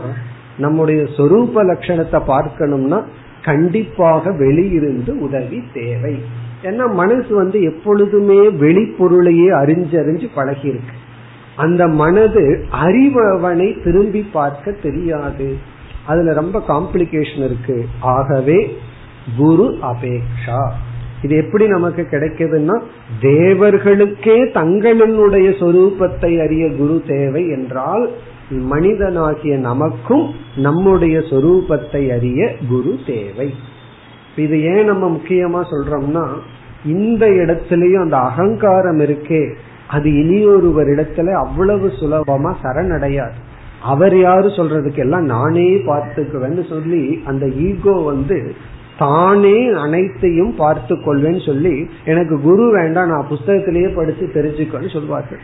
நம்முடைய 0.57 1.03
சொரூப 1.03 1.53
லட்சணத்தை 1.53 2.21
பார்க்கணும்னா 2.27 3.03
கண்டிப்பாக 3.41 4.31
வெளியிருந்து 4.31 5.09
உதவி 5.09 5.63
தேவை. 5.73 6.21
ஏன்னா 6.63 6.93
மனசு 6.93 7.35
வந்து 7.35 7.61
எப்பொழுதுமே 7.61 8.49
வெளிப்பொருளையே 8.49 9.49
அறிஞ்சறிஞ்சு 9.61 10.27
பழகியிருக்கு. 10.35 10.95
அந்த 11.55 11.87
மனது 11.87 12.65
அறிவவனை 12.71 13.83
திரும்பி 13.83 14.29
பார்க்க 14.31 14.71
தெரியாது. 14.71 15.57
அதுல 16.05 16.33
ரொம்ப 16.33 16.63
காம்ப்ளிகேஷன் 16.67 17.45
இருக்கு. 17.45 17.85
ஆகவே 17.99 18.77
குரு 19.37 19.77
அபேக்ஷா. 19.81 20.71
இது 21.25 21.35
எப்படி 21.43 21.65
நமக்கு 21.67 22.03
கிடைக்குதுன்னா 22.11 22.75
தேவர்களுக்கே 23.21 24.37
தங்களினுடைய 24.59 25.47
சொரூபத்தை 25.61 26.31
அறிய 26.45 26.65
குரு 26.79 26.97
தேவை 27.07 27.43
என்றால் 27.49 28.05
மனிதனாகிய 28.71 29.53
நமக்கும் 29.59 30.25
நம்முடைய 30.65 31.15
சொரூபத்தை 31.29 32.01
அறிய 32.15 32.41
குரு 32.69 32.91
தேவை. 33.05 33.47
இது 34.35 34.57
ஏன் 34.73 34.85
நம்ம 34.85 35.05
முக்கியமா 35.09 35.61
சொல்றோம்னா 35.71 36.25
இந்த 36.95 37.25
இடத்துலயும் 37.41 38.05
அந்த 38.05 38.17
அகங்காரம் 38.29 38.99
இருக்கே 38.99 39.43
அது 39.87 40.09
இனியொருவர் 40.21 40.89
இடத்துல 40.93 41.33
அவ்வளவு 41.43 41.87
சுலபமா 41.99 42.51
சரணடையாது. 42.63 43.37
அவர் 43.93 44.15
யாரு 44.19 44.47
சொல்றதுக்கு 44.57 45.01
எல்லாம் 45.05 45.25
நானே 45.25 45.67
பார்த்துக்குவேன்னு 45.89 46.63
சொல்லி 46.69 47.03
அந்த 47.25 47.45
ஈகோ 47.67 47.95
வந்து 48.11 48.39
தானே 48.97 49.67
அனைத்தையும் 49.67 50.55
பார்த்து 50.55 50.95
கொள்வேன்னு 50.95 51.45
சொல்லி 51.45 51.89
எனக்கு 52.05 52.41
குரு 52.41 52.71
வேண்டாம் 52.71 53.09
நான் 53.09 53.27
புஸ்தகத்திலேயே 53.29 53.93
படிச்சு 53.95 54.25
தெரிஞ்சுக்கோன்னு 54.33 54.91
சொல்வார்கள். 54.93 55.39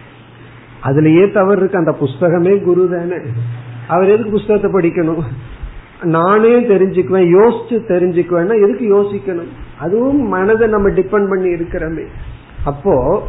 அதுலயே 0.83 1.31
தவறு 1.31 1.57
இருக்கு 1.57 1.77
அந்த 1.77 1.91
புஸ்தகமே 1.91 2.63
குரு 2.63 2.89
தானே. 2.91 3.15
அவர் 3.87 4.09
எதுக்கு 4.09 4.31
புஸ்தகத்தை 4.31 4.71
படிக்கணும்? 4.71 5.23
நானே 6.03 6.59
தெரிஞ்சுக்குவேன் 6.59 7.27
யோசிச்சு 7.37 7.75
தெரிஞ்சுக்குவேன்னா 7.87 8.55
எதுக்கு 8.63 8.85
யோசிக்கணும்? 8.95 9.51
அதுவும் 9.79 10.27
மனதை 10.27 10.67
நம்ம 10.67 10.89
டிபெண்ட் 10.89 11.29
பண்ணி 11.29 11.49
இருக்கிறோமே. 11.49 12.05
அப்போ 12.63 13.27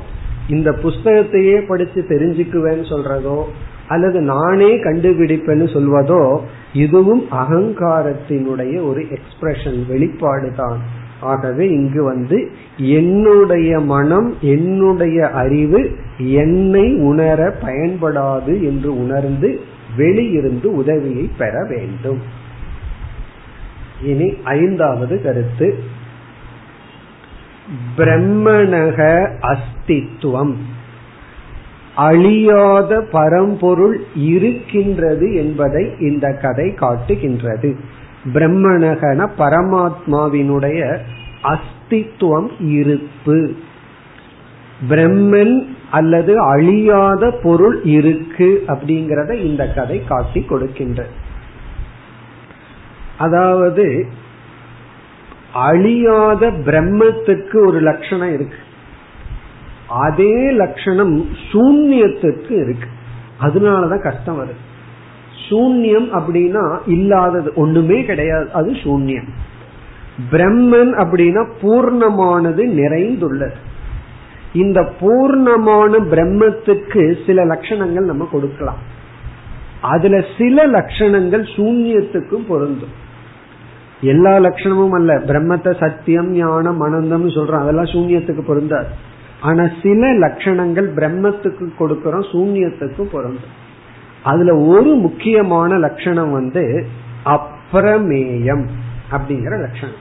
இந்த 0.48 0.70
புஸ்தகத்தையே 0.70 1.66
படிச்சு 1.66 2.00
தெரிஞ்சுக்குவேன்னு 2.08 2.86
சொல்றதோ 2.92 3.42
அல்லது 3.88 4.20
நானே 4.20 4.70
கண்டுபிடிப்பேன்னு 4.76 5.66
சொல்வதோ 5.72 6.40
இதுவும் 6.72 7.24
அகங்காரத்தினுடைய 7.30 8.86
ஒரு 8.86 9.06
எக்ஸ்பிரஷன் 9.08 9.86
வெளிப்பாடு 9.86 10.52
தான். 10.56 10.78
ஆகவே 11.20 11.68
இங்கு 11.68 12.04
வந்து 12.04 12.50
என்னுடைய 12.76 13.80
மனம் 13.80 14.36
என்னுடைய 14.40 15.28
அறிவு 15.28 15.96
என்னை 16.18 16.94
உணர 16.94 17.54
பயன்படாது 17.62 18.62
என்று 18.62 18.98
உணர்ந்து 18.98 19.60
வெளியிருந்து 19.96 20.64
உதவியை 20.64 21.30
பெற 21.38 21.66
வேண்டும். 21.68 22.18
இனி 24.02 24.36
ஐந்தாவது 24.44 25.22
கருத்து. 25.22 25.78
பிரம்மணக 27.96 29.28
அஸ்தித்துவம் 29.40 30.56
அழியாத 31.94 33.00
பரம்பொருள் 33.10 34.00
இருக்கின்றது 34.14 35.34
என்பதை 35.34 35.94
இந்த 35.98 36.32
கதை 36.42 36.74
காட்டுகின்றது. 36.74 37.76
பிரம்மணகன 38.34 39.28
பரமாத்மாவினுடைய 39.38 40.98
அஸ்தித்துவம் 41.42 42.50
இருப்பு. 42.58 43.54
பிரம்மன் 44.88 45.66
அல்லது 45.90 46.40
அழியாத 46.40 47.30
பொருள் 47.42 47.82
இருக்கு 47.82 48.64
அப்படிங்கறத 48.66 49.32
இந்த 49.32 49.68
கதை 49.68 50.04
காட்டி 50.04 50.44
கொடுக்கின்றது 50.48 51.12
அதாவது 53.18 54.06
அழியாத 55.52 56.50
பிரம்மத்துக்கு 56.50 57.66
ஒரு 57.66 57.80
லட்சணம் 57.80 58.32
இருக்கு. 58.34 58.56
அதே 59.92 60.50
லட்சணம் 60.50 61.28
சூன்யத்துக்கு 61.52 62.50
இருக்கு. 62.50 62.88
அதனாலதான் 63.40 64.02
கஷ்டம் 64.02 64.40
வருது. 64.40 64.70
சூன்யம் 65.48 66.08
அப்படின்னா 66.12 66.78
இல்லாதது 66.86 67.52
ஒண்ணுமே 67.54 68.04
கிடையாது. 68.04 68.50
அது 68.52 68.72
சூன்யம். 68.72 69.28
பிரம்மன் 70.30 70.92
அப்படின்னா 70.92 71.50
பூர்ணமானது 71.62 72.64
நிறைந்துள்ளது. 72.64 73.54
இந்த 74.52 74.92
பூர்ணமான 75.00 76.00
பிரம்மத்துக்கு 76.10 77.26
சில 77.26 77.44
லட்சணங்கள் 77.44 78.04
நம்ம 78.04 78.28
கொடுக்கலாம். 78.32 78.78
அதுல 79.80 80.24
சில 80.38 80.66
லட்சணங்கள் 80.66 81.42
சூன்யத்துக்கும் 81.56 82.46
பொருந்தும். 82.48 83.00
எல்லா 84.00 84.36
லட்சணமும் 84.36 84.94
அல்ல. 84.94 85.18
பிரம்மத்தை 85.18 85.78
சத்தியம் 85.78 86.30
ஞானம் 86.30 86.86
அனந்தம் 86.86 87.30
சொல்றோம். 87.30 87.58
அதெல்லாம் 87.58 87.84
சூன்யத்துக்கு 87.84 88.42
பொருந்தாது. 88.46 89.10
ஆனா 89.42 89.68
சில 89.82 90.06
லட்சணங்கள் 90.12 90.88
பிரம்மத்துக்கு 90.96 91.66
கொடுக்கறோம் 91.78 92.26
சூன்யத்துக்கு 92.32 93.02
பொருந்தும். 93.02 93.54
அதுல 94.22 94.56
ஒரு 94.56 94.94
முக்கியமான 94.94 95.78
லட்சணம் 95.78 96.32
வந்து 96.32 96.86
அப்பிரமேயம் 97.24 98.64
அப்படிங்கிற 99.10 99.54
லட்சணம். 99.60 100.00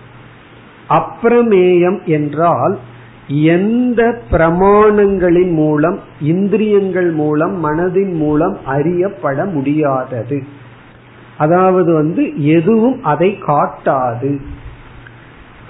அப்பிரமேயம் 0.89 2.03
என்றால் 2.05 2.77
எந்த 3.27 4.21
பிரமாணங்களின் 4.31 5.53
மூலம் 5.53 5.99
இந்திரியங்கள் 6.21 7.11
மூலம் 7.11 7.55
மனதின் 7.65 8.13
மூலம் 8.13 8.57
அறியப்பட 8.65 9.45
முடியாதது. 9.45 10.43
அதாவது 11.37 11.93
வந்து 11.93 12.45
எதுவும் 12.45 13.03
அதை 13.03 13.37
காட்டாது. 13.47 14.31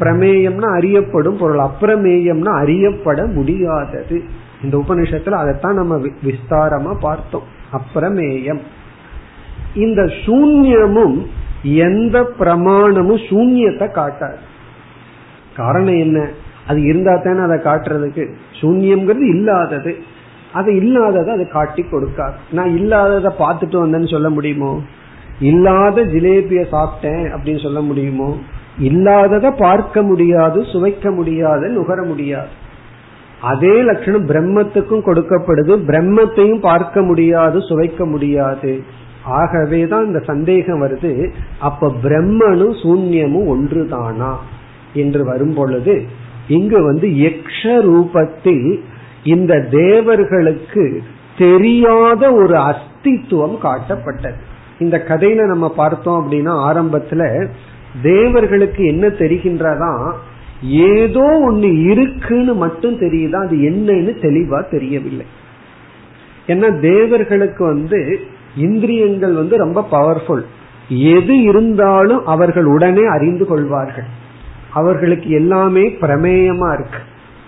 பிரமேயம்னா 0.01 0.75
அறியப்படும் 0.75 1.37
பொருள். 1.37 1.59
அப்பிரமேயம்னா 1.59 2.59
அறியப்பட 2.59 3.25
முடியாதது. 3.25 4.23
இந்த 4.63 4.83
உபநிஷத்துல 4.87 5.29
அதைத்தான் 5.29 5.75
நம்ம 5.75 5.97
விஸ்தாரமா 5.97 6.99
பார்த்தோம். 6.99 7.43
அப்பிரமேயம். 7.73 8.59
இந்த 9.75 10.01
சூன்யமும் 10.01 11.27
எந்த 11.63 12.29
பிரமாணமும் 12.39 13.29
சூன்யத்தை 13.29 13.87
காட்டாது. 13.87 14.35
காரணம் 15.55 15.97
என்ன? 15.97 16.29
அது 16.67 16.81
இருந்தா 16.81 17.15
தானே 17.15 17.39
அதை 17.39 17.59
காட்டுறதுக்கு. 17.59 18.33
சூன்யம்ங்கிறது 18.61 19.21
இல்லாதது. 19.21 19.97
அது 20.53 20.75
இல்லாததை 20.75 21.33
அதை 21.33 21.47
காட்டி 21.47 21.85
கொடுக்காது. 21.91 22.33
நான் 22.51 22.77
இல்லாததை 22.77 23.31
பார்த்துட்டு 23.39 23.73
வந்தேன்னு 23.73 24.11
சொல்ல 24.11 24.29
முடியுமோ? 24.29 24.81
இல்லாத 25.39 26.01
ஜிலேபிய 26.01 26.65
சாப்பிட்டேன் 26.71 27.31
அப்படின்னு 27.31 27.63
சொல்ல 27.63 27.81
முடியுமோ? 27.81 28.37
இல்லாததை 28.79 29.51
பார்க்க 29.51 30.01
முடியாது 30.01 30.61
சுவைக்க 30.61 31.11
முடியாது 31.11 31.69
நுகர 31.69 32.03
முடியாது. 32.03 32.47
அதே 33.41 33.81
லட்சணம் 33.81 34.27
பிரம்மத்துக்கும் 34.27 35.05
கொடுக்கப்படுது. 35.05 35.73
பிரம்மத்தையும் 35.87 36.59
பார்க்க 36.59 37.01
முடியாது 37.01 37.59
சுவைக்க 37.59 38.05
முடியாது. 38.05 38.83
ஆகவே 39.23 39.87
தான் 39.87 40.05
இந்த 40.05 40.19
சந்தேகம் 40.19 40.81
வருது. 40.81 41.29
அப்ப 41.59 41.91
பிரம்மனும் 42.03 42.75
சூன்யமும் 42.83 43.49
ஒன்றுதானா 43.53 44.33
என்று 44.93 45.25
வரும் 45.25 45.53
பொழுது 45.53 46.03
இங்கு 46.47 46.83
வந்து 46.83 47.07
யக்ஷ 47.07 47.61
ரூபத்தில் 47.63 48.79
இந்த 49.23 49.59
தேவர்களுக்கு 49.59 51.03
தெரியாத 51.37 52.33
ஒரு 52.33 52.55
அஸ்தித்துவம் 52.55 53.57
காட்டப்பட்டது. 53.63 54.39
இந்த 54.79 55.03
கதையில 55.07 55.45
நம்ம 55.45 55.73
பார்த்தோம் 55.75 56.19
அப்படின்னா 56.21 56.53
ஆரம்பத்துல 56.69 57.47
தேவர்களுக்கு 58.01 58.85
என்ன 58.85 59.07
தெரிகின்றதா? 59.07 60.11
ஏதோ 60.63 61.47
ஒண்ணு 61.49 61.91
இருக்குன்னு 61.91 62.53
மட்டும் 62.53 62.99
தெரியுதா? 62.99 63.35
அது 63.35 63.57
என்னன்னு 63.57 64.23
தெளிவா 64.25 64.69
தெரியவில்லை. 64.69 65.25
ஏன்னா 66.47 66.79
தேவர்களுக்கு 66.79 67.65
வந்து 67.65 68.19
இந்திரியங்கள் 68.57 69.33
வந்து 69.33 69.57
ரொம்ப 69.57 69.87
பவர்ஃபுல் 69.91 70.45
எது 70.89 71.41
இருந்தாலும் 71.41 72.25
அவர்கள் 72.25 72.65
உடனே 72.65 73.05
அறிந்து 73.05 73.45
கொள்வார்கள். 73.45 74.03
அவர்களுக்கு 74.69 75.29
எல்லாமே 75.29 75.89
பிரமேயமா 75.89 76.73
இருக்கு. 76.73 76.99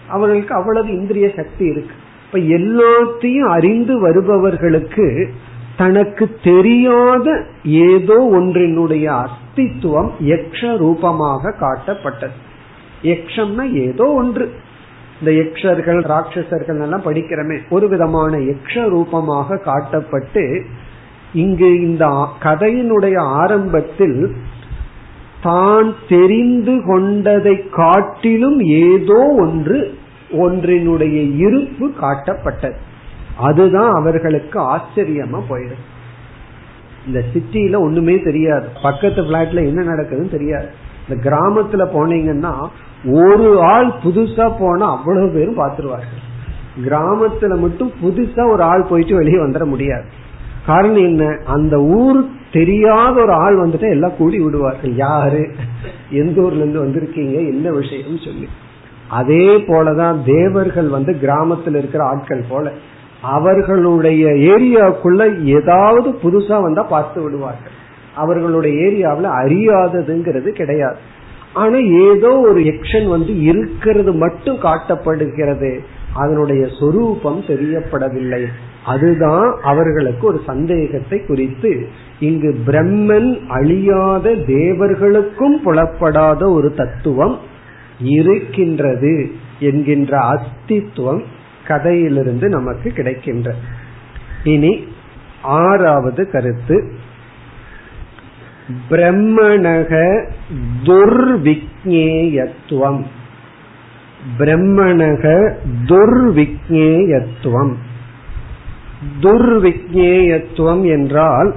அவர்களுக்கு 0.08 0.56
அவ்வளவு 0.56 0.96
இந்திரிய 0.96 1.30
சக்தி 1.36 1.66
இருக்கு. 1.66 1.96
இப்ப 2.26 2.40
எல்லாத்தையும் 2.40 3.50
அறிந்து 3.50 4.00
வருபவர்களுக்கு 4.00 5.34
தனக்கு 5.78 6.26
தெரியாத 6.44 7.28
ஏதோ 7.64 8.18
ஒன்றினுடைய 8.32 9.06
அஸ்தித்துவம் 9.24 10.12
யக்ஷ 10.20 10.78
ரூபமாக 10.78 11.54
காட்டப்பட்டது. 11.60 12.38
யக்ஷம்னா 13.02 13.66
ஏதோ 13.72 14.06
ஒன்று. 14.06 14.46
இந்த 15.20 15.32
யக்ஷர்கள் 15.32 16.00
ராட்சசர்கள் 16.12 16.82
எல்லாம் 16.82 17.06
படிக்கிறமே. 17.06 17.58
ஒரு 17.70 17.88
விதமான 17.88 18.38
யக்ஷ 18.38 18.90
ரூபமாக 18.90 19.60
காட்டப்பட்டு 19.66 20.64
இங்கு 21.34 21.82
இந்த 21.82 22.06
கதையினுடைய 22.44 23.18
ஆரம்பத்தில் 23.20 24.36
தான் 25.42 25.96
தெரிந்து 26.08 26.82
கொண்டதை 26.86 27.70
காட்டிலும் 27.70 28.60
ஏதோ 28.60 29.22
ஒன்று 29.40 29.98
ஒன்றினுடைய 30.32 31.18
இருப்பு 31.38 31.92
காட்டப்பட்டது. 32.02 32.80
அதுதான் 33.38 33.92
அவர்களுக்கு 33.92 34.60
ஆச்சரியமா 34.60 35.42
போயிடும். 35.50 35.84
இந்த 37.08 37.24
சிட்டியில 37.34 37.78
ஒண்ணுமே 37.78 38.20
தெரியாது. 38.20 38.68
பக்கத்து 38.84 39.24
பிளாட்ல 39.24 39.66
என்ன 39.66 39.94
நடக்குதுன்னு 39.94 40.30
தெரியாது. 40.30 40.68
இந்த 41.10 41.30
கிராமத்துல 41.30 41.88
போனீங்கன்னா 41.94 42.68
ஒரு 43.12 43.62
ஆள் 43.62 43.94
புதுசா 44.04 44.56
போனா 44.60 44.98
அவ்வளவு 44.98 45.32
பேரும் 45.34 45.58
பாத்துருவார்கள் 45.58 46.22
கிராமத்துல 46.86 47.60
மட்டும் 47.60 47.92
புதுசா 48.04 48.52
ஒரு 48.52 48.64
ஆள் 48.64 48.86
போயிட்டு 48.90 49.16
வெளியே 49.16 49.38
வந்துட 49.38 49.66
முடியாது. 49.66 50.06
காரணம் 50.66 51.04
என்ன? 51.04 51.40
அந்த 51.46 51.78
ஊர் 51.78 52.26
தெரியாத 52.52 53.22
ஒரு 53.22 53.32
ஆள் 53.32 53.58
வந்துட்டு 53.58 53.90
எல்லாம் 53.90 54.16
கூடி 54.18 54.40
விடுவார்கள். 54.40 54.96
யாரு? 54.96 55.56
எந்த 56.10 56.42
ஊர்ல 56.42 56.64
இருந்து 56.64 56.86
வந்திருக்கீங்க? 56.86 57.34
என்ன 57.34 57.72
விஷயம் 57.72 58.18
சொல்லி. 58.18 58.48
அதே 59.10 59.58
போலதான் 59.58 60.24
தேவர்கள் 60.26 60.88
வந்து 60.88 61.20
கிராமத்தில் 61.20 61.76
இருக்கிற 61.76 62.04
ஆட்கள் 62.04 62.46
போல. 62.50 62.72
அவர்களுடைய 63.24 64.28
ஏரியாவுக்குள்ள 64.30 65.44
ஏதாவது 65.44 66.10
புதுசா 66.10 66.62
வந்தா 66.62 66.84
பார்த்து 66.84 67.22
விடுவார்கள். 67.22 67.72
அவர்களுடைய 68.16 68.76
ஏரியாவில் 68.88 69.32
அறியாததுங்கிறது 69.44 70.50
கிடையாது. 70.50 70.98
ஆனா 71.54 71.78
ஏதோ 71.78 72.40
ஒரு 72.40 72.62
எக்ஷன் 72.62 73.10
வந்து 73.10 73.42
இருக்கிறது 73.42 74.12
மட்டும் 74.14 74.56
காட்டப்படுகிறது. 74.56 75.80
அதனுடைய 76.14 76.68
சொரூபம் 76.80 77.42
தெரியப்படவில்லை. 77.42 78.46
அதுதான் 78.86 79.60
அவர்களுக்கு 79.64 80.28
ஒரு 80.28 80.42
சந்தேகத்தை 80.46 81.26
குறித்து 81.26 81.88
இங்கு 82.20 82.56
பிரம்மன் 82.68 83.46
அழியாத 83.48 84.30
தேவர்களுக்கும் 84.30 85.58
புலப்படாத 85.64 86.50
ஒரு 86.50 86.74
தத்துவம் 86.74 87.38
இருக்கின்றது 88.00 89.32
என்கின்ற 89.60 90.18
அஸ்தித்துவம் 90.18 91.24
கதையிலிருந்து 91.68 92.50
நமக்கு 92.50 92.92
கிடைக்கின்ற. 92.92 93.56
இனி 94.44 94.88
ஆறாவது 95.42 96.30
கருத்து. 96.30 96.92
பிரம்மணக 98.90 100.22
துர்விக்னேயத்துவம் 100.84 103.04
பிரம்மணக 104.40 105.54
துர்விக்னேயத்துவம் 105.86 107.74
துர்விக்னேயத்துவம் 109.22 110.88
என்றால் 110.88 111.56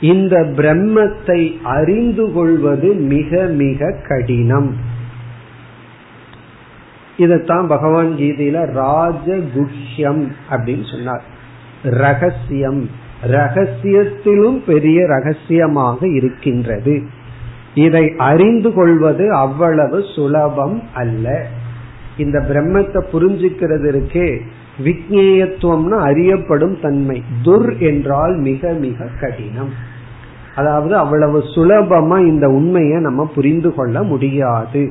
இந்த 0.00 0.52
பிரம்மத்தை 0.56 1.62
அறிந்து 1.62 2.32
கொள்வது 2.32 2.94
மிக 2.94 3.46
மிக 3.46 3.98
கடினம். 4.08 4.76
இதத்தான் 7.18 7.66
பகவான் 7.66 8.14
கீதையில 8.18 8.66
ராஜகுஷ்யம் 8.72 10.28
அப்படின்னு 10.50 10.90
சொன்னார். 10.90 11.22
ரகசியம். 11.82 12.90
ரகசியத்திலும் 13.30 14.64
பெரிய 14.66 15.06
ரகசியமாக 15.06 16.08
இருக்கின்றது. 16.08 17.02
இதை 17.74 18.14
அறிந்து 18.16 18.72
கொள்வது 18.72 19.32
அவ்வளவு 19.32 20.04
சுலபம் 20.14 20.82
அல்ல. 20.94 21.46
இந்த 22.16 22.38
பிரம்மத்தை 22.40 23.04
புரிஞ்சுக்கிறது 23.12 23.88
இருக்கே 23.90 24.40
விக்னேயத்துவம்னா 24.84 25.98
அறியப்படும் 25.98 26.80
தன்மை. 26.80 27.22
துர் 27.44 27.78
என்றால் 27.78 28.36
மிக 28.36 28.72
மிக 28.72 29.06
கடினம். 29.20 29.70
அதாவது 30.54 30.96
அவ்வளவு 30.96 31.38
சுலபமா 31.38 32.26
இந்த 32.26 32.48
உண்மையை 32.48 33.00
நம்ம 33.00 33.30
புரிந்து 33.34 33.74
கொள்ள 33.74 34.02
முடியாது. 34.02 34.90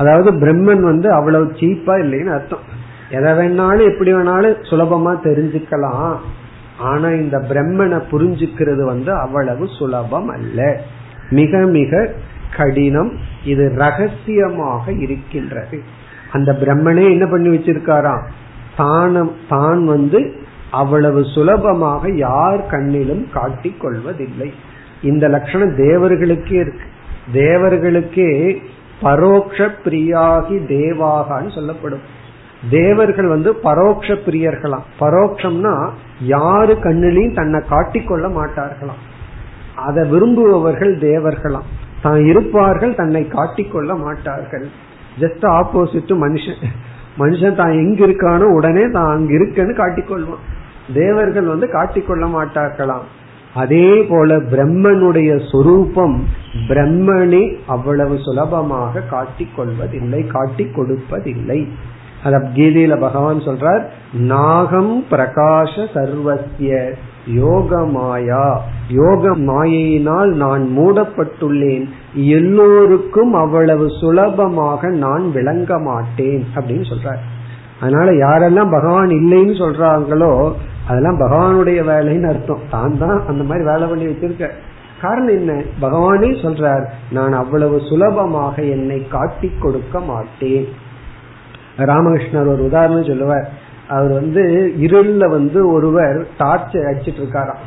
அதாவது 0.00 0.30
பிரம்மன் 0.32 0.80
வந்து 0.80 1.08
அவ்வளவு 1.12 1.44
சீப்பா 1.44 1.94
இல்லைன்னு 2.02 2.32
அர்த்தம். 2.32 2.66
எதை 3.10 3.32
வேணாலும் 3.32 3.88
எப்படி 3.92 4.12
வேணாலும் 4.12 4.60
சுலபமா 4.70 5.12
தெரிஞ்சுக்கலாம். 5.28 6.16
ஆனா 6.78 7.08
இந்த 7.08 7.38
பிரம்மனை 7.38 7.98
புரிஞ்சுக்கிறது 8.10 8.84
வந்து 8.84 9.12
அவ்வளவு 9.12 9.68
சுலபம் 9.78 10.28
அல்ல. 10.28 10.80
மிக 11.30 11.58
மிக 11.58 12.12
கடினம். 12.56 13.12
இது 13.44 13.72
ரகசியமாக 13.76 14.92
இருக்கின்றது. 14.92 15.82
அந்த 16.32 16.52
பிரம்மனே 16.52 17.10
என்ன 17.10 17.26
பண்ணி 17.26 17.56
வச்சிருக்காராம்? 17.56 18.22
தானம் 18.76 19.32
தான் 19.48 19.84
வந்து 19.84 20.20
அவ்வளவு 20.70 21.24
சுலபமாக 21.24 22.10
யார் 22.10 22.60
கண்ணிலும் 22.70 23.30
காட்டிக் 23.32 23.80
கொள்வதில்லை. 23.80 24.52
இந்த 25.02 25.28
லட்சணம் 25.28 25.76
தேவர்களுக்கே 25.76 26.58
இருக்கு. 26.64 26.86
தேவர்களுக்கே 27.32 28.62
பரோக்ஷ 29.02 29.58
பிரியாகி 29.84 30.56
தேவாகான்னு 30.72 31.50
சொல்லப்படும். 31.54 32.02
தேவர்கள் 32.70 33.26
வந்து 33.26 33.50
பரோக்ஷ 33.64 34.16
பிரியர்களாம் 34.26 34.86
பரோக்ஷம்னா 35.00 35.74
யாரு 36.34 36.74
கண்ணிலையும் 36.86 37.36
தன்னை 37.38 37.60
காட்டிக்கொள்ள 37.72 38.26
மாட்டார்களாம். 38.38 39.00
அதை 39.86 40.02
விரும்புபவர்கள் 40.08 40.92
தேவர்களாம். 40.98 41.68
தான் 42.02 42.20
இருப்பார்கள் 42.24 42.94
தன்னை 42.94 43.22
காட்டிக்கொள்ள 43.36 43.90
மாட்டார்கள். 43.98 44.66
ஜஸ்ட் 45.20 45.46
ஆப்போசிட் 45.58 46.12
மனுஷன். 46.24 46.60
மனுஷன் 47.18 47.54
தான் 47.54 47.72
எங்க 47.72 48.06
இருக்கானோ 48.06 48.46
உடனே 48.58 48.84
தான் 48.90 49.10
அங்க 49.14 49.32
இருக்குன்னு 49.32 49.74
காட்டிக்கொள்வான். 49.82 50.44
தேவர்கள் 50.94 51.44
வந்து 51.44 51.66
காட்டிக்கொள்ள 51.66 52.26
மாட்டார்களாம். 52.36 53.06
அதே 53.54 54.02
போல 54.02 54.36
பிரம்மனுடைய 54.36 55.50
சொரூபம் 55.50 56.24
பிரம்மனே 56.68 57.56
அவ்வளவு 57.66 58.18
சுலபமாக 58.18 59.00
காட்டிக் 59.00 59.56
கொள்வதில்லை 59.56 60.26
காட்டிக் 60.26 60.78
கொடுப்பதில்லை. 60.78 61.68
அத 62.24 62.50
கீதையில 62.54 63.00
பகவான் 63.00 63.38
சொல்றார் 63.38 63.84
நாகம் 64.12 65.04
பிரகாஷ 65.10 65.86
சர்வசிய 65.94 66.92
யோக 67.26 67.86
மாயா. 67.86 68.62
யோக 68.88 69.36
மாயையினால் 69.36 70.32
நான் 70.34 70.78
மூடப்பட்டுள்ளேன். 70.78 71.88
எல்லோருக்கும் 72.14 73.32
அவ்வளவு 73.32 73.90
சுலபமாக 73.90 74.88
நான் 74.88 75.32
விளங்க 75.32 75.78
மாட்டேன் 75.78 76.44
அப்படின்னு 76.54 76.84
சொல்றார். 76.92 77.29
அதனால 77.80 78.10
யாரெல்லாம் 78.10 78.70
பகவான் 78.70 79.08
இல்லைன்னு 79.08 79.54
சொல்றாங்களோ 79.62 80.52
அதெல்லாம் 80.88 81.20
பகவானுடைய 81.20 81.80
வேலைன்னு 81.90 82.28
அர்த்தம். 82.28 82.60
தான் 82.70 82.98
தான் 82.98 83.26
அந்த 83.26 83.42
மாதிரி 83.44 83.66
வேலை 83.66 83.88
பண்ணி 83.88 84.06
வச்சிருக்க. 84.06 84.48
காரணம் 85.00 85.36
என்ன? 85.36 85.62
பகவானே 85.80 86.30
சொல்றார் 86.42 86.84
நான் 87.10 87.32
அவ்வளவு 87.32 87.80
சுலபமாக 87.80 88.62
என்னை 88.62 89.08
காட்டிக் 89.08 89.62
கொடுக்க 89.62 90.00
மாட்டேன். 90.00 90.68
ராமகிருஷ்ணர் 91.78 92.52
ஒரு 92.52 92.64
உதாரணம் 92.64 93.04
சொல்லுவார். 93.04 93.48
அவர் 93.88 94.12
வந்து 94.12 94.72
இருள்ல 94.78 95.30
வந்து 95.30 95.72
ஒருவர் 95.72 96.26
டார்ச் 96.38 96.74
அடிச்சிட்டு 96.74 97.20
இருக்காராம். 97.22 97.64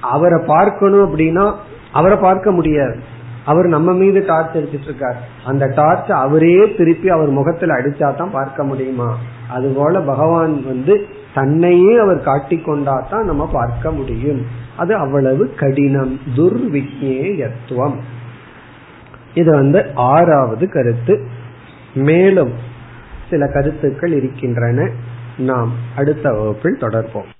அவரை 0.00 0.42
பார்க்கணும் 0.46 1.16
அப்படின்னா 1.16 1.54
அவரை 1.92 2.18
பார்க்க 2.18 2.50
முடியாது. 2.50 2.98
அவர் 3.44 3.66
நம்ம 3.66 3.92
மீது 3.92 4.24
டார்ச் 4.26 4.56
அடிச்சிட்டு 4.56 4.82
இருக்கார் 4.82 5.28
அந்த 5.44 5.66
டார்ச் 5.74 6.10
அவரே 6.10 6.74
திருப்பி 6.76 7.08
அவர் 7.08 7.28
முகத்துல 7.28 7.74
அடிச்சா 7.74 8.14
தான் 8.14 8.30
பார்க்க 8.30 8.64
முடியுமா? 8.64 9.18
அதுபோல 9.50 10.00
பகவான் 10.00 10.64
வந்து 10.64 11.06
தன்னையே 11.34 11.96
அவர் 11.96 12.24
காட்டிக்கொண்டா 12.24 13.08
தான் 13.10 13.24
நம்ம 13.24 13.48
பார்க்க 13.52 13.90
முடியும். 13.90 14.46
அது 14.76 14.94
அவ்வளவு 14.94 15.54
கடினம். 15.54 16.20
துர்விக்னேயத்துவம். 16.36 17.94
இது 19.34 19.50
வந்து 19.50 19.90
ஆறாவது 19.94 20.68
கருத்து. 20.68 21.26
மேலும் 21.94 22.52
சில 23.30 23.46
கருத்துக்கள் 23.46 24.12
இருக்கின்றன. 24.12 24.90
நாம் 25.38 25.72
அடுத்த 25.96 26.32
வகுப்பில் 26.32 26.78
தொடர்போம் 26.80 27.39